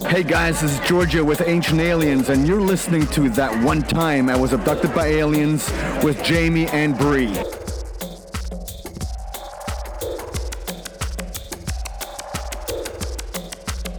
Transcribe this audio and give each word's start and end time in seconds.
Hey 0.00 0.22
guys, 0.22 0.62
this 0.62 0.72
is 0.72 0.88
Georgia 0.88 1.22
with 1.22 1.42
Ancient 1.42 1.78
Aliens, 1.78 2.30
and 2.30 2.48
you're 2.48 2.60
listening 2.62 3.06
to 3.08 3.28
That 3.28 3.62
One 3.62 3.82
Time 3.82 4.30
I 4.30 4.36
Was 4.36 4.54
Abducted 4.54 4.94
by 4.94 5.06
Aliens 5.06 5.70
with 6.02 6.22
Jamie 6.24 6.66
and 6.68 6.96
Bree. 6.96 7.34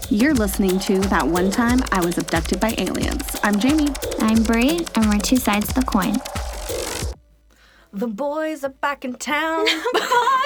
You're 0.10 0.34
listening 0.34 0.80
to 0.80 1.00
That 1.10 1.28
One 1.28 1.52
Time 1.52 1.84
I 1.92 2.04
Was 2.04 2.18
Abducted 2.18 2.60
by 2.60 2.74
Aliens. 2.80 3.40
I'm 3.44 3.60
Jamie. 3.60 3.90
I'm 4.20 4.42
Bree, 4.42 4.86
and 4.96 5.06
we're 5.06 5.20
two 5.20 5.38
sides 5.38 5.70
of 5.70 5.76
the 5.76 5.84
coin. 5.84 6.16
The 7.92 8.08
boys 8.08 8.64
are 8.64 8.70
back 8.70 9.06
in 9.06 9.14
town. 9.14 9.68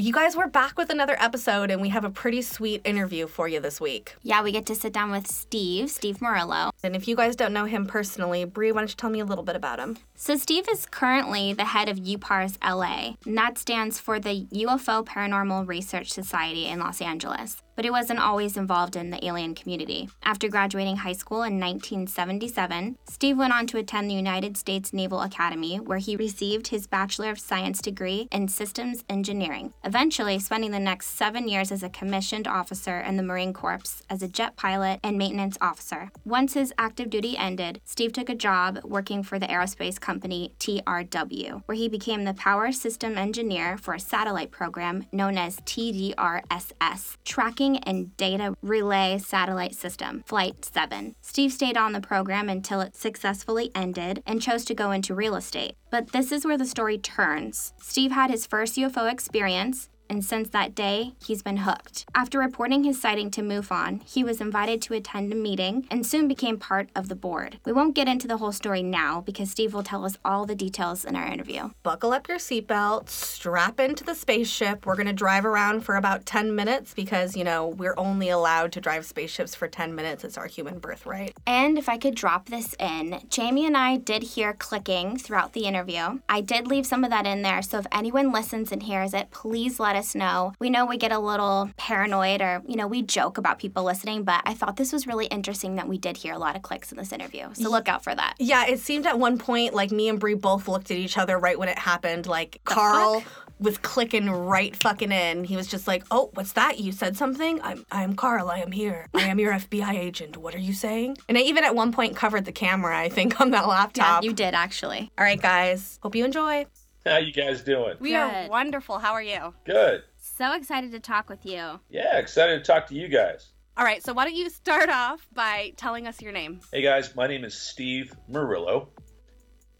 you 0.00 0.14
guys, 0.14 0.34
we're 0.34 0.46
back 0.46 0.78
with 0.78 0.88
another 0.88 1.14
episode, 1.18 1.70
and 1.70 1.80
we 1.80 1.90
have 1.90 2.04
a 2.04 2.10
pretty 2.10 2.40
sweet 2.40 2.80
interview 2.84 3.26
for 3.26 3.46
you 3.46 3.60
this 3.60 3.80
week. 3.80 4.16
Yeah, 4.22 4.42
we 4.42 4.50
get 4.50 4.64
to 4.66 4.74
sit 4.74 4.94
down 4.94 5.10
with 5.10 5.26
Steve, 5.26 5.90
Steve 5.90 6.22
Murillo. 6.22 6.70
And 6.82 6.96
if 6.96 7.06
you 7.06 7.14
guys 7.14 7.36
don't 7.36 7.52
know 7.52 7.66
him 7.66 7.86
personally, 7.86 8.46
Bree, 8.46 8.72
why 8.72 8.80
don't 8.80 8.90
you 8.90 8.96
tell 8.96 9.10
me 9.10 9.20
a 9.20 9.26
little 9.26 9.44
bit 9.44 9.56
about 9.56 9.78
him? 9.78 9.98
So, 10.14 10.36
Steve 10.36 10.66
is 10.70 10.86
currently 10.86 11.52
the 11.52 11.66
head 11.66 11.88
of 11.88 11.98
UPARS 11.98 12.56
LA, 12.62 13.14
and 13.26 13.36
that 13.36 13.58
stands 13.58 14.00
for 14.00 14.18
the 14.18 14.46
UFO 14.52 15.04
Paranormal 15.04 15.68
Research 15.68 16.10
Society 16.10 16.66
in 16.66 16.78
Los 16.78 17.02
Angeles. 17.02 17.62
But 17.80 17.86
he 17.86 17.90
wasn't 17.90 18.20
always 18.20 18.58
involved 18.58 18.94
in 18.94 19.08
the 19.08 19.24
alien 19.26 19.54
community. 19.54 20.10
After 20.22 20.50
graduating 20.50 20.98
high 20.98 21.14
school 21.14 21.38
in 21.44 21.58
1977, 21.58 22.98
Steve 23.08 23.38
went 23.38 23.54
on 23.54 23.66
to 23.68 23.78
attend 23.78 24.10
the 24.10 24.14
United 24.14 24.58
States 24.58 24.92
Naval 24.92 25.22
Academy, 25.22 25.78
where 25.78 25.96
he 25.96 26.14
received 26.14 26.66
his 26.66 26.86
Bachelor 26.86 27.30
of 27.30 27.38
Science 27.38 27.80
degree 27.80 28.28
in 28.30 28.48
Systems 28.48 29.02
Engineering, 29.08 29.72
eventually 29.82 30.38
spending 30.38 30.72
the 30.72 30.78
next 30.78 31.06
seven 31.16 31.48
years 31.48 31.72
as 31.72 31.82
a 31.82 31.88
commissioned 31.88 32.46
officer 32.46 33.00
in 33.00 33.16
the 33.16 33.22
Marine 33.22 33.54
Corps 33.54 34.02
as 34.10 34.22
a 34.22 34.28
jet 34.28 34.56
pilot 34.56 35.00
and 35.02 35.16
maintenance 35.16 35.56
officer. 35.62 36.10
Once 36.22 36.52
his 36.52 36.74
active 36.76 37.08
duty 37.08 37.34
ended, 37.38 37.80
Steve 37.86 38.12
took 38.12 38.28
a 38.28 38.34
job 38.34 38.78
working 38.84 39.22
for 39.22 39.38
the 39.38 39.46
aerospace 39.46 39.98
company 39.98 40.52
TRW, 40.58 41.62
where 41.64 41.78
he 41.78 41.88
became 41.88 42.24
the 42.24 42.34
power 42.34 42.72
system 42.72 43.16
engineer 43.16 43.78
for 43.78 43.94
a 43.94 43.98
satellite 44.00 44.50
program 44.50 45.06
known 45.12 45.38
as 45.38 45.60
TDRSS, 45.60 47.16
Tracking 47.24 47.69
and 47.78 48.16
Data 48.16 48.54
Relay 48.62 49.18
Satellite 49.18 49.74
System, 49.74 50.22
Flight 50.26 50.64
7. 50.64 51.14
Steve 51.20 51.52
stayed 51.52 51.76
on 51.76 51.92
the 51.92 52.00
program 52.00 52.48
until 52.48 52.80
it 52.80 52.96
successfully 52.96 53.70
ended 53.74 54.22
and 54.26 54.40
chose 54.40 54.64
to 54.64 54.74
go 54.74 54.90
into 54.90 55.14
real 55.14 55.36
estate. 55.36 55.76
But 55.90 56.12
this 56.12 56.32
is 56.32 56.46
where 56.46 56.56
the 56.56 56.64
story 56.64 56.96
turns. 56.96 57.74
Steve 57.78 58.12
had 58.12 58.30
his 58.30 58.46
first 58.46 58.76
UFO 58.76 59.12
experience, 59.12 59.89
and 60.10 60.24
since 60.24 60.48
that 60.50 60.74
day, 60.74 61.12
he's 61.24 61.40
been 61.40 61.58
hooked. 61.58 62.04
After 62.16 62.40
reporting 62.40 62.82
his 62.82 63.00
sighting 63.00 63.30
to 63.30 63.42
MUFON, 63.42 64.02
he 64.04 64.24
was 64.24 64.40
invited 64.40 64.82
to 64.82 64.94
attend 64.94 65.32
a 65.32 65.36
meeting 65.36 65.86
and 65.88 66.04
soon 66.04 66.26
became 66.26 66.58
part 66.58 66.90
of 66.96 67.08
the 67.08 67.14
board. 67.14 67.58
We 67.64 67.72
won't 67.72 67.94
get 67.94 68.08
into 68.08 68.26
the 68.26 68.38
whole 68.38 68.50
story 68.50 68.82
now 68.82 69.20
because 69.20 69.52
Steve 69.52 69.72
will 69.72 69.84
tell 69.84 70.04
us 70.04 70.18
all 70.24 70.46
the 70.46 70.56
details 70.56 71.04
in 71.04 71.14
our 71.14 71.26
interview. 71.26 71.70
Buckle 71.84 72.12
up 72.12 72.28
your 72.28 72.38
seatbelt, 72.38 73.08
strap 73.08 73.78
into 73.78 74.02
the 74.02 74.16
spaceship. 74.16 74.84
We're 74.84 74.96
going 74.96 75.06
to 75.06 75.12
drive 75.12 75.46
around 75.46 75.82
for 75.82 75.94
about 75.94 76.26
10 76.26 76.56
minutes 76.56 76.92
because, 76.92 77.36
you 77.36 77.44
know, 77.44 77.68
we're 77.68 77.94
only 77.96 78.30
allowed 78.30 78.72
to 78.72 78.80
drive 78.80 79.06
spaceships 79.06 79.54
for 79.54 79.68
10 79.68 79.94
minutes. 79.94 80.24
It's 80.24 80.36
our 80.36 80.48
human 80.48 80.80
birthright. 80.80 81.36
And 81.46 81.78
if 81.78 81.88
I 81.88 81.98
could 81.98 82.16
drop 82.16 82.46
this 82.46 82.74
in, 82.80 83.20
Jamie 83.28 83.64
and 83.64 83.76
I 83.76 83.96
did 83.96 84.24
hear 84.24 84.54
clicking 84.54 85.18
throughout 85.18 85.52
the 85.52 85.66
interview. 85.66 86.18
I 86.28 86.40
did 86.40 86.66
leave 86.66 86.84
some 86.84 87.04
of 87.04 87.10
that 87.10 87.26
in 87.26 87.42
there, 87.42 87.62
so 87.62 87.78
if 87.78 87.86
anyone 87.92 88.32
listens 88.32 88.72
and 88.72 88.82
hears 88.82 89.14
it, 89.14 89.30
please 89.30 89.78
let 89.78 89.94
us 89.94 89.99
know. 90.14 90.52
We 90.58 90.70
know 90.70 90.86
we 90.86 90.96
get 90.96 91.12
a 91.12 91.18
little 91.18 91.70
paranoid 91.76 92.40
or, 92.40 92.62
you 92.66 92.76
know, 92.76 92.86
we 92.86 93.02
joke 93.02 93.38
about 93.38 93.58
people 93.58 93.84
listening, 93.84 94.24
but 94.24 94.42
I 94.44 94.54
thought 94.54 94.76
this 94.76 94.92
was 94.92 95.06
really 95.06 95.26
interesting 95.26 95.76
that 95.76 95.88
we 95.88 95.98
did 95.98 96.16
hear 96.16 96.34
a 96.34 96.38
lot 96.38 96.56
of 96.56 96.62
clicks 96.62 96.90
in 96.92 96.98
this 96.98 97.12
interview. 97.12 97.48
So 97.54 97.70
look 97.70 97.88
out 97.88 98.02
for 98.04 98.14
that. 98.14 98.34
Yeah, 98.38 98.66
it 98.66 98.80
seemed 98.80 99.06
at 99.06 99.18
one 99.18 99.38
point 99.38 99.74
like 99.74 99.90
me 99.90 100.08
and 100.08 100.18
Bree 100.18 100.34
both 100.34 100.68
looked 100.68 100.90
at 100.90 100.96
each 100.96 101.18
other 101.18 101.38
right 101.38 101.58
when 101.58 101.68
it 101.68 101.78
happened. 101.78 102.26
Like 102.26 102.60
Carl 102.64 103.22
was 103.58 103.76
clicking 103.78 104.30
right 104.30 104.74
fucking 104.74 105.12
in. 105.12 105.44
He 105.44 105.54
was 105.56 105.66
just 105.66 105.86
like, 105.86 106.02
"Oh, 106.10 106.30
what's 106.34 106.52
that? 106.52 106.80
You 106.80 106.92
said 106.92 107.16
something? 107.16 107.60
I'm 107.62 107.84
I'm 107.92 108.14
Carl. 108.14 108.48
I 108.50 108.58
am 108.58 108.72
here. 108.72 109.06
I 109.14 109.22
am 109.24 109.38
your 109.38 109.52
FBI 109.58 109.94
agent. 109.94 110.36
What 110.38 110.54
are 110.54 110.58
you 110.58 110.72
saying?" 110.72 111.18
And 111.28 111.36
I 111.36 111.42
even 111.42 111.64
at 111.64 111.74
one 111.74 111.92
point 111.92 112.16
covered 112.16 112.46
the 112.46 112.52
camera. 112.52 112.98
I 112.98 113.08
think 113.10 113.40
on 113.40 113.50
that 113.50 113.68
laptop. 113.68 113.96
Yeah, 113.96 114.04
laptop. 114.04 114.24
you 114.24 114.32
did 114.32 114.54
actually. 114.54 115.10
All 115.18 115.24
right, 115.24 115.40
guys. 115.40 115.98
Hope 116.02 116.14
you 116.14 116.24
enjoy. 116.24 116.66
How 117.06 117.16
you 117.16 117.32
guys 117.32 117.62
doing? 117.62 117.96
We 117.98 118.10
Good. 118.10 118.16
are 118.16 118.48
wonderful. 118.48 118.98
How 118.98 119.12
are 119.12 119.22
you? 119.22 119.54
Good. 119.64 120.02
So 120.18 120.52
excited 120.52 120.92
to 120.92 121.00
talk 121.00 121.30
with 121.30 121.46
you. 121.46 121.80
Yeah, 121.88 122.18
excited 122.18 122.62
to 122.62 122.72
talk 122.72 122.88
to 122.88 122.94
you 122.94 123.08
guys. 123.08 123.48
All 123.76 123.84
right, 123.84 124.04
so 124.04 124.12
why 124.12 124.24
don't 124.24 124.34
you 124.34 124.50
start 124.50 124.90
off 124.90 125.26
by 125.32 125.72
telling 125.76 126.06
us 126.06 126.20
your 126.20 126.32
name? 126.32 126.60
Hey 126.70 126.82
guys, 126.82 127.16
my 127.16 127.26
name 127.26 127.44
is 127.44 127.54
Steve 127.54 128.14
Murillo, 128.28 128.90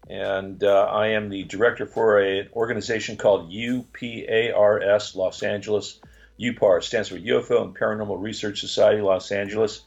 and 0.08 0.64
uh, 0.64 0.84
I 0.84 1.08
am 1.08 1.28
the 1.28 1.44
director 1.44 1.84
for 1.84 2.20
an 2.20 2.48
organization 2.54 3.18
called 3.18 3.50
UPARS 3.52 5.14
Los 5.14 5.42
Angeles. 5.42 6.00
UPAR 6.40 6.82
stands 6.82 7.10
for 7.10 7.18
UFO 7.18 7.64
and 7.64 7.76
Paranormal 7.76 8.22
Research 8.22 8.60
Society 8.60 9.02
Los 9.02 9.30
Angeles. 9.30 9.82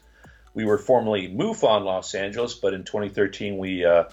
We 0.54 0.64
were 0.64 0.78
formerly 0.78 1.26
MUFON 1.28 1.84
Los 1.84 2.14
Angeles, 2.14 2.54
but 2.54 2.74
in 2.74 2.84
2013 2.84 3.58
we 3.58 3.84
uh, 3.84 4.04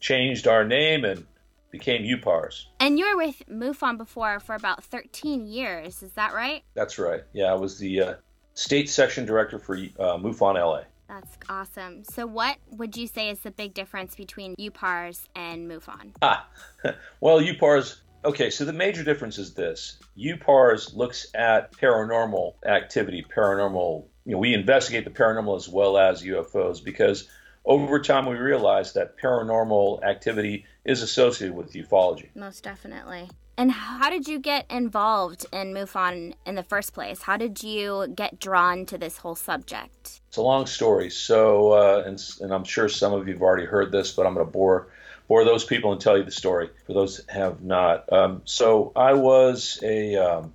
changed 0.00 0.46
our 0.46 0.66
name 0.66 1.06
and 1.06 1.24
became 1.70 2.02
UPARS. 2.02 2.66
And 2.80 2.98
you 2.98 3.08
were 3.10 3.24
with 3.24 3.42
MUFON 3.48 3.98
before 3.98 4.40
for 4.40 4.54
about 4.54 4.84
13 4.84 5.46
years, 5.46 6.02
is 6.02 6.12
that 6.12 6.34
right? 6.34 6.62
That's 6.74 6.98
right. 6.98 7.22
Yeah, 7.32 7.46
I 7.46 7.54
was 7.54 7.78
the 7.78 8.00
uh, 8.00 8.14
state 8.54 8.88
section 8.88 9.24
director 9.24 9.58
for 9.58 9.76
uh, 9.76 10.16
MUFON 10.18 10.54
LA. 10.54 10.82
That's 11.08 11.38
awesome. 11.48 12.04
So, 12.04 12.26
what 12.26 12.58
would 12.72 12.96
you 12.96 13.06
say 13.06 13.30
is 13.30 13.40
the 13.40 13.50
big 13.50 13.72
difference 13.72 14.14
between 14.14 14.54
UPARS 14.56 15.26
and 15.34 15.68
MUFON? 15.68 16.12
Ah, 16.20 16.46
well, 17.20 17.40
UPARS. 17.40 18.00
Okay, 18.24 18.50
so 18.50 18.64
the 18.64 18.72
major 18.74 19.04
difference 19.04 19.38
is 19.38 19.54
this: 19.54 19.96
UPARS 20.18 20.94
looks 20.94 21.28
at 21.34 21.72
paranormal 21.72 22.54
activity, 22.66 23.24
paranormal. 23.34 24.04
You 24.26 24.32
know, 24.32 24.38
we 24.38 24.52
investigate 24.52 25.04
the 25.04 25.10
paranormal 25.10 25.56
as 25.56 25.68
well 25.68 25.96
as 25.96 26.22
UFOs 26.22 26.84
because 26.84 27.26
over 27.64 28.00
time 28.00 28.26
we 28.26 28.36
realized 28.36 28.94
that 28.94 29.18
paranormal 29.18 30.02
activity 30.02 30.64
is 30.84 31.02
associated 31.02 31.56
with 31.56 31.72
ufology. 31.72 32.28
Most 32.34 32.64
definitely. 32.64 33.28
And 33.58 33.72
how 33.72 34.08
did 34.08 34.28
you 34.28 34.38
get 34.38 34.66
involved 34.70 35.44
in 35.52 35.74
MUFON 35.74 36.34
in 36.46 36.54
the 36.54 36.62
first 36.62 36.94
place? 36.94 37.22
How 37.22 37.36
did 37.36 37.60
you 37.60 38.06
get 38.14 38.38
drawn 38.38 38.86
to 38.86 38.96
this 38.96 39.18
whole 39.18 39.34
subject? 39.34 40.20
It's 40.28 40.36
a 40.36 40.42
long 40.42 40.66
story. 40.66 41.10
So, 41.10 41.72
uh, 41.72 42.04
and, 42.06 42.22
and 42.40 42.54
I'm 42.54 42.62
sure 42.62 42.88
some 42.88 43.12
of 43.12 43.26
you 43.26 43.34
have 43.34 43.42
already 43.42 43.66
heard 43.66 43.90
this, 43.90 44.12
but 44.12 44.26
I'm 44.26 44.34
going 44.34 44.46
to 44.46 44.52
bore 44.52 44.88
bore 45.26 45.44
those 45.44 45.64
people 45.64 45.92
and 45.92 46.00
tell 46.00 46.16
you 46.16 46.24
the 46.24 46.30
story 46.30 46.70
for 46.86 46.94
those 46.94 47.18
that 47.18 47.30
have 47.30 47.60
not. 47.60 48.10
Um, 48.12 48.42
so, 48.44 48.92
I 48.94 49.14
was 49.14 49.80
a 49.82 50.14
um, 50.14 50.54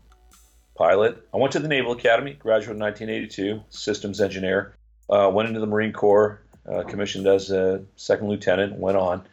pilot. 0.76 1.28
I 1.34 1.38
went 1.38 1.52
to 1.54 1.60
the 1.60 1.68
Naval 1.68 1.92
Academy, 1.92 2.34
graduated 2.34 2.78
in 2.78 2.82
1982, 2.82 3.64
systems 3.70 4.22
engineer. 4.22 4.76
Uh, 5.10 5.30
went 5.30 5.50
into 5.50 5.60
the 5.60 5.68
Marine 5.68 5.92
Corps, 5.92 6.42
uh, 6.70 6.84
commissioned 6.84 7.28
as 7.28 7.52
a 7.52 7.84
second 7.96 8.30
lieutenant, 8.30 8.78
went 8.78 8.98
on. 8.98 9.24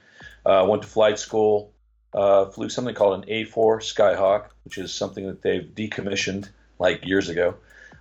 Uh, 0.44 0.66
went 0.68 0.82
to 0.82 0.88
flight 0.88 1.18
school, 1.18 1.72
uh, 2.14 2.46
flew 2.46 2.68
something 2.68 2.94
called 2.94 3.22
an 3.22 3.28
A4 3.30 3.78
Skyhawk, 3.80 4.46
which 4.64 4.78
is 4.78 4.92
something 4.92 5.26
that 5.26 5.42
they've 5.42 5.62
decommissioned 5.62 6.48
like 6.78 7.04
years 7.04 7.28
ago, 7.28 7.56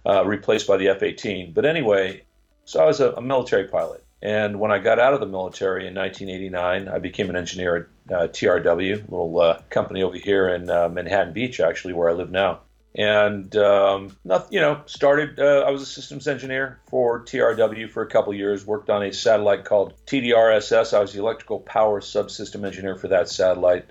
uh, 0.05 0.25
replaced 0.25 0.65
by 0.65 0.77
the 0.77 0.87
F 0.87 1.03
18. 1.03 1.51
But 1.51 1.65
anyway, 1.65 2.23
so 2.63 2.81
I 2.81 2.85
was 2.85 3.01
a, 3.01 3.11
a 3.11 3.21
military 3.21 3.67
pilot. 3.67 4.03
And 4.21 4.59
when 4.59 4.71
I 4.71 4.79
got 4.79 4.99
out 4.99 5.13
of 5.13 5.19
the 5.19 5.25
military 5.25 5.87
in 5.87 5.95
1989, 5.95 6.87
I 6.87 6.99
became 6.99 7.29
an 7.29 7.35
engineer 7.35 7.89
at 8.07 8.13
uh, 8.13 8.27
TRW, 8.27 9.07
a 9.07 9.11
little 9.11 9.39
uh, 9.39 9.61
company 9.69 10.01
over 10.01 10.17
here 10.17 10.49
in 10.49 10.65
Manhattan 10.65 11.33
Beach, 11.33 11.59
actually, 11.59 11.93
where 11.93 12.09
I 12.09 12.13
live 12.13 12.31
now. 12.31 12.61
And 12.95 13.55
um, 13.55 14.17
nothing, 14.23 14.53
you 14.53 14.61
know, 14.61 14.81
started. 14.87 15.39
Uh, 15.39 15.63
I 15.65 15.69
was 15.69 15.83
a 15.83 15.85
systems 15.85 16.27
engineer 16.27 16.79
for 16.89 17.23
TRW 17.23 17.89
for 17.91 18.01
a 18.01 18.07
couple 18.07 18.33
years. 18.33 18.65
Worked 18.65 18.89
on 18.89 19.03
a 19.03 19.13
satellite 19.13 19.63
called 19.63 19.93
TDRSS. 20.07 20.95
I 20.95 20.99
was 20.99 21.13
the 21.13 21.19
electrical 21.19 21.59
power 21.59 22.01
subsystem 22.01 22.65
engineer 22.65 22.95
for 22.95 23.09
that 23.09 23.29
satellite. 23.29 23.85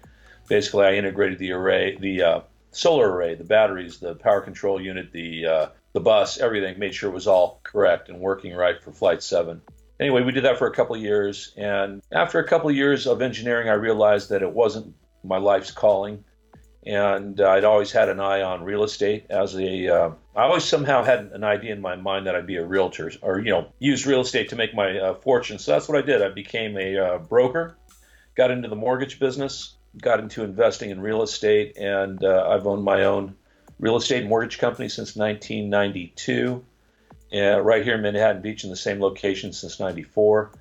Basically, 0.48 0.84
I 0.84 0.94
integrated 0.94 1.38
the 1.38 1.52
array, 1.52 1.96
the 1.96 2.22
uh, 2.22 2.40
solar 2.72 3.10
array, 3.10 3.36
the 3.36 3.44
batteries, 3.44 3.98
the 3.98 4.14
power 4.14 4.40
control 4.40 4.80
unit, 4.80 5.12
the 5.12 5.46
uh, 5.46 5.66
the 5.92 6.00
bus, 6.00 6.38
everything. 6.38 6.78
Made 6.78 6.94
sure 6.94 7.10
it 7.10 7.14
was 7.14 7.28
all 7.28 7.60
correct 7.62 8.08
and 8.08 8.18
working 8.18 8.52
right 8.52 8.82
for 8.82 8.92
Flight 8.92 9.22
Seven. 9.22 9.62
Anyway, 10.00 10.22
we 10.22 10.32
did 10.32 10.44
that 10.44 10.58
for 10.58 10.66
a 10.66 10.74
couple 10.74 10.96
years, 10.96 11.52
and 11.56 12.02
after 12.12 12.38
a 12.38 12.46
couple 12.46 12.68
of 12.68 12.76
years 12.76 13.06
of 13.06 13.22
engineering, 13.22 13.68
I 13.68 13.74
realized 13.74 14.30
that 14.30 14.42
it 14.42 14.52
wasn't 14.52 14.94
my 15.24 15.38
life's 15.38 15.70
calling 15.70 16.24
and 16.86 17.40
uh, 17.40 17.50
I'd 17.50 17.64
always 17.64 17.90
had 17.90 18.08
an 18.08 18.20
eye 18.20 18.42
on 18.42 18.62
real 18.62 18.84
estate 18.84 19.26
as 19.30 19.54
a. 19.54 19.88
Uh, 19.88 20.10
I 20.34 20.42
always 20.42 20.64
somehow 20.64 21.02
had 21.02 21.30
an 21.32 21.44
idea 21.44 21.72
in 21.72 21.80
my 21.80 21.96
mind 21.96 22.26
that 22.26 22.36
I'd 22.36 22.46
be 22.46 22.56
a 22.56 22.64
realtor 22.64 23.10
or 23.22 23.40
you 23.40 23.50
know 23.50 23.72
use 23.78 24.06
real 24.06 24.20
estate 24.20 24.50
to 24.50 24.56
make 24.56 24.74
my 24.74 24.98
uh, 24.98 25.14
fortune. 25.14 25.58
So 25.58 25.72
that's 25.72 25.88
what 25.88 25.98
I 25.98 26.02
did. 26.02 26.22
I 26.22 26.28
became 26.28 26.76
a 26.76 26.96
uh, 26.96 27.18
broker, 27.18 27.76
got 28.34 28.50
into 28.50 28.68
the 28.68 28.76
mortgage 28.76 29.18
business, 29.18 29.74
got 30.00 30.20
into 30.20 30.44
investing 30.44 30.90
in 30.90 31.00
real 31.00 31.22
estate, 31.22 31.76
and 31.76 32.22
uh, 32.22 32.48
I've 32.48 32.66
owned 32.66 32.84
my 32.84 33.04
own 33.04 33.34
real 33.80 33.96
estate 33.96 34.26
mortgage 34.26 34.58
company 34.58 34.88
since 34.88 35.16
1992, 35.16 36.64
uh, 37.34 37.60
right 37.60 37.84
here 37.84 37.94
in 37.94 38.02
Manhattan 38.02 38.42
Beach 38.42 38.64
in 38.64 38.70
the 38.70 38.76
same 38.76 39.00
location 39.00 39.52
since 39.52 39.80
94. 39.80 40.52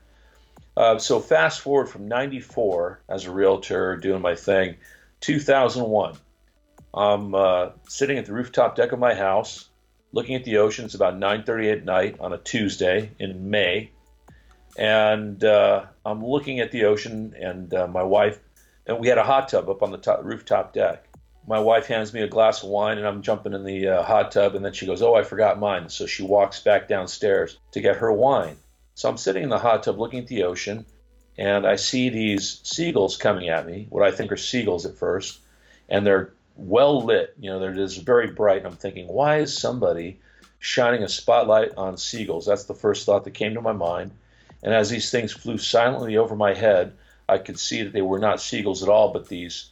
Uh, 0.75 1.00
so 1.00 1.19
fast 1.19 1.62
forward 1.62 1.88
from 1.88 2.08
94 2.08 3.02
as 3.10 3.25
a 3.25 3.31
realtor 3.31 3.96
doing 3.96 4.22
my 4.22 4.36
thing, 4.36 4.75
2001. 5.22 6.18
I'm 6.94 7.36
uh, 7.36 7.69
sitting 7.88 8.18
at 8.18 8.25
the 8.25 8.34
rooftop 8.34 8.75
deck 8.75 8.92
of 8.92 9.00
my 9.00 9.14
house, 9.14 9.69
looking 10.12 10.36
at 10.36 10.44
the 10.44 10.58
ocean. 10.58 10.86
It's 10.86 10.96
about 10.96 11.19
9:30 11.19 11.72
at 11.72 11.86
night 11.86 12.18
on 12.19 12.34
a 12.34 12.38
Tuesday 12.38 13.12
in 13.19 13.50
May, 13.50 13.92
and 14.78 15.44
uh, 15.44 15.86
I'm 16.06 16.25
looking 16.25 16.60
at 16.60 16.72
the 16.72 16.86
ocean. 16.86 17.36
And 17.40 17.74
uh, 17.74 17.88
my 17.88 18.04
wife, 18.04 18.40
and 18.86 19.00
we 19.00 19.08
had 19.08 19.18
a 19.18 19.24
hot 19.24 19.50
tub 19.50 19.69
up 19.69 19.84
on 19.84 19.92
the 19.92 19.98
top, 19.98 20.22
rooftop 20.24 20.74
deck. 20.74 21.04
My 21.46 21.60
wife 21.60 21.86
hands 21.86 22.14
me 22.14 22.22
a 22.22 22.28
glass 22.28 22.64
of 22.64 22.69
wine, 22.69 22.98
and 22.98 23.08
I'm 23.08 23.22
jumping 23.22 23.54
in 23.54 23.64
the 23.64 23.88
uh, 23.88 24.04
hot 24.04 24.31
tub. 24.31 24.56
And 24.56 24.66
then 24.66 24.74
she 24.74 24.86
goes, 24.86 25.02
"Oh, 25.02 25.16
I 25.16 25.24
forgot 25.24 25.60
mine." 25.60 25.90
So 25.90 26.06
she 26.08 26.24
walks 26.24 26.62
back 26.62 26.88
downstairs 26.88 27.60
to 27.72 27.81
get 27.81 27.98
her 27.98 28.12
wine. 28.12 28.58
So 28.96 29.08
I'm 29.08 29.18
sitting 29.18 29.44
in 29.44 29.50
the 29.50 29.60
hot 29.60 29.84
tub 29.84 30.00
looking 30.00 30.19
at 30.19 30.28
the 30.28 30.44
ocean, 30.44 30.86
and 31.38 31.68
I 31.68 31.75
see 31.75 32.10
these 32.10 32.60
seagulls 32.63 33.18
coming 33.18 33.50
at 33.50 33.68
me. 33.68 33.88
What 33.89 34.07
I 34.07 34.12
think 34.12 34.31
are 34.31 34.38
seagulls 34.38 34.86
at 34.86 34.95
first, 34.95 35.39
and 35.89 36.06
they're 36.06 36.34
well 36.56 37.04
lit. 37.04 37.36
You 37.39 37.51
know, 37.51 37.60
they're 37.60 37.74
just 37.74 38.04
very 38.04 38.31
bright. 38.31 38.57
And 38.57 38.68
I'm 38.68 38.75
thinking, 38.75 39.07
why 39.07 39.38
is 39.38 39.57
somebody 39.57 40.19
shining 40.60 41.04
a 41.04 41.10
spotlight 41.10 41.72
on 41.78 41.98
seagulls? 41.98 42.45
That's 42.45 42.66
the 42.66 42.74
first 42.74 43.06
thought 43.06 43.24
that 43.25 43.34
came 43.34 43.54
to 43.54 43.62
my 43.62 43.74
mind. 43.74 44.12
And 44.63 44.74
as 44.74 44.89
these 44.89 45.12
things 45.12 45.31
flew 45.31 45.57
silently 45.57 46.18
over 46.18 46.36
my 46.36 46.54
head, 46.54 46.94
I 47.30 47.38
could 47.38 47.60
see 47.60 47.83
that 47.83 47.94
they 47.94 48.01
were 48.01 48.19
not 48.19 48.42
seagulls 48.42 48.81
at 48.81 48.90
all, 48.90 49.13
but 49.13 49.28
these 49.28 49.69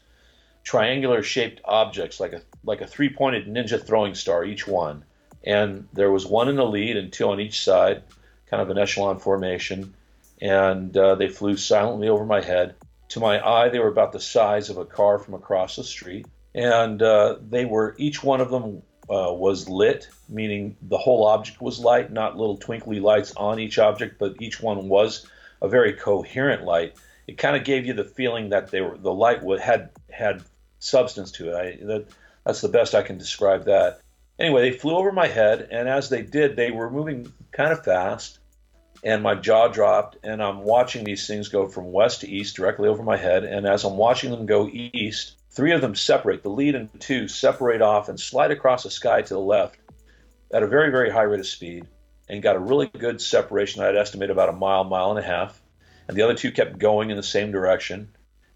triangular 0.63 1.23
shaped 1.23 1.61
objects, 1.65 2.19
like 2.19 2.33
a 2.33 2.41
like 2.63 2.81
a 2.81 2.87
three 2.87 3.09
pointed 3.09 3.47
ninja 3.47 3.83
throwing 3.83 4.13
star, 4.13 4.45
each 4.45 4.67
one. 4.67 5.03
And 5.43 5.87
there 5.93 6.11
was 6.11 6.25
one 6.25 6.49
in 6.49 6.55
the 6.55 6.65
lead 6.65 6.97
and 6.97 7.11
two 7.11 7.29
on 7.29 7.39
each 7.39 7.63
side, 7.63 8.03
kind 8.47 8.61
of 8.61 8.69
an 8.69 8.77
echelon 8.77 9.19
formation. 9.19 9.93
And 10.41 10.95
uh, 10.95 11.15
they 11.15 11.27
flew 11.27 11.57
silently 11.57 12.09
over 12.09 12.25
my 12.25 12.41
head. 12.41 12.75
To 13.09 13.19
my 13.19 13.45
eye, 13.45 13.69
they 13.69 13.79
were 13.79 13.87
about 13.87 14.11
the 14.11 14.19
size 14.19 14.69
of 14.69 14.77
a 14.77 14.85
car 14.85 15.19
from 15.19 15.33
across 15.33 15.75
the 15.75 15.83
street 15.83 16.25
and 16.55 17.01
uh, 17.01 17.35
they 17.49 17.65
were 17.65 17.95
each 17.97 18.23
one 18.23 18.39
of 18.39 18.49
them 18.49 18.81
uh, 19.09 19.31
was 19.33 19.67
lit, 19.67 20.07
meaning 20.29 20.77
the 20.81 20.97
whole 20.97 21.27
object 21.27 21.61
was 21.61 21.79
light, 21.79 22.11
not 22.11 22.37
little 22.37 22.57
twinkly 22.57 23.01
lights 23.01 23.33
on 23.35 23.59
each 23.59 23.77
object, 23.77 24.17
but 24.17 24.41
each 24.41 24.61
one 24.61 24.87
was 24.87 25.27
a 25.61 25.67
very 25.67 25.93
coherent 25.93 26.63
light. 26.63 26.95
It 27.27 27.37
kind 27.37 27.57
of 27.57 27.65
gave 27.65 27.85
you 27.85 27.93
the 27.93 28.05
feeling 28.05 28.49
that 28.49 28.71
they 28.71 28.79
were 28.79 28.97
the 28.97 29.13
light 29.13 29.41
had 29.59 29.89
had 30.09 30.43
substance 30.79 31.31
to 31.33 31.49
it. 31.49 31.55
I, 31.55 31.85
that, 31.85 32.05
that's 32.45 32.61
the 32.61 32.69
best 32.69 32.95
I 32.95 33.01
can 33.01 33.17
describe 33.17 33.65
that. 33.65 33.99
Anyway, 34.39 34.61
they 34.61 34.77
flew 34.77 34.95
over 34.95 35.11
my 35.11 35.27
head, 35.27 35.67
and 35.71 35.89
as 35.89 36.09
they 36.09 36.21
did, 36.21 36.55
they 36.55 36.71
were 36.71 36.89
moving 36.89 37.33
kind 37.51 37.73
of 37.73 37.83
fast, 37.83 38.39
and 39.05 39.23
my 39.23 39.35
jaw 39.35 39.69
dropped, 39.69 40.17
and 40.23 40.43
I'm 40.43 40.63
watching 40.63 41.05
these 41.05 41.25
things 41.25 41.47
go 41.47 41.67
from 41.67 41.93
west 41.93 42.21
to 42.21 42.29
east 42.29 42.57
directly 42.57 42.89
over 42.89 43.03
my 43.03 43.15
head. 43.15 43.45
And 43.45 43.65
as 43.65 43.85
I'm 43.85 43.95
watching 43.95 44.31
them 44.31 44.45
go 44.45 44.67
east, 44.67 45.35
Three 45.55 45.71
of 45.71 45.79
them 45.79 45.95
separate, 45.95 46.43
the 46.43 46.49
lead 46.49 46.75
and 46.75 46.89
two 46.99 47.29
separate 47.29 47.81
off 47.81 48.09
and 48.09 48.19
slide 48.19 48.51
across 48.51 48.83
the 48.83 48.91
sky 48.91 49.21
to 49.21 49.33
the 49.33 49.39
left 49.39 49.79
at 50.51 50.63
a 50.63 50.67
very, 50.67 50.91
very 50.91 51.09
high 51.09 51.21
rate 51.21 51.39
of 51.39 51.47
speed 51.47 51.87
and 52.27 52.43
got 52.43 52.57
a 52.57 52.59
really 52.59 52.87
good 52.87 53.21
separation. 53.21 53.81
I'd 53.81 53.95
estimate 53.95 54.29
about 54.29 54.49
a 54.49 54.51
mile, 54.51 54.83
mile 54.83 55.11
and 55.11 55.19
a 55.19 55.27
half. 55.27 55.61
And 56.09 56.17
the 56.17 56.23
other 56.23 56.33
two 56.33 56.51
kept 56.51 56.77
going 56.77 57.09
in 57.09 57.15
the 57.15 57.23
same 57.23 57.53
direction 57.53 58.09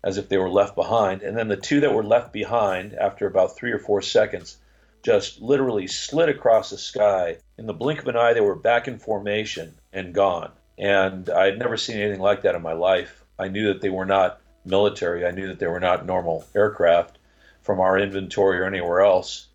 as 0.04 0.18
if 0.18 0.28
they 0.28 0.38
were 0.38 0.50
left 0.50 0.76
behind. 0.76 1.22
And 1.22 1.38
then 1.38 1.48
the 1.48 1.56
two 1.56 1.80
that 1.80 1.94
were 1.94 2.04
left 2.04 2.34
behind, 2.34 2.94
after 2.94 3.28
about 3.28 3.56
three 3.56 3.72
or 3.72 3.80
four 3.80 4.02
seconds, 4.02 4.58
just 5.04 5.42
literally 5.42 5.88
slid 5.88 6.30
across 6.30 6.70
the 6.70 6.78
sky. 6.78 7.38
In 7.58 7.66
the 7.66 7.74
blink 7.74 8.02
of 8.02 8.08
an 8.08 8.18
eye, 8.18 8.34
they 8.34 8.42
were 8.42 8.56
back 8.56 8.88
in 8.88 9.00
formation 9.00 9.76
and 9.94 10.14
gone. 10.14 10.52
And 10.78 11.30
I 11.30 11.46
had 11.46 11.60
never 11.60 11.78
seen 11.78 11.98
anything 11.98 12.22
like 12.22 12.44
that 12.44 12.56
in 12.56 12.62
my 12.62 12.74
life. 12.74 13.24
I 13.38 13.48
knew 13.48 13.74
that 13.74 13.82
they 13.82 13.90
were 13.90 14.06
not 14.06 14.42
military. 14.66 15.26
I 15.26 15.32
knew 15.32 15.48
that 15.48 15.60
they 15.60 15.68
were 15.68 15.80
not 15.80 16.06
normal 16.06 16.46
aircraft 16.56 17.18
from 17.62 17.80
our 17.80 17.98
inventory 17.98 18.60
or 18.60 18.66
anywhere 18.66 19.02
else, 19.02 19.48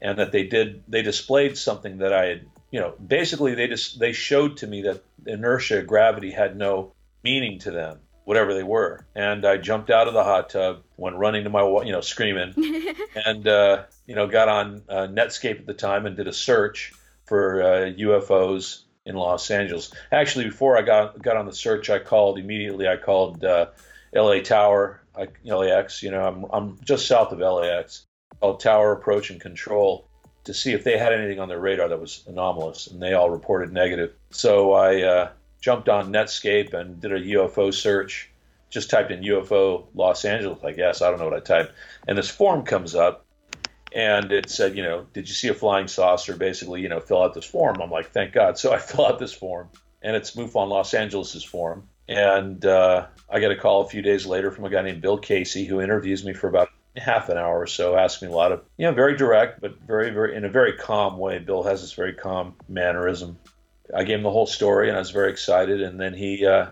and 0.00 0.18
that 0.18 0.32
they 0.32 0.44
did 0.44 0.82
they 0.88 1.02
displayed 1.02 1.56
something 1.56 1.98
that 1.98 2.12
I 2.12 2.26
had 2.26 2.46
you 2.74 2.80
know 2.80 2.92
basically 3.06 3.54
they 3.54 3.68
just 3.68 4.00
they 4.00 4.12
showed 4.12 4.56
to 4.56 4.66
me 4.66 4.82
that 4.82 5.04
inertia 5.26 5.80
gravity 5.82 6.32
had 6.32 6.56
no 6.56 6.92
meaning 7.22 7.60
to 7.60 7.70
them 7.70 8.00
whatever 8.24 8.52
they 8.52 8.64
were 8.64 9.06
and 9.14 9.46
i 9.46 9.56
jumped 9.56 9.90
out 9.90 10.08
of 10.08 10.14
the 10.14 10.24
hot 10.24 10.50
tub 10.50 10.82
went 10.96 11.16
running 11.16 11.44
to 11.44 11.50
my 11.50 11.62
you 11.84 11.92
know 11.92 12.00
screaming 12.00 12.54
and 13.26 13.46
uh, 13.48 13.82
you 14.06 14.14
know 14.14 14.26
got 14.26 14.48
on 14.48 14.82
uh, 14.88 15.06
netscape 15.10 15.58
at 15.58 15.66
the 15.66 15.74
time 15.74 16.06
and 16.06 16.16
did 16.16 16.28
a 16.28 16.32
search 16.32 16.92
for 17.26 17.62
uh, 17.62 17.66
ufos 17.98 18.82
in 19.06 19.14
los 19.14 19.50
angeles 19.50 19.92
actually 20.12 20.44
before 20.44 20.78
i 20.78 20.82
got 20.82 21.20
got 21.22 21.36
on 21.36 21.46
the 21.46 21.52
search 21.52 21.90
i 21.90 21.98
called 21.98 22.38
immediately 22.38 22.88
i 22.88 22.96
called 22.96 23.44
uh, 23.44 23.66
LA 24.14 24.40
Tower, 24.40 25.00
LAX. 25.44 26.02
You 26.02 26.10
know, 26.10 26.26
I'm 26.26 26.44
I'm 26.50 26.78
just 26.84 27.06
south 27.06 27.32
of 27.32 27.40
LAX, 27.40 28.06
called 28.40 28.60
Tower 28.60 28.92
Approach 28.92 29.30
and 29.30 29.40
Control 29.40 30.08
to 30.44 30.54
see 30.54 30.72
if 30.72 30.84
they 30.84 30.98
had 30.98 31.12
anything 31.12 31.40
on 31.40 31.48
their 31.48 31.60
radar 31.60 31.88
that 31.88 32.00
was 32.00 32.22
anomalous, 32.26 32.86
and 32.86 33.02
they 33.02 33.14
all 33.14 33.30
reported 33.30 33.72
negative. 33.72 34.12
So 34.30 34.72
I 34.72 35.02
uh, 35.02 35.30
jumped 35.60 35.88
on 35.88 36.12
Netscape 36.12 36.74
and 36.74 37.00
did 37.00 37.12
a 37.12 37.20
UFO 37.20 37.72
search. 37.72 38.30
Just 38.74 38.90
typed 38.90 39.12
in 39.12 39.22
UFO 39.22 39.86
Los 39.94 40.24
Angeles, 40.24 40.58
I 40.64 40.72
guess. 40.72 41.00
I 41.00 41.08
don't 41.08 41.20
know 41.20 41.26
what 41.26 41.34
I 41.34 41.40
typed, 41.40 41.72
and 42.08 42.18
this 42.18 42.28
form 42.28 42.64
comes 42.64 42.96
up, 42.96 43.24
and 43.92 44.32
it 44.32 44.50
said, 44.50 44.76
you 44.76 44.82
know, 44.82 45.06
did 45.12 45.28
you 45.28 45.34
see 45.34 45.46
a 45.46 45.54
flying 45.54 45.86
saucer? 45.86 46.36
Basically, 46.36 46.80
you 46.80 46.88
know, 46.88 46.98
fill 46.98 47.22
out 47.22 47.34
this 47.34 47.44
form. 47.44 47.80
I'm 47.80 47.90
like, 47.90 48.10
thank 48.10 48.32
God. 48.32 48.58
So 48.58 48.72
I 48.72 48.78
fill 48.80 49.06
out 49.06 49.20
this 49.20 49.32
form, 49.32 49.68
and 50.02 50.16
it's 50.16 50.34
MUFON 50.34 50.68
Los 50.68 50.92
Angeles's 50.92 51.44
form, 51.44 51.88
and 52.08 52.66
uh, 52.66 53.06
I 53.30 53.38
get 53.38 53.52
a 53.52 53.56
call 53.56 53.82
a 53.82 53.88
few 53.88 54.02
days 54.02 54.26
later 54.26 54.50
from 54.50 54.64
a 54.64 54.70
guy 54.70 54.82
named 54.82 55.02
Bill 55.02 55.18
Casey 55.18 55.64
who 55.64 55.80
interviews 55.80 56.24
me 56.24 56.32
for 56.32 56.48
about 56.48 56.68
half 56.96 57.28
an 57.28 57.38
hour 57.38 57.60
or 57.60 57.66
so, 57.66 57.96
asks 57.96 58.22
me 58.22 58.28
a 58.28 58.32
lot 58.32 58.50
of, 58.50 58.62
you 58.76 58.86
know, 58.86 58.92
very 58.92 59.16
direct, 59.16 59.60
but 59.60 59.80
very, 59.80 60.10
very, 60.10 60.36
in 60.36 60.44
a 60.44 60.48
very 60.48 60.74
calm 60.74 61.18
way. 61.18 61.38
Bill 61.38 61.62
has 61.62 61.80
this 61.80 61.92
very 61.92 62.12
calm 62.12 62.54
mannerism. 62.68 63.38
I 63.94 64.04
gave 64.04 64.18
him 64.18 64.22
the 64.22 64.30
whole 64.30 64.46
story 64.46 64.88
and 64.88 64.96
I 64.96 65.00
was 65.00 65.10
very 65.10 65.30
excited. 65.30 65.82
And 65.82 66.00
then 66.00 66.14
he 66.14 66.46
uh, 66.46 66.70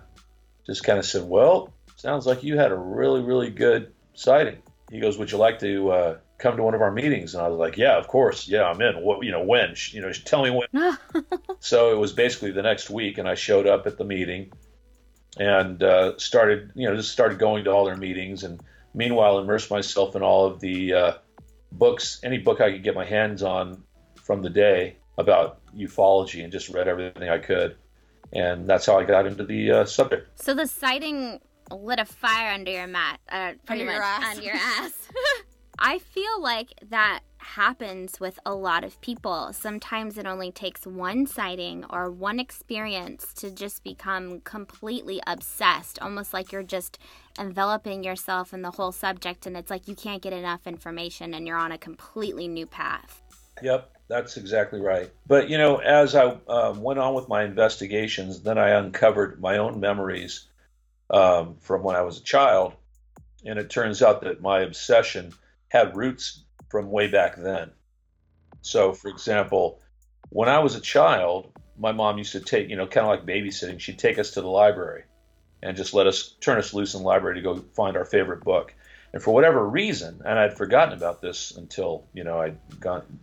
just 0.66 0.84
kind 0.84 0.98
of 0.98 1.04
said, 1.04 1.24
Well, 1.24 1.72
sounds 2.02 2.26
like 2.26 2.42
you 2.42 2.58
had 2.58 2.72
a 2.72 2.76
really, 2.76 3.22
really 3.22 3.48
good 3.48 3.92
sighting. 4.12 4.58
He 4.90 4.98
goes, 4.98 5.16
Would 5.18 5.30
you 5.30 5.38
like 5.38 5.60
to 5.60 5.90
uh, 5.90 6.16
come 6.36 6.56
to 6.56 6.62
one 6.62 6.74
of 6.74 6.82
our 6.82 6.90
meetings? 6.90 7.34
And 7.34 7.42
I 7.42 7.48
was 7.48 7.58
like, 7.58 7.78
Yeah, 7.78 7.96
of 7.96 8.08
course. 8.08 8.48
Yeah, 8.48 8.64
I'm 8.64 8.82
in. 8.82 8.96
What, 9.00 9.24
you 9.24 9.30
know, 9.30 9.44
when? 9.44 9.74
You 9.92 10.02
know, 10.02 10.12
tell 10.12 10.42
me 10.42 10.50
when. 10.50 10.98
so 11.60 11.92
it 11.92 11.98
was 11.98 12.12
basically 12.12 12.50
the 12.50 12.62
next 12.62 12.90
week, 12.90 13.18
and 13.18 13.28
I 13.28 13.36
showed 13.36 13.68
up 13.68 13.86
at 13.86 13.98
the 13.98 14.04
meeting 14.04 14.52
and 15.38 15.82
uh, 15.82 16.18
started, 16.18 16.72
you 16.74 16.88
know, 16.88 16.96
just 16.96 17.12
started 17.12 17.38
going 17.38 17.64
to 17.64 17.70
all 17.70 17.84
their 17.84 17.96
meetings, 17.96 18.42
and 18.42 18.60
meanwhile 18.92 19.38
immersed 19.38 19.70
myself 19.70 20.14
in 20.16 20.22
all 20.22 20.44
of 20.44 20.60
the 20.60 20.92
uh, 20.92 21.12
books, 21.70 22.20
any 22.22 22.36
book 22.36 22.60
I 22.60 22.72
could 22.72 22.82
get 22.82 22.94
my 22.94 23.06
hands 23.06 23.42
on 23.42 23.82
from 24.16 24.42
the 24.42 24.50
day 24.50 24.96
about 25.16 25.60
ufology, 25.74 26.42
and 26.42 26.52
just 26.52 26.68
read 26.68 26.88
everything 26.88 27.30
I 27.30 27.38
could, 27.38 27.76
and 28.32 28.68
that's 28.68 28.84
how 28.84 28.98
I 28.98 29.04
got 29.04 29.26
into 29.26 29.44
the 29.44 29.70
uh, 29.70 29.84
subject. 29.86 30.38
So 30.42 30.52
the 30.52 30.66
sighting 30.66 31.40
lit 31.72 31.98
a 31.98 32.04
fire 32.04 32.52
under 32.52 32.70
your 32.70 32.86
mat, 32.86 33.20
uh, 33.28 33.52
pretty 33.66 33.82
under 33.82 33.86
much 33.86 33.94
your 33.94 34.02
ass. 34.02 34.36
under 34.36 34.42
your 34.42 34.54
ass. 34.56 35.08
I 35.78 35.98
feel 35.98 36.40
like 36.40 36.68
that 36.90 37.20
happens 37.38 38.20
with 38.20 38.38
a 38.46 38.54
lot 38.54 38.84
of 38.84 39.00
people. 39.00 39.52
Sometimes 39.52 40.16
it 40.16 40.26
only 40.26 40.52
takes 40.52 40.86
one 40.86 41.26
sighting 41.26 41.84
or 41.90 42.10
one 42.10 42.38
experience 42.38 43.32
to 43.34 43.50
just 43.50 43.82
become 43.82 44.40
completely 44.40 45.20
obsessed, 45.26 46.00
almost 46.00 46.32
like 46.32 46.52
you're 46.52 46.62
just 46.62 46.98
enveloping 47.38 48.04
yourself 48.04 48.54
in 48.54 48.62
the 48.62 48.70
whole 48.70 48.92
subject, 48.92 49.46
and 49.46 49.56
it's 49.56 49.70
like 49.70 49.88
you 49.88 49.96
can't 49.96 50.22
get 50.22 50.32
enough 50.32 50.66
information 50.66 51.34
and 51.34 51.46
you're 51.46 51.56
on 51.56 51.72
a 51.72 51.78
completely 51.78 52.46
new 52.46 52.66
path. 52.66 53.20
Yep, 53.60 53.90
that's 54.08 54.36
exactly 54.36 54.80
right. 54.80 55.10
But 55.26 55.48
you 55.48 55.58
know, 55.58 55.78
as 55.78 56.14
I 56.14 56.36
uh, 56.46 56.74
went 56.76 57.00
on 57.00 57.14
with 57.14 57.28
my 57.28 57.44
investigations, 57.44 58.42
then 58.42 58.58
I 58.58 58.70
uncovered 58.70 59.40
my 59.40 59.58
own 59.58 59.80
memories 59.80 60.46
um, 61.12 61.56
from 61.60 61.82
when 61.82 61.94
I 61.94 62.02
was 62.02 62.18
a 62.18 62.22
child, 62.22 62.74
and 63.44 63.58
it 63.58 63.70
turns 63.70 64.02
out 64.02 64.22
that 64.22 64.40
my 64.40 64.60
obsession 64.60 65.32
had 65.68 65.96
roots 65.96 66.44
from 66.70 66.90
way 66.90 67.08
back 67.08 67.36
then. 67.36 67.70
So, 68.62 68.92
for 68.92 69.08
example, 69.08 69.80
when 70.30 70.48
I 70.48 70.58
was 70.60 70.74
a 70.74 70.80
child, 70.80 71.52
my 71.78 71.92
mom 71.92 72.18
used 72.18 72.32
to 72.32 72.40
take, 72.40 72.68
you 72.68 72.76
know, 72.76 72.86
kind 72.86 73.06
of 73.06 73.10
like 73.10 73.26
babysitting. 73.26 73.80
She'd 73.80 73.98
take 73.98 74.18
us 74.18 74.30
to 74.32 74.40
the 74.40 74.48
library 74.48 75.04
and 75.62 75.76
just 75.76 75.94
let 75.94 76.06
us 76.06 76.34
turn 76.40 76.58
us 76.58 76.72
loose 76.72 76.94
in 76.94 77.02
the 77.02 77.06
library 77.06 77.36
to 77.36 77.42
go 77.42 77.56
find 77.74 77.96
our 77.96 78.04
favorite 78.04 78.44
book. 78.44 78.74
And 79.12 79.22
for 79.22 79.34
whatever 79.34 79.68
reason, 79.68 80.22
and 80.24 80.38
I'd 80.38 80.56
forgotten 80.56 80.94
about 80.94 81.20
this 81.20 81.50
until, 81.56 82.06
you 82.14 82.24
know, 82.24 82.40
I'd 82.40 82.58
gone, 82.80 83.20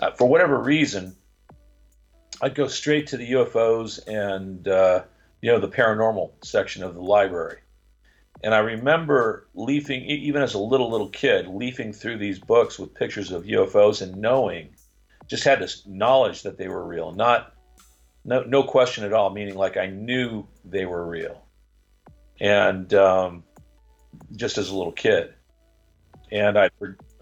uh, 0.00 0.12
for 0.12 0.28
whatever 0.28 0.58
reason, 0.58 1.16
I'd 2.40 2.54
go 2.54 2.68
straight 2.68 3.08
to 3.08 3.16
the 3.16 3.32
UFOs 3.32 4.06
and, 4.06 4.66
uh, 4.68 5.04
you 5.44 5.52
know, 5.52 5.60
the 5.60 5.68
paranormal 5.68 6.32
section 6.42 6.82
of 6.82 6.94
the 6.94 7.02
library. 7.02 7.58
And 8.42 8.54
I 8.54 8.60
remember 8.60 9.46
leafing, 9.52 10.00
even 10.06 10.40
as 10.40 10.54
a 10.54 10.58
little, 10.58 10.90
little 10.90 11.10
kid, 11.10 11.48
leafing 11.48 11.92
through 11.92 12.16
these 12.16 12.38
books 12.38 12.78
with 12.78 12.94
pictures 12.94 13.30
of 13.30 13.44
UFOs 13.44 14.00
and 14.00 14.16
knowing, 14.16 14.70
just 15.26 15.44
had 15.44 15.60
this 15.60 15.82
knowledge 15.86 16.44
that 16.44 16.56
they 16.56 16.68
were 16.68 16.86
real. 16.86 17.12
Not, 17.12 17.54
no, 18.24 18.42
no 18.44 18.62
question 18.62 19.04
at 19.04 19.12
all, 19.12 19.28
meaning 19.28 19.54
like 19.54 19.76
I 19.76 19.84
knew 19.84 20.46
they 20.64 20.86
were 20.86 21.06
real. 21.06 21.44
And 22.40 22.94
um, 22.94 23.44
just 24.34 24.56
as 24.56 24.70
a 24.70 24.74
little 24.74 24.92
kid. 24.92 25.34
And 26.32 26.58
I'd 26.58 26.70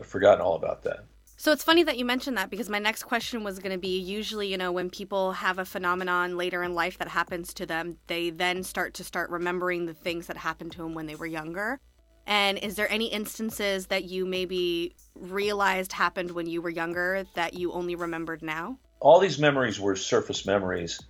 forgotten 0.00 0.40
all 0.40 0.54
about 0.54 0.84
that. 0.84 1.06
So 1.42 1.50
it's 1.50 1.64
funny 1.64 1.82
that 1.82 1.98
you 1.98 2.04
mentioned 2.04 2.36
that 2.36 2.50
because 2.50 2.68
my 2.68 2.78
next 2.78 3.02
question 3.02 3.42
was 3.42 3.58
going 3.58 3.72
to 3.72 3.78
be 3.78 3.98
usually, 3.98 4.46
you 4.46 4.56
know, 4.56 4.70
when 4.70 4.88
people 4.88 5.32
have 5.32 5.58
a 5.58 5.64
phenomenon 5.64 6.36
later 6.36 6.62
in 6.62 6.72
life 6.72 6.98
that 6.98 7.08
happens 7.08 7.52
to 7.54 7.66
them, 7.66 7.98
they 8.06 8.30
then 8.30 8.62
start 8.62 8.94
to 8.94 9.02
start 9.02 9.28
remembering 9.28 9.84
the 9.86 9.92
things 9.92 10.28
that 10.28 10.36
happened 10.36 10.70
to 10.70 10.78
them 10.78 10.94
when 10.94 11.06
they 11.06 11.16
were 11.16 11.26
younger. 11.26 11.80
And 12.28 12.58
is 12.58 12.76
there 12.76 12.88
any 12.92 13.06
instances 13.06 13.88
that 13.88 14.04
you 14.04 14.24
maybe 14.24 14.94
realized 15.16 15.92
happened 15.92 16.30
when 16.30 16.46
you 16.46 16.62
were 16.62 16.70
younger 16.70 17.24
that 17.34 17.54
you 17.54 17.72
only 17.72 17.96
remembered 17.96 18.40
now? 18.42 18.78
All 19.00 19.18
these 19.18 19.40
memories 19.40 19.80
were 19.80 19.96
surface 19.96 20.46
memories, 20.46 21.00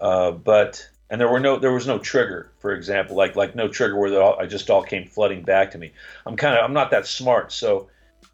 uh, 0.00 0.30
but 0.30 0.88
and 1.10 1.20
there 1.20 1.28
were 1.28 1.40
no 1.40 1.58
there 1.58 1.72
was 1.72 1.88
no 1.88 1.98
trigger, 1.98 2.52
for 2.60 2.72
example, 2.72 3.16
like 3.16 3.34
like 3.34 3.56
no 3.56 3.66
trigger 3.66 3.98
where 3.98 4.22
all, 4.22 4.38
I 4.38 4.46
just 4.46 4.70
all 4.70 4.84
came 4.84 5.08
flooding 5.08 5.42
back 5.42 5.72
to 5.72 5.78
me. 5.78 5.90
I'm 6.24 6.36
kind 6.36 6.56
of 6.56 6.64
I'm 6.64 6.72
not 6.72 6.92
that 6.92 7.08
smart, 7.08 7.50
so 7.50 7.88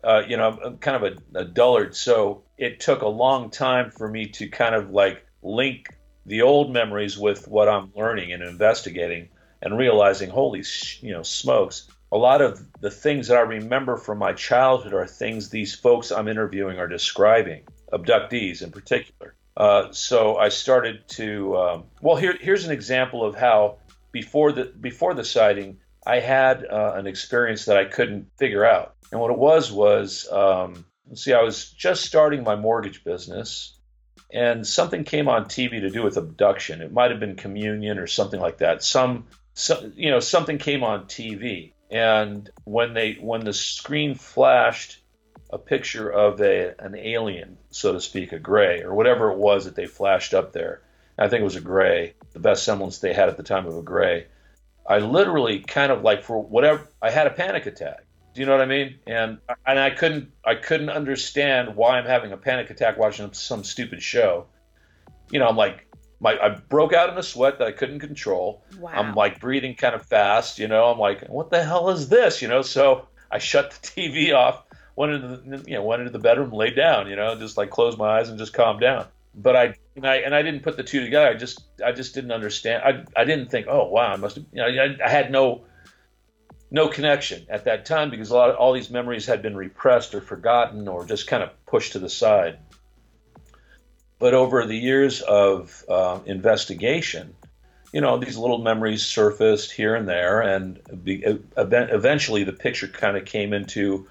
uh, 0.05 0.23
you 0.27 0.37
know, 0.37 0.59
I'm 0.65 0.79
kind 0.79 1.05
of 1.05 1.19
a, 1.35 1.41
a 1.41 1.45
dullard. 1.45 1.95
So 1.95 2.45
it 2.59 2.81
took 2.81 3.03
a 3.03 3.09
long 3.09 3.51
time 3.51 3.91
for 3.91 4.09
me 4.09 4.27
to 4.29 4.49
kind 4.49 4.75
of 4.75 4.91
like 4.91 5.27
link 5.43 5.89
the 6.27 6.43
old 6.43 6.73
memories 6.73 7.19
with 7.19 7.49
what 7.49 7.69
I'm 7.69 7.93
learning 7.97 8.33
and 8.33 8.43
investigating 8.43 9.29
and 9.61 9.79
realizing, 9.79 10.31
holy, 10.31 10.65
you 11.01 11.13
know, 11.13 11.23
smokes. 11.23 11.89
A 12.11 12.17
lot 12.17 12.43
of 12.43 12.61
the 12.81 12.91
things 12.91 13.29
that 13.29 13.39
I 13.39 13.43
remember 13.43 13.97
from 13.97 14.19
my 14.19 14.33
childhood 14.33 14.93
are 14.93 15.07
things 15.07 15.49
these 15.49 15.75
folks 15.75 16.11
I'm 16.11 16.29
interviewing 16.29 16.79
are 16.79 16.89
describing, 16.89 17.63
abductees 17.93 18.63
in 18.63 18.71
particular. 18.71 19.35
Uh, 19.57 19.93
so 19.93 20.37
I 20.37 20.49
started 20.49 21.07
to, 21.09 21.57
um, 21.57 21.85
well, 22.01 22.17
here, 22.17 22.37
here's 22.41 22.65
an 22.65 22.73
example 22.73 23.25
of 23.25 23.35
how 23.35 23.79
before 24.11 24.53
the 24.53 24.65
before 24.65 25.15
the 25.15 25.25
sighting, 25.25 25.79
I 26.07 26.21
had 26.21 26.67
uh, 26.67 26.93
an 26.97 27.07
experience 27.07 27.67
that 27.67 27.77
I 27.77 27.85
couldn't 27.85 28.27
figure 28.39 28.65
out. 28.65 28.95
And 29.13 29.21
what 29.21 29.31
it 29.31 29.39
was 29.39 29.71
was, 29.71 30.27
um, 30.33 30.87
see, 31.15 31.35
I 31.35 31.43
was 31.43 31.71
just 31.71 32.05
starting 32.05 32.43
my 32.43 32.57
mortgage 32.57 33.05
business, 33.05 33.77
and 34.33 34.67
something 34.67 35.05
came 35.05 35.29
on 35.29 35.45
TV 35.45 35.81
to 35.81 35.91
do 35.91 36.03
with 36.03 36.17
abduction. 36.17 36.81
It 36.81 36.93
might 36.93 37.11
have 37.11 37.21
been 37.21 37.37
communion 37.37 37.99
or 37.99 38.07
something 38.07 38.41
like 38.41 38.59
that. 38.59 38.83
Some, 38.83 39.27
some, 39.53 39.93
you 39.97 40.11
know, 40.11 40.21
something 40.21 40.57
came 40.57 40.83
on 40.83 41.05
TV, 41.05 41.75
and 41.91 42.49
when 42.65 42.95
they 42.95 43.19
when 43.21 43.45
the 43.45 43.53
screen 43.53 44.15
flashed 44.15 44.99
a 45.51 45.59
picture 45.59 46.09
of 46.09 46.41
a 46.41 46.75
an 46.79 46.97
alien, 46.97 47.59
so 47.71 47.93
to 47.93 48.01
speak, 48.01 48.33
a 48.33 48.39
gray 48.39 48.81
or 48.81 48.95
whatever 48.95 49.31
it 49.31 49.37
was 49.37 49.67
that 49.67 49.77
they 49.77 49.87
flashed 49.87 50.33
up 50.33 50.55
there. 50.55 50.81
I 51.19 51.29
think 51.29 51.43
it 51.43 51.45
was 51.45 51.57
a 51.57 51.61
gray, 51.61 52.15
the 52.33 52.41
best 52.41 52.65
semblance 52.65 52.99
they 52.99 53.13
had 53.13 53.29
at 53.29 53.37
the 53.37 53.43
time 53.43 53.67
of 53.67 53.77
a 53.77 53.83
gray. 53.83 54.29
I 54.87 54.99
literally 54.99 55.61
kind 55.61 55.93
of 55.93 56.03
like 56.03 56.23
for 56.23 56.43
whatever 56.43 56.89
I 57.03 57.11
had 57.11 57.27
a 57.27 57.31
panic 57.31 57.67
attack. 57.67 58.02
Do 58.35 58.41
you 58.41 58.47
know 58.47 58.53
what 58.53 58.63
I 58.63 58.67
mean? 58.67 58.99
And 59.07 59.39
and 59.67 59.79
I 59.79 59.91
couldn't 59.91 60.33
I 60.45 60.55
couldn't 60.55 60.91
understand 60.91 61.77
why 61.77 61.99
I'm 61.99 62.07
having 62.07 62.33
a 62.33 62.37
panic 62.37 62.71
attack 62.71 62.99
watching 62.99 63.33
some 63.33 63.65
stupid 63.65 64.03
show. 64.03 64.47
You 65.31 65.39
know, 65.39 65.49
I'm 65.49 65.57
like 65.57 65.87
my 66.21 66.39
I 66.41 66.49
broke 66.51 66.93
out 66.93 67.11
in 67.11 67.19
a 67.19 67.23
sweat 67.23 67.59
that 67.59 67.69
I 67.69 67.73
couldn't 67.73 68.01
control. 68.01 68.65
Wow. 68.79 68.93
I'm 68.95 69.15
like 69.15 69.41
breathing 69.41 69.75
kind 69.75 69.95
of 69.95 70.07
fast, 70.07 70.59
you 70.59 70.69
know. 70.69 70.85
I'm 70.87 70.99
like, 70.99 71.29
what 71.29 71.51
the 71.51 71.63
hell 71.63 71.91
is 71.91 72.09
this? 72.09 72.41
You 72.41 72.49
know, 72.49 72.63
so 72.63 73.07
I 73.31 73.39
shut 73.39 73.73
the 73.73 73.87
TV 74.09 74.35
off, 74.35 74.65
went 74.97 75.13
into 75.13 75.29
the 75.37 75.65
you 75.71 75.75
know, 75.75 75.83
went 75.83 76.01
into 76.01 76.13
the 76.13 76.19
bedroom, 76.19 76.53
laid 76.53 76.75
down, 76.75 77.09
you 77.09 77.17
know, 77.17 77.35
just 77.35 77.57
like 77.59 77.71
closed 77.71 77.99
my 77.99 78.19
eyes 78.19 78.31
and 78.31 78.39
just 78.39 78.55
calmed 78.55 78.81
down. 78.81 79.07
But 79.35 79.57
I 79.57 79.75
and 79.97 80.07
I 80.07 80.17
and 80.17 80.35
I 80.35 80.43
didn't 80.43 80.63
put 80.63 80.79
the 80.79 80.83
two 80.83 81.01
together. 81.01 81.29
I 81.29 81.35
just 81.35 81.63
I 81.85 81.93
just 81.93 82.15
didn't 82.15 82.33
understand. 82.33 82.83
I 82.83 83.21
I 83.21 83.25
didn't 83.25 83.51
think, 83.51 83.67
oh 83.69 83.89
wow, 83.89 84.13
I 84.13 84.17
must 84.17 84.37
have 84.37 84.45
you 84.53 84.63
know, 84.63 84.69
I, 84.69 84.97
I 85.05 85.09
had 85.11 85.31
no 85.31 85.65
no 86.73 86.89
connection 86.89 87.45
at 87.51 87.67
that 87.67 87.85
time 87.85 88.09
because 88.09 88.31
a 88.31 88.35
lot 88.35 88.49
of, 88.49 88.57
all 88.57 88.73
these 88.73 88.89
memories 88.89 89.27
had 89.27 89.43
been 89.43 89.55
repressed 89.55 90.15
or 90.15 90.23
forgotten 90.23 90.89
or 90.89 91.05
just 91.05 91.27
kind 91.27 91.43
of 91.43 91.51
pushed 91.67 91.93
to 91.93 91.99
the 91.99 92.09
side. 92.09 92.59
But 94.19 94.33
over 94.33 94.65
the 94.65 94.77
years 94.77 95.21
of 95.21 95.85
uh, 95.87 96.21
investigation, 96.25 97.35
you 97.93 98.01
know, 98.01 98.17
these 98.17 98.39
little 98.39 98.57
memories 98.57 99.05
surfaced 99.05 99.71
here 99.71 99.95
and 99.95 100.09
there, 100.09 100.41
and 100.41 100.81
be, 101.05 101.23
eventually 101.59 102.43
the 102.43 102.55
picture 102.55 102.89
kind 102.89 103.19
of 103.19 103.27
came 103.27 103.53
into 103.53 104.09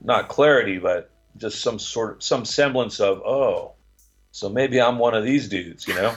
not 0.00 0.28
clarity, 0.28 0.78
but 0.78 1.10
just 1.36 1.62
some 1.62 1.80
sort 1.80 2.16
of 2.16 2.22
some 2.22 2.44
semblance 2.44 3.00
of, 3.00 3.22
oh, 3.22 3.72
so 4.30 4.48
maybe 4.48 4.80
I'm 4.80 5.00
one 5.00 5.14
of 5.14 5.24
these 5.24 5.48
dudes, 5.48 5.88
you 5.88 5.94
know. 5.94 6.14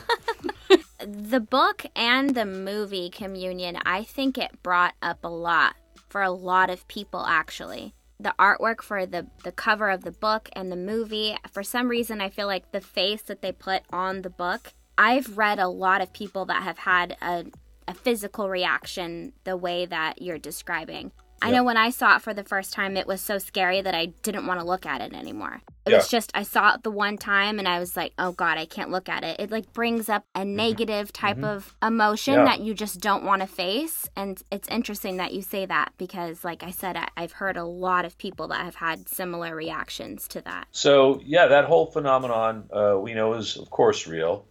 the 1.08 1.40
book 1.40 1.88
and 1.96 2.36
the 2.36 2.46
movie 2.46 3.10
Communion, 3.10 3.80
I 3.84 4.04
think 4.04 4.38
it 4.38 4.62
brought 4.62 4.94
up 5.02 5.24
a 5.24 5.30
lot 5.30 5.76
for 6.10 6.22
a 6.22 6.32
lot 6.32 6.70
of 6.70 6.88
people 6.88 7.26
actually. 7.26 7.94
The 8.20 8.34
artwork 8.40 8.82
for 8.82 9.06
the 9.06 9.28
the 9.44 9.52
cover 9.52 9.90
of 9.90 10.04
the 10.04 10.12
book 10.12 10.50
and 10.54 10.72
the 10.72 10.76
movie, 10.76 11.38
for 11.52 11.64
some 11.64 11.88
reason 11.88 12.20
I 12.20 12.30
feel 12.30 12.48
like 12.48 12.72
the 12.72 12.82
face 12.82 13.22
that 13.24 13.42
they 13.42 13.52
put 13.52 13.84
on 13.92 14.22
the 14.22 14.30
book, 14.30 14.74
I've 14.98 15.38
read 15.38 15.60
a 15.60 15.68
lot 15.68 16.02
of 16.02 16.14
people 16.14 16.46
that 16.46 16.64
have 16.64 16.80
had 16.80 17.16
a 17.22 17.46
a 17.88 17.94
physical 17.94 18.50
reaction 18.50 19.34
the 19.44 19.56
way 19.56 19.86
that 19.86 20.22
you're 20.22 20.38
describing. 20.38 21.12
I 21.42 21.52
know 21.52 21.64
when 21.64 21.78
I 21.78 21.90
saw 21.92 22.16
it 22.16 22.22
for 22.22 22.34
the 22.34 22.44
first 22.44 22.74
time, 22.74 22.98
it 22.98 23.08
was 23.08 23.22
so 23.22 23.38
scary 23.38 23.82
that 23.82 23.94
I 23.94 24.08
didn't 24.24 24.48
want 24.48 24.60
to 24.60 24.66
look 24.66 24.86
at 24.86 25.02
it 25.02 25.14
anymore. 25.14 25.62
It 25.86 25.92
yeah. 25.92 25.98
was 25.98 26.10
just, 26.10 26.32
I 26.34 26.44
saw 26.44 26.74
it 26.74 26.84
the 26.84 26.92
one 26.92 27.18
time 27.18 27.60
and 27.60 27.68
I 27.68 27.80
was 27.80 27.96
like, 27.96 28.14
oh 28.18 28.32
God, 28.32 28.58
I 28.58 28.66
can't 28.66 28.90
look 28.90 29.08
at 29.08 29.24
it. 29.24 29.40
It 29.40 29.52
like 29.52 29.72
brings 29.72 30.10
up 30.10 30.26
a 30.36 30.40
mm-hmm. 30.40 30.56
negative 30.56 31.14
type 31.14 31.38
mm-hmm. 31.38 31.46
of 31.46 31.76
emotion 31.82 32.34
yeah. 32.34 32.46
that 32.46 32.60
you 32.62 32.74
just 32.74 33.00
don't 33.00 33.24
want 33.24 33.42
to 33.42 33.48
face. 33.48 34.10
And 34.16 34.42
it's 34.52 34.68
interesting 34.68 35.18
that 35.18 35.34
you 35.34 35.42
say 35.42 35.66
that 35.66 35.94
because, 35.98 36.44
like 36.44 36.64
I 36.64 36.72
said, 36.72 36.98
I, 36.98 37.08
I've 37.16 37.34
heard 37.34 37.56
a 37.56 37.64
lot 37.66 38.04
of 38.04 38.18
people 38.18 38.50
that 38.50 38.66
have 38.66 38.76
had 38.76 39.08
similar 39.08 39.56
reactions 39.56 40.28
to 40.30 40.42
that. 40.42 40.68
So, 40.72 41.22
yeah, 41.24 41.48
that 41.48 41.66
whole 41.66 41.86
phenomenon 41.86 42.70
uh, 42.74 42.98
we 43.00 43.14
know 43.14 43.34
is, 43.34 43.58
of 43.58 43.70
course, 43.70 44.08
real. 44.08 44.46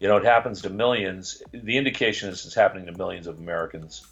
You 0.00 0.08
know, 0.08 0.16
it 0.16 0.24
happens 0.24 0.62
to 0.62 0.70
millions. 0.70 1.42
The 1.52 1.76
indication 1.76 2.30
is 2.30 2.44
it's 2.44 2.56
happening 2.56 2.86
to 2.86 2.92
millions 2.92 3.28
of 3.28 3.38
Americans 3.38 4.04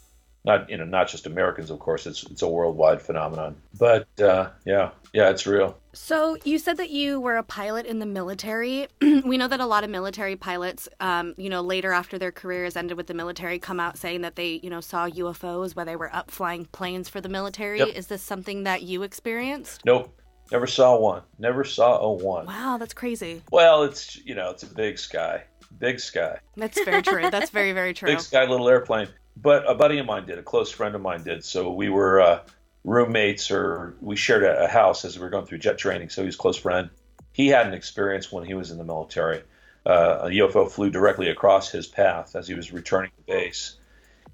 not 0.44 0.70
you 0.70 0.76
know 0.76 0.85
not 0.85 1.09
just 1.09 1.26
Americans, 1.26 1.70
of 1.70 1.78
course. 1.78 2.06
It's 2.06 2.23
it's 2.25 2.42
a 2.42 2.49
worldwide 2.49 3.02
phenomenon. 3.02 3.56
But 3.78 4.06
uh, 4.20 4.50
yeah, 4.64 4.90
yeah, 5.12 5.30
it's 5.30 5.47
real. 5.47 5.76
So 5.92 6.37
you 6.44 6.59
said 6.59 6.76
that 6.78 6.90
you 6.90 7.20
were 7.20 7.37
a 7.37 7.42
pilot 7.42 7.85
in 7.85 7.99
the 7.99 8.06
military. 8.06 8.88
we 9.00 9.37
know 9.37 9.49
that 9.49 9.61
a 9.61 9.66
lot 9.66 9.85
of 9.85 9.90
military 9.90 10.37
pilots, 10.37 10.88
um, 11.00 11.35
you 11.37 11.50
know, 11.50 11.61
later 11.61 11.92
after 11.92 12.18
their 12.18 12.32
careers 12.32 12.76
ended 12.76 12.97
with 12.97 13.06
the 13.06 13.14
military, 13.14 13.59
come 13.59 13.80
out 13.80 13.99
saying 13.99 14.23
that 14.23 14.37
they 14.37 14.61
you 14.62 14.70
know 14.70 14.80
saw 14.80 15.09
UFOs 15.09 15.76
while 15.76 15.87
they 15.87 15.97
were 15.97 16.14
up 16.14 16.30
flying 16.30 16.64
planes 16.66 17.09
for 17.09 17.20
the 17.20 17.28
military. 17.28 17.80
Yep. 17.80 17.88
Is 17.88 18.06
this 18.06 18.23
something 18.23 18.64
that 18.64 18.82
you 18.82 19.02
experienced? 19.02 19.85
Nope. 19.85 20.16
Never 20.50 20.66
saw 20.66 20.99
one. 20.99 21.23
Never 21.38 21.62
saw 21.62 21.99
a 21.99 22.12
one. 22.12 22.47
Wow, 22.47 22.76
that's 22.76 22.94
crazy. 22.94 23.42
Well, 23.52 23.85
it's 23.85 24.16
you 24.16 24.35
know, 24.35 24.50
it's 24.50 24.62
a 24.62 24.75
big 24.75 24.99
sky. 24.99 25.44
Big 25.78 26.00
sky. 26.00 26.38
That's 26.56 26.82
very 26.82 27.02
true. 27.02 27.30
That's 27.30 27.50
very, 27.50 27.73
very 27.73 27.94
true. 27.94 28.09
Big 28.09 28.20
sky, 28.20 28.44
little 28.47 28.68
airplane 28.68 29.09
but 29.42 29.68
a 29.70 29.75
buddy 29.75 29.99
of 29.99 30.06
mine 30.06 30.26
did, 30.26 30.38
a 30.38 30.42
close 30.42 30.70
friend 30.70 30.94
of 30.94 31.00
mine 31.00 31.23
did. 31.23 31.44
So 31.44 31.73
we 31.73 31.88
were 31.88 32.20
uh, 32.20 32.40
roommates, 32.85 33.50
or 33.50 33.94
we 34.00 34.16
shared 34.16 34.42
a, 34.42 34.64
a, 34.64 34.68
house 34.68 35.04
as 35.04 35.16
we 35.16 35.23
were 35.23 35.30
going 35.30 35.47
through 35.47 35.59
jet 35.59 35.78
training. 35.78 36.11
So 36.11 36.23
he 36.23 36.26
was 36.26 36.35
a 36.35 36.38
close 36.38 36.56
friend. 36.56 36.90
He 37.32 37.49
had 37.49 37.66
an 37.66 37.75
experience 37.75 38.30
when 38.30 38.44
he 38.44 38.54
was 38.54 38.70
in 38.70 38.78
the 38.78 38.85
military. 38.85 39.42
Uh, 39.87 40.18
a 40.23 40.26
UFO 40.28 40.70
flew 40.70 40.90
directly 40.90 41.30
across 41.30 41.70
his 41.70 41.87
path 41.87 42.37
as 42.37 42.47
he 42.47 42.54
was 42.54 42.73
returning 42.73 43.11
to 43.16 43.23
base, 43.23 43.76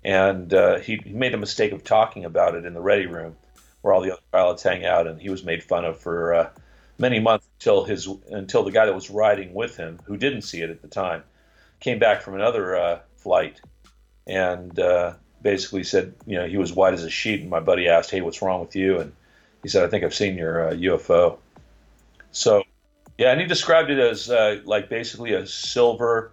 and 0.02 0.52
uh, 0.52 0.78
he, 0.80 1.00
made 1.06 1.34
a 1.34 1.38
mistake 1.38 1.70
of 1.70 1.84
talking 1.84 2.24
about 2.24 2.56
it 2.56 2.64
in 2.64 2.74
the 2.74 2.80
ready 2.80 3.06
room, 3.06 3.36
where 3.80 3.94
all 3.94 4.00
the 4.00 4.10
other 4.10 4.22
pilots 4.32 4.64
hang 4.64 4.84
out, 4.84 5.06
and 5.06 5.20
he 5.20 5.28
was 5.28 5.44
made 5.44 5.62
fun 5.62 5.84
of 5.84 6.00
for 6.00 6.34
uh, 6.34 6.50
many 6.98 7.20
months 7.20 7.46
until 7.60 7.84
his 7.84 8.08
until 8.30 8.64
the 8.64 8.72
guy 8.72 8.86
that 8.86 8.94
was 8.94 9.08
riding 9.08 9.54
with 9.54 9.76
him, 9.76 10.00
who 10.04 10.16
didn't 10.16 10.42
see 10.42 10.62
it 10.62 10.70
at 10.70 10.82
the 10.82 10.88
time, 10.88 11.22
came 11.78 12.00
back 12.00 12.22
from 12.22 12.34
another 12.34 12.76
uh, 12.76 12.98
flight 13.16 13.60
and 14.26 14.78
uh, 14.78 15.14
basically 15.42 15.84
said, 15.84 16.14
you 16.26 16.36
know, 16.36 16.46
he 16.46 16.56
was 16.56 16.72
white 16.72 16.94
as 16.94 17.04
a 17.04 17.10
sheet. 17.10 17.40
And 17.40 17.50
my 17.50 17.60
buddy 17.60 17.88
asked, 17.88 18.10
"Hey, 18.10 18.20
what's 18.20 18.42
wrong 18.42 18.60
with 18.60 18.74
you?" 18.74 18.98
And 18.98 19.12
he 19.62 19.68
said, 19.68 19.84
"I 19.84 19.88
think 19.88 20.04
I've 20.04 20.14
seen 20.14 20.36
your 20.36 20.68
uh, 20.68 20.72
UFO." 20.72 21.38
So, 22.32 22.62
yeah, 23.16 23.30
and 23.30 23.40
he 23.40 23.46
described 23.46 23.90
it 23.90 23.98
as 23.98 24.30
uh, 24.30 24.60
like 24.64 24.88
basically 24.88 25.32
a 25.32 25.46
silver 25.46 26.32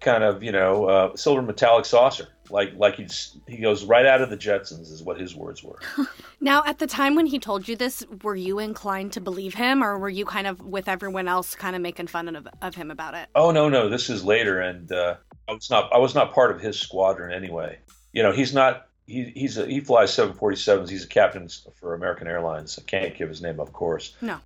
kind 0.00 0.24
of, 0.24 0.42
you 0.42 0.52
know, 0.52 0.86
uh, 0.86 1.16
silver 1.16 1.42
metallic 1.42 1.84
saucer. 1.84 2.28
Like 2.50 2.74
like 2.76 2.96
he's 2.96 3.36
he 3.48 3.56
goes 3.56 3.84
right 3.84 4.04
out 4.04 4.20
of 4.20 4.28
the 4.28 4.36
Jetsons 4.36 4.92
is 4.92 5.02
what 5.02 5.18
his 5.18 5.34
words 5.34 5.64
were. 5.64 5.78
now, 6.40 6.62
at 6.66 6.78
the 6.78 6.86
time 6.86 7.14
when 7.14 7.24
he 7.24 7.38
told 7.38 7.66
you 7.66 7.74
this, 7.74 8.04
were 8.22 8.36
you 8.36 8.58
inclined 8.58 9.12
to 9.12 9.20
believe 9.20 9.54
him, 9.54 9.82
or 9.82 9.98
were 9.98 10.10
you 10.10 10.26
kind 10.26 10.46
of 10.46 10.60
with 10.60 10.86
everyone 10.86 11.26
else, 11.26 11.54
kind 11.54 11.74
of 11.74 11.80
making 11.80 12.06
fun 12.06 12.36
of, 12.36 12.46
of 12.60 12.74
him 12.74 12.90
about 12.90 13.14
it? 13.14 13.28
Oh 13.34 13.50
no, 13.50 13.70
no, 13.70 13.88
this 13.88 14.10
is 14.10 14.24
later, 14.24 14.60
and 14.60 14.92
uh, 14.92 15.16
I 15.48 15.52
was 15.52 15.70
not 15.70 15.92
I 15.92 15.98
was 15.98 16.14
not 16.14 16.32
part 16.32 16.50
of 16.50 16.60
his 16.60 16.78
squadron 16.78 17.32
anyway. 17.32 17.78
You 18.12 18.22
know, 18.22 18.32
he's 18.32 18.54
not 18.54 18.86
he 19.06 19.24
he's 19.34 19.58
a, 19.58 19.66
he 19.66 19.80
flies 19.80 20.10
747s. 20.12 20.88
He's 20.88 21.04
a 21.04 21.08
captain 21.08 21.48
for 21.74 21.94
American 21.94 22.26
Airlines. 22.26 22.78
I 22.78 22.82
can't 22.82 23.16
give 23.16 23.28
his 23.28 23.42
name, 23.42 23.60
of 23.60 23.72
course. 23.72 24.16
No. 24.20 24.38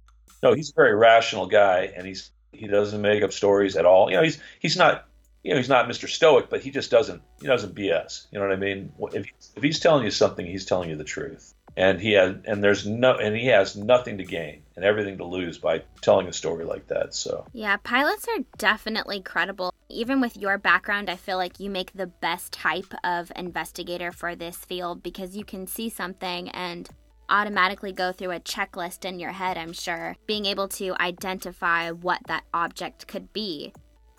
No, 0.43 0.55
he's 0.55 0.71
a 0.71 0.75
very 0.75 0.95
rational 0.95 1.47
guy, 1.47 1.93
and 1.97 2.07
he's 2.07 2.31
he 2.53 2.67
doesn't 2.67 3.01
make 3.01 3.23
up 3.23 3.33
stories 3.33 3.77
at 3.77 3.85
all. 3.85 4.11
You 4.11 4.17
know, 4.17 4.23
he's 4.23 4.41
he's 4.61 4.77
not 4.77 5.07
you 5.43 5.53
know 5.53 5.57
he's 5.57 5.69
not 5.69 5.89
Mr. 5.89 6.09
Stoic, 6.09 6.51
but 6.51 6.61
he 6.61 6.71
just 6.71 6.91
doesn't 6.91 7.23
he 7.41 7.47
doesn't 7.47 7.75
BS. 7.75 8.27
You 8.31 8.39
know 8.39 8.47
what 8.47 8.55
I 8.55 8.59
mean? 8.59 8.93
If 9.13 9.27
if 9.57 9.63
he's 9.63 9.81
telling 9.81 10.05
you 10.05 10.11
something, 10.11 10.47
he's 10.47 10.65
telling 10.65 10.91
you 10.91 10.97
the 10.97 11.05
truth, 11.05 11.55
and 11.79 12.01
he 12.01 12.13
has 12.13 12.35
and 12.45 12.63
there's 12.63 12.87
no 12.87 13.15
and 13.15 13.37
he 13.37 13.47
has 13.47 13.77
nothing 13.77 14.19
to 14.19 14.25
gain 14.25 14.63
and 14.75 14.85
everything 14.85 15.17
to 15.19 15.25
lose 15.25 15.59
by 15.59 15.81
telling 16.03 16.27
a 16.27 16.33
story 16.33 16.65
like 16.65 16.89
that. 16.89 17.15
So 17.15 17.47
yeah, 17.53 17.77
pilots 17.77 18.27
are 18.37 18.45
definitely 18.59 19.21
credible. 19.21 19.73
Even 19.89 20.21
with 20.21 20.37
your 20.37 20.59
background, 20.59 21.09
I 21.09 21.15
feel 21.15 21.37
like 21.37 21.61
you 21.61 21.71
make 21.71 21.93
the 21.93 22.09
best 22.09 22.53
type 22.53 22.93
of 23.05 23.31
investigator 23.37 24.11
for 24.11 24.35
this 24.35 24.57
field 24.57 25.05
because 25.05 25.37
you 25.37 25.45
can 25.45 25.69
see 25.69 25.89
something 25.89 26.49
and 26.51 26.89
automatically 27.29 27.93
go 27.93 28.11
through 28.11 28.33
a 28.33 28.41
checklist 28.41 29.05
in 29.05 29.21
your 29.21 29.33
head, 29.33 29.57
I'm 29.57 29.73
sure, 29.73 30.17
being 30.27 30.47
able 30.47 30.67
to 30.69 31.01
identify 31.01 31.93
what 31.93 32.21
that 32.27 32.45
object 32.53 33.07
could 33.07 33.33
be. 33.33 33.73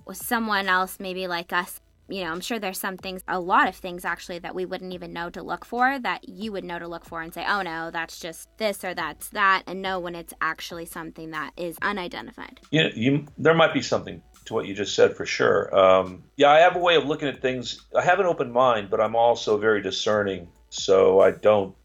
With 0.06 0.18
someone 0.18 0.70
else, 0.70 0.98
maybe 1.00 1.28
like 1.28 1.52
us, 1.52 1.82
you 2.10 2.24
know, 2.24 2.32
I'm 2.32 2.42
sure 2.42 2.60
there's 2.60 2.80
some 2.80 2.98
things, 2.98 3.24
a 3.28 3.40
lot 3.40 3.68
of 3.68 3.76
things 3.76 4.06
actually, 4.06 4.40
that 4.40 4.56
we 4.56 4.66
wouldn't 4.66 4.94
even 4.94 5.14
know 5.14 5.30
to 5.30 5.42
look 5.42 5.66
for 5.66 6.00
that 6.00 6.28
you 6.28 6.52
would 6.52 6.64
know 6.64 6.80
to 6.80 6.88
look 6.88 7.06
for 7.06 7.22
and 7.22 7.34
say, 7.34 7.46
oh 7.48 7.62
no, 7.62 7.92
that's 7.92 8.20
just 8.20 8.50
this 8.58 8.84
or 8.84 8.94
that's 8.94 9.30
that, 9.30 9.64
and 9.68 9.82
know 9.82 10.00
when 10.00 10.16
it's 10.16 10.34
actually 10.42 10.86
something 10.86 11.32
that 11.32 11.52
is 11.58 11.78
unidentified. 11.82 12.60
You, 12.72 12.90
you 12.96 13.26
there 13.38 13.54
might 13.54 13.74
be 13.74 13.82
something 13.82 14.22
to 14.46 14.54
what 14.54 14.66
you 14.66 14.74
just 14.74 14.96
said 14.96 15.16
for 15.16 15.26
sure. 15.26 15.76
Um, 15.78 16.24
yeah, 16.36 16.50
I 16.50 16.60
have 16.60 16.76
a 16.76 16.80
way 16.80 16.96
of 16.96 17.06
looking 17.06 17.28
at 17.28 17.42
things. 17.42 17.86
I 17.96 18.02
have 18.02 18.20
an 18.20 18.26
open 18.26 18.52
mind, 18.52 18.90
but 18.90 19.00
I'm 19.00 19.16
also 19.16 19.58
very 19.58 19.82
discerning, 19.82 20.50
so 20.70 21.20
I 21.20 21.32
don't 21.32 21.76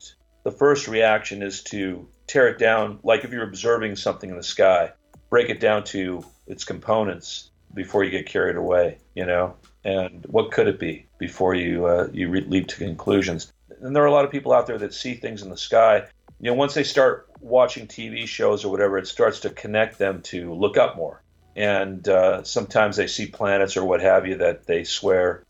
the 0.44 0.52
first 0.52 0.88
reaction 0.88 1.42
is 1.42 1.62
to 1.64 2.06
tear 2.26 2.48
it 2.48 2.58
down, 2.58 3.00
like 3.02 3.24
if 3.24 3.32
you're 3.32 3.48
observing 3.48 3.96
something 3.96 4.30
in 4.30 4.36
the 4.36 4.42
sky, 4.42 4.92
break 5.30 5.48
it 5.50 5.58
down 5.58 5.84
to 5.84 6.24
its 6.46 6.64
components 6.64 7.50
before 7.72 8.04
you 8.04 8.10
get 8.10 8.26
carried 8.26 8.56
away, 8.56 8.98
you 9.14 9.26
know? 9.26 9.56
And 9.84 10.24
what 10.26 10.50
could 10.50 10.66
it 10.66 10.78
be 10.78 11.06
before 11.18 11.54
you 11.54 11.86
uh, 11.86 12.08
you 12.12 12.30
re- 12.30 12.46
leap 12.46 12.68
to 12.68 12.76
conclusions? 12.76 13.52
And 13.80 13.94
there 13.94 14.02
are 14.02 14.06
a 14.06 14.12
lot 14.12 14.24
of 14.24 14.30
people 14.30 14.52
out 14.52 14.66
there 14.66 14.78
that 14.78 14.94
see 14.94 15.14
things 15.14 15.42
in 15.42 15.50
the 15.50 15.56
sky. 15.56 16.06
You 16.40 16.50
know, 16.50 16.54
once 16.54 16.74
they 16.74 16.84
start 16.84 17.28
watching 17.40 17.86
TV 17.86 18.26
shows 18.26 18.64
or 18.64 18.70
whatever, 18.70 18.98
it 18.98 19.06
starts 19.06 19.40
to 19.40 19.50
connect 19.50 19.98
them 19.98 20.22
to 20.22 20.54
look 20.54 20.76
up 20.76 20.96
more. 20.96 21.22
And 21.56 22.06
uh, 22.08 22.42
sometimes 22.44 22.96
they 22.96 23.06
see 23.06 23.26
planets 23.26 23.76
or 23.76 23.84
what 23.84 24.00
have 24.00 24.26
you 24.26 24.38
that 24.38 24.66
they 24.66 24.84
swear 24.84 25.44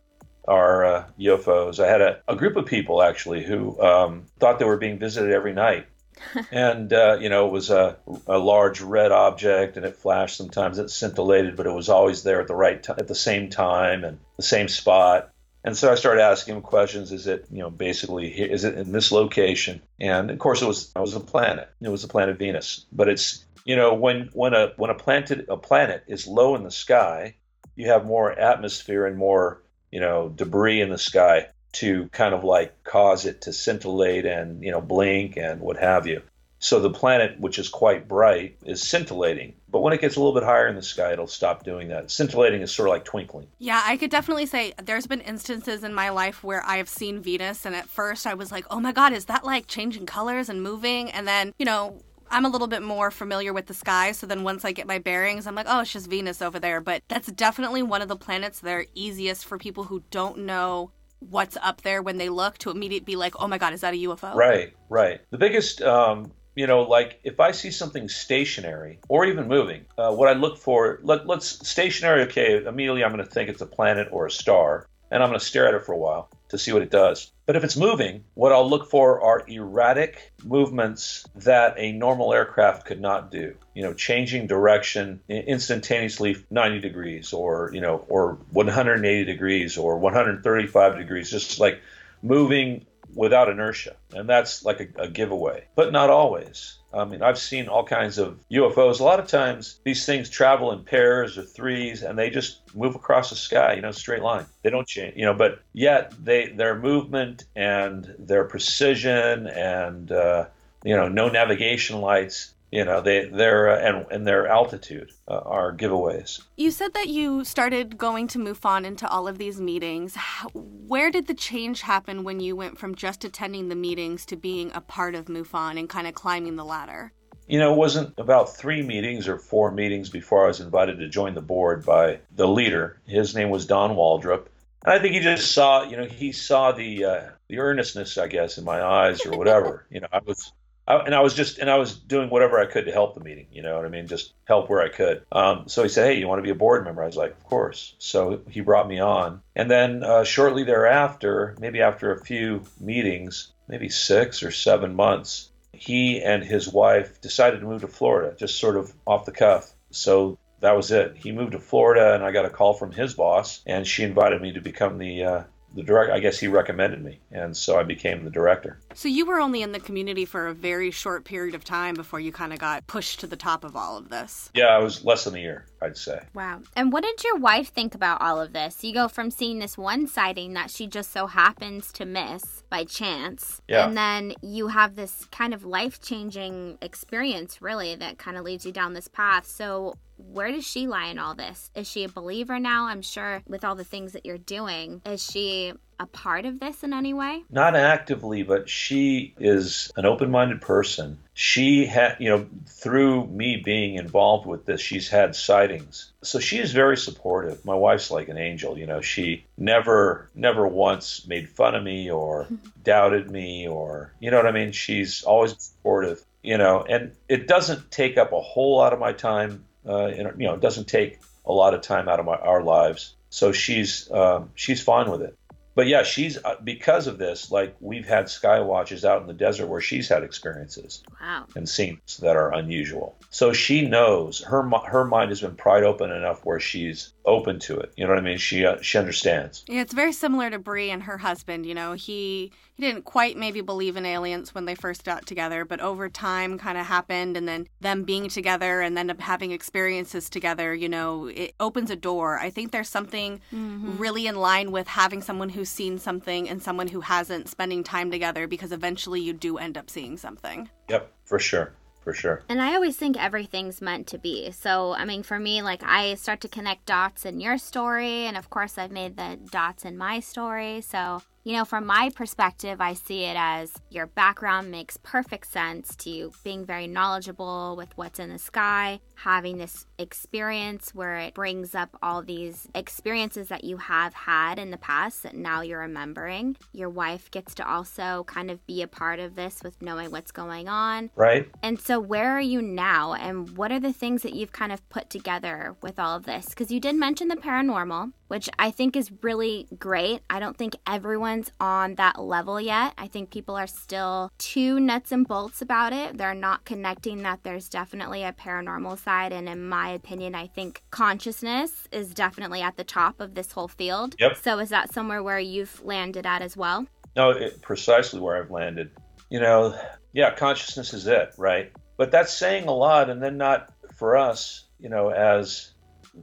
are 0.46 0.84
uh, 0.84 1.04
UFOs. 1.18 1.82
I 1.82 1.88
had 1.88 2.00
a, 2.00 2.20
a, 2.28 2.36
group 2.36 2.56
of 2.56 2.66
people 2.66 3.02
actually 3.02 3.42
who 3.42 3.80
um, 3.80 4.26
thought 4.38 4.58
they 4.58 4.66
were 4.66 4.76
being 4.76 4.98
visited 4.98 5.32
every 5.32 5.54
night. 5.54 5.86
and 6.50 6.92
uh, 6.92 7.18
you 7.21 7.28
know 7.28 7.47
it 7.47 7.52
was 7.52 7.71
a, 7.71 7.97
a 8.26 8.38
large 8.38 8.80
red 8.80 9.12
object 9.12 9.76
and 9.76 9.85
it 9.85 9.97
flashed 9.97 10.37
sometimes 10.37 10.78
it 10.78 10.90
scintillated 10.90 11.56
but 11.56 11.66
it 11.66 11.73
was 11.73 11.88
always 11.88 12.23
there 12.23 12.40
at 12.40 12.49
the 12.49 12.54
right 12.54 12.83
time 12.83 12.97
at 12.99 13.09
the 13.09 13.14
same 13.14 13.50
time 13.50 14.04
and 14.04 14.18
the 14.37 14.42
same 14.42 14.68
spot 14.68 15.30
and 15.64 15.76
so 15.76 15.90
I 15.90 15.94
started 15.94 16.21
asking 16.21 16.56
him 16.56 16.61
questions. 16.61 17.11
Is 17.11 17.26
it, 17.26 17.47
you 17.50 17.61
know, 17.61 17.71
basically, 17.71 18.28
is 18.28 18.64
it 18.64 18.76
in 18.76 18.92
this 18.92 19.11
location? 19.11 19.80
And 19.99 20.30
of 20.30 20.38
course, 20.38 20.61
it 20.61 20.66
was. 20.66 20.92
It 20.94 21.00
was 21.00 21.14
a 21.14 21.21
planet. 21.21 21.71
It 21.80 21.88
was 21.88 22.02
the 22.02 22.09
planet 22.09 22.37
Venus. 22.37 22.85
But 22.92 23.09
it's, 23.09 23.42
you 23.64 23.75
know, 23.75 23.94
when 23.94 24.28
when 24.35 24.52
a 24.52 24.75
when 24.76 24.90
a 24.90 24.94
planet 24.94 25.47
a 25.49 25.56
planet 25.56 26.04
is 26.06 26.26
low 26.26 26.54
in 26.54 26.64
the 26.64 26.71
sky, 26.71 27.37
you 27.76 27.88
have 27.88 28.04
more 28.04 28.30
atmosphere 28.30 29.06
and 29.06 29.16
more 29.16 29.62
you 29.94 30.00
know, 30.00 30.28
debris 30.28 30.80
in 30.80 30.90
the 30.90 30.99
sky 30.99 31.47
to 31.74 32.08
kind 32.08 32.34
of 32.34 32.44
like 32.44 32.82
cause 32.84 33.26
it 33.26 33.42
to 33.42 33.52
scintillate 33.52 34.26
and, 34.26 34.62
you 34.62 34.70
know, 34.70 34.80
blink 34.80 35.36
and 35.36 35.60
what 35.60 35.76
have 35.76 36.06
you. 36.06 36.22
So 36.58 36.80
the 36.80 36.88
planet, 36.88 37.38
which 37.38 37.58
is 37.58 37.68
quite 37.68 38.08
bright, 38.08 38.56
is 38.64 38.80
scintillating. 38.80 39.54
But 39.68 39.80
when 39.80 39.92
it 39.92 40.00
gets 40.00 40.16
a 40.16 40.20
little 40.20 40.32
bit 40.32 40.44
higher 40.44 40.66
in 40.66 40.76
the 40.76 40.82
sky, 40.82 41.12
it'll 41.12 41.26
stop 41.26 41.62
doing 41.62 41.88
that. 41.88 42.10
Scintillating 42.10 42.62
is 42.62 42.72
sort 42.72 42.88
of 42.88 42.94
like 42.94 43.04
twinkling. 43.04 43.48
Yeah, 43.58 43.82
I 43.84 43.98
could 43.98 44.10
definitely 44.10 44.46
say 44.46 44.72
there's 44.82 45.06
been 45.06 45.20
instances 45.20 45.84
in 45.84 45.92
my 45.92 46.08
life 46.08 46.42
where 46.42 46.64
I 46.64 46.78
have 46.78 46.88
seen 46.88 47.20
Venus, 47.20 47.66
and 47.66 47.74
at 47.76 47.87
first 47.87 48.26
I 48.26 48.32
was 48.32 48.50
like, 48.50 48.64
oh 48.70 48.80
my 48.80 48.92
God, 48.92 49.12
is 49.12 49.26
that 49.26 49.44
like 49.44 49.66
changing 49.66 50.06
colors 50.06 50.48
and 50.48 50.62
moving? 50.62 51.10
And 51.10 51.28
then, 51.28 51.52
you 51.58 51.66
know, 51.66 52.00
I'm 52.30 52.46
a 52.46 52.48
little 52.48 52.66
bit 52.66 52.82
more 52.82 53.10
familiar 53.10 53.52
with 53.52 53.66
the 53.66 53.74
sky, 53.74 54.12
so 54.12 54.26
then 54.26 54.42
once 54.42 54.64
I 54.64 54.72
get 54.72 54.87
my 54.87 54.98
bearings, 54.98 55.46
I'm 55.46 55.54
like, 55.54 55.66
oh, 55.68 55.82
it's 55.82 55.92
just 55.92 56.08
Venus 56.08 56.40
over 56.40 56.58
there. 56.58 56.80
But 56.80 57.02
that's 57.08 57.30
definitely 57.30 57.82
one 57.82 58.00
of 58.00 58.08
the 58.08 58.16
planets 58.16 58.60
that 58.60 58.72
are 58.72 58.87
easiest 58.94 59.44
for 59.44 59.58
people 59.58 59.84
who 59.84 60.02
don't 60.10 60.38
know 60.38 60.90
what's 61.20 61.57
up 61.57 61.83
there 61.83 62.03
when 62.03 62.18
they 62.18 62.29
look 62.29 62.59
to 62.59 62.70
immediately 62.70 63.05
be 63.05 63.16
like, 63.16 63.35
oh 63.40 63.48
my 63.48 63.59
God, 63.59 63.72
is 63.72 63.81
that 63.81 63.94
a 63.94 63.96
UFO? 63.96 64.35
Right, 64.35 64.72
right. 64.88 65.20
The 65.31 65.38
biggest, 65.38 65.83
um, 65.83 66.33
you 66.55 66.66
know, 66.66 66.83
like 66.83 67.20
if 67.24 67.40
I 67.40 67.50
see 67.53 67.70
something 67.70 68.09
stationary 68.09 69.00
or 69.09 69.24
even 69.24 69.48
moving, 69.48 69.87
uh, 69.98 70.12
what 70.12 70.29
I 70.29 70.33
look 70.33 70.59
for, 70.59 71.00
let, 71.03 71.27
let's 71.27 71.66
stationary, 71.68 72.22
okay, 72.22 72.64
immediately 72.64 73.05
I'm 73.05 73.12
going 73.12 73.24
to 73.24 73.31
think 73.31 73.48
it's 73.48 73.62
a 73.62 73.66
planet 73.66 74.09
or 74.11 74.27
a 74.27 74.31
star, 74.31 74.87
and 75.14 75.22
I'm 75.22 75.29
going 75.29 75.38
to 75.38 75.46
stare 75.46 75.68
at 75.68 75.74
it 75.74 75.87
for 75.87 75.92
a 75.92 75.96
while 75.96 76.29
to 76.48 76.59
see 76.59 76.72
what 76.72 76.83
it 76.83 76.90
does. 76.90 77.31
But 77.46 77.55
if 77.55 77.62
it's 77.62 77.77
moving, 77.77 78.24
what 78.35 78.50
I'll 78.50 78.68
look 78.68 78.90
for 78.90 79.20
are 79.20 79.44
erratic 79.46 80.33
movements 80.42 81.24
that 81.37 81.74
a 81.79 81.92
normal 81.92 82.35
aircraft 82.35 82.85
could 82.85 83.00
not 83.00 83.31
do. 83.31 83.55
You 83.74 83.85
know, 83.85 83.94
changing 83.94 84.48
direction 84.48 85.20
instantaneously 85.29 86.44
90 86.50 86.81
degrees 86.81 87.33
or, 87.33 87.70
you 87.72 87.81
know, 87.81 88.05
or 88.09 88.38
180 88.50 89.24
degrees 89.24 89.79
or 89.79 89.98
135 89.98 90.96
degrees, 90.96 91.31
just 91.31 91.61
like 91.61 91.81
moving 92.20 92.85
without 93.14 93.48
inertia. 93.48 93.96
And 94.12 94.29
that's 94.29 94.64
like 94.64 94.81
a, 94.81 95.03
a 95.03 95.09
giveaway, 95.09 95.64
but 95.74 95.92
not 95.92 96.11
always. 96.11 96.79
I 96.92 97.05
mean, 97.05 97.22
I've 97.22 97.38
seen 97.38 97.68
all 97.68 97.85
kinds 97.85 98.18
of 98.18 98.38
UFOs. 98.53 99.00
A 99.00 99.05
lot 99.05 99.18
of 99.18 99.27
times, 99.27 99.81
these 99.85 100.07
things 100.07 100.31
travel 100.31 100.70
in 100.72 100.85
pairs 100.85 101.37
or 101.37 101.42
threes, 101.42 102.03
and 102.03 102.16
they 102.16 102.31
just 102.31 102.61
move 102.74 102.94
across 102.94 103.31
the 103.31 103.37
sky, 103.37 103.74
you 103.74 103.83
know, 103.83 103.90
straight 103.90 104.22
line. 104.22 104.46
They 104.62 104.70
don't 104.70 104.87
change, 104.87 105.16
you 105.16 105.24
know. 105.24 105.35
But 105.35 105.61
yet, 105.72 106.12
they 106.22 106.48
their 106.48 106.79
movement 106.79 107.44
and 107.57 108.14
their 108.18 108.44
precision 108.44 109.48
and 109.48 110.12
uh, 110.12 110.46
you 110.85 110.94
know, 110.94 111.09
no 111.09 111.29
navigation 111.29 112.00
lights 112.00 112.53
you 112.74 112.84
know 112.84 113.00
they 113.00 113.26
they're 113.26 113.70
uh, 113.70 113.78
and 113.78 114.06
and 114.10 114.26
their 114.26 114.48
altitude 114.48 115.12
uh, 115.28 115.38
are 115.38 115.72
giveaways. 115.72 116.42
You 116.56 116.72
said 116.72 116.92
that 116.94 117.08
you 117.08 117.44
started 117.44 117.96
going 117.96 118.26
to 118.28 118.38
MUFON 118.40 118.84
into 118.84 119.08
all 119.08 119.28
of 119.28 119.38
these 119.38 119.60
meetings. 119.60 120.16
Where 120.52 121.12
did 121.12 121.28
the 121.28 121.34
change 121.34 121.82
happen 121.82 122.24
when 122.24 122.40
you 122.40 122.56
went 122.56 122.76
from 122.76 122.96
just 122.96 123.24
attending 123.24 123.68
the 123.68 123.76
meetings 123.76 124.26
to 124.26 124.37
being 124.37 124.72
a 124.74 124.80
part 124.80 125.14
of 125.14 125.26
MUFON 125.26 125.78
and 125.78 125.88
kind 125.88 126.08
of 126.08 126.14
climbing 126.14 126.56
the 126.56 126.64
ladder? 126.64 127.12
You 127.46 127.60
know, 127.60 127.72
it 127.72 127.76
wasn't 127.76 128.12
about 128.18 128.56
three 128.56 128.82
meetings 128.82 129.28
or 129.28 129.38
four 129.38 129.70
meetings 129.70 130.10
before 130.10 130.42
I 130.44 130.48
was 130.48 130.60
invited 130.60 130.98
to 130.98 131.08
join 131.08 131.34
the 131.34 131.42
board 131.42 131.87
by 131.87 132.18
the 132.34 132.48
leader. 132.48 133.00
His 133.06 133.37
name 133.37 133.50
was 133.50 133.66
Don 133.66 133.94
Waldrop. 133.94 134.46
And 134.84 134.94
I 134.94 134.98
think 134.98 135.14
he 135.14 135.20
just 135.20 135.52
saw, 135.52 135.84
you 135.84 135.96
know, 135.96 136.06
he 136.06 136.32
saw 136.32 136.72
the 136.72 137.04
uh, 137.04 137.22
the 137.48 137.60
earnestness, 137.60 138.18
I 138.18 138.26
guess, 138.26 138.58
in 138.58 138.64
my 138.64 138.82
eyes 138.82 139.24
or 139.24 139.38
whatever. 139.38 139.87
you 139.90 140.00
know, 140.00 140.08
I 140.12 140.18
was 140.26 140.52
I, 140.87 140.97
and 140.97 141.14
I 141.14 141.20
was 141.20 141.35
just 141.35 141.59
and 141.59 141.70
I 141.70 141.79
was 141.79 141.97
doing 141.97 142.31
whatever 142.31 142.59
I 142.59 142.66
could 142.66 142.87
to 142.87 142.92
help 142.92 143.14
the 143.14 143.25
meeting. 143.25 143.47
You 143.53 143.62
know 143.62 143.77
what 143.77 143.87
I 143.87 143.88
mean? 143.88 144.07
Just 144.07 144.35
help 144.44 144.68
where 144.68 144.83
I 144.83 144.88
could. 144.88 145.25
Um, 145.33 145.64
so 145.68 145.83
he 145.83 145.88
said, 145.88 146.07
"Hey, 146.07 146.18
you 146.20 146.29
want 146.29 146.38
to 146.38 146.44
be 146.44 146.51
a 146.51 146.55
board 146.55 146.85
member?" 146.85 147.03
I 147.03 147.07
was 147.07 147.16
like, 147.16 147.33
"Of 147.33 147.44
course." 147.44 147.94
So 147.99 148.42
he 148.49 148.61
brought 148.61 148.88
me 148.88 149.01
on, 149.01 149.40
and 149.57 149.70
then 149.70 150.03
uh, 150.03 150.25
shortly 150.25 150.64
thereafter, 150.64 151.57
maybe 151.59 151.81
after 151.81 152.12
a 152.12 152.25
few 152.25 152.62
meetings, 152.81 153.53
maybe 153.68 153.88
six 153.88 154.42
or 154.42 154.51
seven 154.51 154.94
months, 154.94 155.51
he 155.73 156.23
and 156.23 156.44
his 156.44 156.68
wife 156.68 157.20
decided 157.20 157.61
to 157.61 157.66
move 157.66 157.81
to 157.81 157.88
Florida, 157.88 158.37
just 158.37 158.59
sort 158.59 158.77
of 158.77 158.92
off 159.07 159.27
the 159.27 159.33
cuff. 159.33 159.73
So 159.90 160.38
that 160.61 160.77
was 160.77 160.90
it. 160.90 161.16
He 161.16 161.33
moved 161.33 161.53
to 161.53 161.59
Florida, 161.59 162.14
and 162.14 162.25
I 162.25 162.33
got 162.33 162.44
a 162.44 162.51
call 162.51 162.75
from 162.75 162.92
his 162.92 163.14
boss, 163.14 163.62
and 163.66 163.87
she 163.87 164.03
invited 164.03 164.42
me 164.42 164.53
to 164.53 164.61
become 164.61 164.99
the 164.99 165.25
uh, 165.25 165.42
the 165.75 165.83
direct 165.83 166.12
I 166.12 166.20
guess 166.20 166.38
he 166.38 166.49
recommended 166.49 167.03
me 167.03 167.20
and 167.33 167.57
so 167.57 167.79
I 167.79 167.83
became 167.83 168.25
the 168.25 168.31
director. 168.31 168.79
So 168.94 169.09
you 169.09 169.26
were 169.26 169.40
only 169.40 169.62
in 169.62 169.72
the 169.72 169.80
community 169.80 170.24
for 170.24 170.46
a 170.46 170.54
very 170.54 170.90
short 170.90 171.24
period 171.24 171.54
of 171.54 171.64
time 171.64 171.94
before 171.94 172.20
you 172.20 172.33
kind 172.33 172.52
of 172.52 172.59
got 172.59 172.87
pushed 172.87 173.20
to 173.20 173.26
the 173.26 173.37
top 173.37 173.64
of 173.64 173.76
all 173.76 173.96
of 173.96 174.09
this. 174.09 174.50
Yeah, 174.54 174.66
I 174.66 174.78
was 174.78 175.04
less 175.04 175.24
than 175.24 175.35
a 175.35 175.40
year, 175.40 175.66
I'd 175.83 175.96
say. 175.96 176.20
Wow. 176.35 176.62
And 176.76 176.92
what 176.92 177.02
did 177.02 177.22
your 177.24 177.37
wife 177.37 177.68
think 177.68 177.94
about 177.94 178.20
all 178.20 178.40
of 178.40 178.52
this? 178.52 178.83
You 178.83 178.94
go 178.94 179.09
from 179.09 179.30
seeing 179.30 179.59
this 179.59 179.76
one 179.76 180.07
sighting 180.07 180.54
that 180.54 180.70
she 180.70 180.87
just 180.87 181.12
so 181.12 181.26
happens 181.26 181.92
to 181.92 182.04
miss 182.04 182.62
by 182.70 182.85
chance. 182.85 183.61
Yeah. 183.68 183.87
And 183.87 183.96
then 183.96 184.35
you 184.42 184.68
have 184.68 184.96
this 184.96 185.26
kind 185.30 185.52
of 185.52 185.64
life-changing 185.64 186.78
experience 186.80 187.61
really 187.61 187.96
that 187.96 188.18
kind 188.18 188.37
of 188.37 188.44
leads 188.44 188.64
you 188.64 188.72
down 188.72 188.94
this 188.94 189.09
path. 189.09 189.46
So 189.46 189.94
where 190.16 190.52
does 190.52 190.66
she 190.66 190.87
lie 190.87 191.07
in 191.07 191.18
all 191.18 191.35
this? 191.35 191.70
Is 191.74 191.90
she 191.90 192.04
a 192.04 192.09
believer 192.09 192.61
now? 192.61 192.87
I'm 192.87 193.02
sure 193.02 193.42
with 193.48 193.64
all 193.64 193.74
the 193.74 193.85
things 193.85 194.12
that 194.12 194.24
you're 194.24 194.38
doing, 194.38 195.02
is 195.04 195.24
she 195.24 195.72
a 195.98 196.07
part 196.07 196.44
of 196.44 196.61
this 196.61 196.83
in 196.83 196.92
any 196.92 197.14
way? 197.14 197.44
Not 197.50 197.76
actively, 197.76 198.42
but 198.42 198.68
she 198.68 199.35
is 199.38 199.92
an 199.96 200.07
open-minded 200.07 200.61
person. 200.61 201.18
She 201.35 201.87
had, 201.87 202.16
you 202.20 202.28
know, 202.28 202.46
through 202.66 203.26
me 203.26 203.61
being 203.64 203.96
involved 203.96 204.46
with 204.46 204.66
this, 204.66 204.80
she's 204.80 205.09
had 205.09 205.35
sightings. 205.35 206.12
So 206.22 206.38
she 206.38 206.59
is 206.59 206.72
very 206.72 206.96
supportive. 206.96 207.64
My 207.64 207.74
wife's 207.74 208.11
like 208.11 208.28
an 208.28 208.38
angel, 208.38 208.78
you 208.78 208.87
know. 208.87 209.00
She 209.00 209.44
never 209.59 210.30
never 210.35 210.66
once 210.66 211.26
made 211.26 211.48
fun 211.48 211.74
of 211.74 211.83
me 211.83 212.11
or 212.11 212.46
doubted 212.85 213.30
me 213.30 213.68
or 213.68 214.12
you 214.20 214.30
know 214.30 214.37
what 214.37 214.46
I 214.46 214.52
mean? 214.52 214.72
She's 214.72 215.22
always 215.24 215.54
supportive, 215.59 216.24
you 216.42 216.59
know, 216.59 216.85
and 216.88 217.12
it 217.28 217.48
doesn't 217.48 217.90
take 217.90 218.16
up 218.16 218.33
a 218.33 218.40
whole 218.40 218.76
lot 218.76 218.92
of 218.92 218.98
my 218.98 219.12
time 219.12 219.64
uh, 219.87 220.07
you 220.07 220.46
know, 220.46 220.54
it 220.54 220.61
doesn't 220.61 220.88
take 220.88 221.20
a 221.46 221.52
lot 221.52 221.74
of 221.74 221.83
time 221.83 222.09
out 222.09 222.20
of 222.20 222.26
my, 222.26 222.37
our 222.37 222.62
lives. 222.62 223.14
So 223.30 223.52
she's 223.52 224.11
um, 224.11 224.50
she's 224.54 224.83
fine 224.83 225.11
with 225.11 225.22
it. 225.22 225.37
But 225.74 225.87
yeah, 225.87 226.02
she's 226.02 226.38
uh, 226.44 226.56
because 226.62 227.06
of 227.06 227.18
this. 227.18 227.50
Like 227.50 227.74
we've 227.80 228.06
had 228.06 228.28
sky 228.28 228.60
watches 228.60 229.04
out 229.04 229.20
in 229.22 229.26
the 229.26 229.32
desert 229.32 229.66
where 229.66 229.80
she's 229.80 230.08
had 230.08 230.22
experiences 230.22 231.02
Wow. 231.20 231.46
and 231.56 231.68
scenes 231.68 232.18
that 232.18 232.37
are 232.37 232.52
unusual. 232.52 233.16
So 233.30 233.52
she 233.52 233.87
knows 233.87 234.40
her 234.44 234.62
her 234.87 235.04
mind 235.04 235.30
has 235.30 235.40
been 235.40 235.56
pried 235.56 235.82
open 235.84 236.10
enough 236.12 236.44
where 236.44 236.60
she's 236.60 237.13
open 237.26 237.58
to 237.60 237.78
it. 237.78 237.92
You 237.96 238.04
know 238.04 238.10
what 238.10 238.18
I 238.18 238.22
mean? 238.22 238.38
She 238.38 238.66
uh, 238.66 238.80
she 238.80 238.98
understands. 238.98 239.64
Yeah, 239.68 239.80
it's 239.80 239.94
very 239.94 240.12
similar 240.12 240.50
to 240.50 240.58
Bree 240.58 240.90
and 240.90 241.02
her 241.04 241.18
husband. 241.18 241.66
You 241.66 241.74
know, 241.74 241.92
he 241.92 242.52
he 242.74 242.82
didn't 242.82 243.04
quite 243.04 243.37
maybe 243.37 243.60
believe 243.60 243.96
in 243.96 244.04
aliens 244.04 244.54
when 244.54 244.64
they 244.64 244.74
first 244.74 245.04
got 245.04 245.26
together, 245.26 245.64
but 245.64 245.80
over 245.80 246.08
time 246.08 246.58
kind 246.58 246.76
of 246.76 246.87
happened, 246.87 247.37
and 247.37 247.48
then 247.48 247.68
them 247.80 248.02
being 248.02 248.28
together 248.28 248.80
and 248.80 248.96
then 248.96 249.08
having 249.18 249.52
experiences 249.52 250.28
together. 250.28 250.74
You 250.74 250.88
know, 250.88 251.26
it 251.26 251.54
opens 251.60 251.90
a 251.90 251.96
door. 251.96 252.38
I 252.38 252.50
think 252.50 252.72
there's 252.72 252.88
something 252.88 253.40
really 253.52 254.26
in 254.26 254.37
line 254.37 254.72
with 254.72 254.88
having 254.88 255.22
someone 255.22 255.48
who's 255.48 255.68
seen 255.70 255.98
something 255.98 256.48
and 256.48 256.62
someone 256.62 256.88
who 256.88 257.00
hasn't 257.00 257.48
spending 257.48 257.84
time 257.84 258.10
together, 258.10 258.46
because 258.46 258.72
eventually 258.72 259.20
you 259.20 259.32
do 259.32 259.58
end 259.58 259.78
up 259.78 259.88
seeing 259.88 260.16
something. 260.16 260.68
Yep, 260.88 261.10
for 261.24 261.38
sure, 261.38 261.72
for 262.04 262.12
sure. 262.12 262.42
And 262.48 262.62
I 262.62 262.74
always 262.74 262.96
think 262.96 263.16
everything's 263.16 263.80
meant 263.80 264.06
to 264.08 264.18
be. 264.18 264.50
So, 264.52 264.94
I 264.94 265.04
mean, 265.04 265.22
for 265.22 265.38
me, 265.38 265.62
like, 265.62 265.82
I 265.82 266.14
start 266.14 266.40
to 266.42 266.48
connect 266.48 266.86
dots 266.86 267.24
in 267.24 267.40
your 267.40 267.58
story. 267.58 268.26
And 268.26 268.36
of 268.36 268.50
course, 268.50 268.78
I've 268.78 268.92
made 268.92 269.16
the 269.16 269.38
dots 269.50 269.84
in 269.84 269.96
my 269.96 270.20
story. 270.20 270.82
So, 270.82 271.22
you 271.44 271.52
know, 271.52 271.66
from 271.66 271.85
my 271.85 272.11
perspective, 272.14 272.80
I 272.80 272.94
see 272.94 273.24
it 273.24 273.37
as 273.38 273.74
your 273.90 274.07
background 274.07 274.70
makes 274.70 274.96
perfect 274.96 275.46
sense 275.46 275.94
to 275.96 276.09
you 276.09 276.33
being 276.42 276.64
very 276.64 276.87
knowledgeable 276.87 277.74
with 277.76 277.90
what's 277.96 278.18
in 278.18 278.30
the 278.30 278.38
sky, 278.38 279.00
having 279.16 279.59
this 279.59 279.85
experience 279.98 280.94
where 280.94 281.16
it 281.16 281.35
brings 281.35 281.74
up 281.74 281.98
all 282.02 282.22
these 282.22 282.66
experiences 282.74 283.48
that 283.48 283.62
you 283.62 283.76
have 283.76 284.14
had 284.14 284.59
in 284.59 284.70
the 284.70 284.78
past 284.78 285.22
that 285.22 285.37
now 285.37 285.61
you're 285.61 285.80
remembering. 285.80 286.57
Your 286.72 286.88
wife 286.88 287.30
gets 287.30 287.54
to 287.57 287.68
also 287.68 288.24
kind 288.26 288.50
of 288.50 288.66
be 288.66 288.80
a 288.80 288.88
part 288.88 289.20
of 289.20 289.37
this 289.37 289.62
with 289.62 289.83
knowing 289.83 290.11
what's 290.11 290.33
going 290.33 290.66
on. 290.66 291.11
Right? 291.14 291.50
And 291.62 291.78
so, 291.78 292.00
where 292.00 292.30
are 292.30 292.40
you 292.40 292.62
now? 292.62 293.12
And 293.12 293.54
what 293.59 293.70
are 293.70 293.80
the 293.80 293.92
things 293.92 294.22
that 294.22 294.33
you've 294.33 294.52
kind 294.52 294.72
of 294.72 294.88
put 294.88 295.11
together 295.11 295.76
with 295.83 295.98
all 295.98 296.16
of 296.16 296.24
this? 296.24 296.46
Because 296.48 296.70
you 296.70 296.80
did 296.80 296.96
mention 296.96 297.28
the 297.28 297.37
paranormal, 297.37 298.12
which 298.28 298.48
I 298.58 298.70
think 298.70 298.96
is 298.96 299.10
really 299.22 299.66
great. 299.78 300.22
I 300.30 300.40
don't 300.40 300.56
think 300.56 300.76
everyone's 300.87 301.50
on 301.60 301.96
that 301.96 302.20
level 302.20 302.60
yet. 302.60 302.94
I 302.98 303.06
think 303.06 303.30
people 303.30 303.56
are 303.56 303.66
still 303.66 304.32
too 304.38 304.80
nuts 304.80 305.12
and 305.12 305.26
bolts 305.26 305.62
about 305.62 305.92
it. 305.92 306.18
They're 306.18 306.34
not 306.34 306.64
connecting 306.64 307.22
that 307.22 307.40
there's 307.42 307.68
definitely 307.68 308.24
a 308.24 308.32
paranormal 308.32 308.98
side. 308.98 309.32
And 309.32 309.48
in 309.48 309.68
my 309.68 309.90
opinion, 309.90 310.34
I 310.34 310.46
think 310.46 310.82
consciousness 310.90 311.88
is 311.92 312.14
definitely 312.14 312.62
at 312.62 312.76
the 312.76 312.84
top 312.84 313.20
of 313.20 313.34
this 313.34 313.52
whole 313.52 313.68
field. 313.68 314.14
Yep. 314.18 314.37
So, 314.38 314.58
is 314.58 314.70
that 314.70 314.92
somewhere 314.92 315.22
where 315.22 315.38
you've 315.38 315.84
landed 315.84 316.26
at 316.26 316.42
as 316.42 316.56
well? 316.56 316.87
No, 317.16 317.30
it, 317.30 317.62
precisely 317.62 318.20
where 318.20 318.42
I've 318.42 318.50
landed. 318.50 318.90
You 319.30 319.40
know, 319.40 319.78
yeah, 320.12 320.34
consciousness 320.34 320.94
is 320.94 321.06
it, 321.06 321.34
right? 321.38 321.72
But 321.96 322.10
that's 322.10 322.32
saying 322.32 322.66
a 322.66 322.74
lot, 322.74 323.10
and 323.10 323.22
then 323.22 323.37
not 323.37 323.72
for 323.94 324.16
us, 324.16 324.64
you 324.78 324.88
know, 324.88 325.10
as 325.10 325.72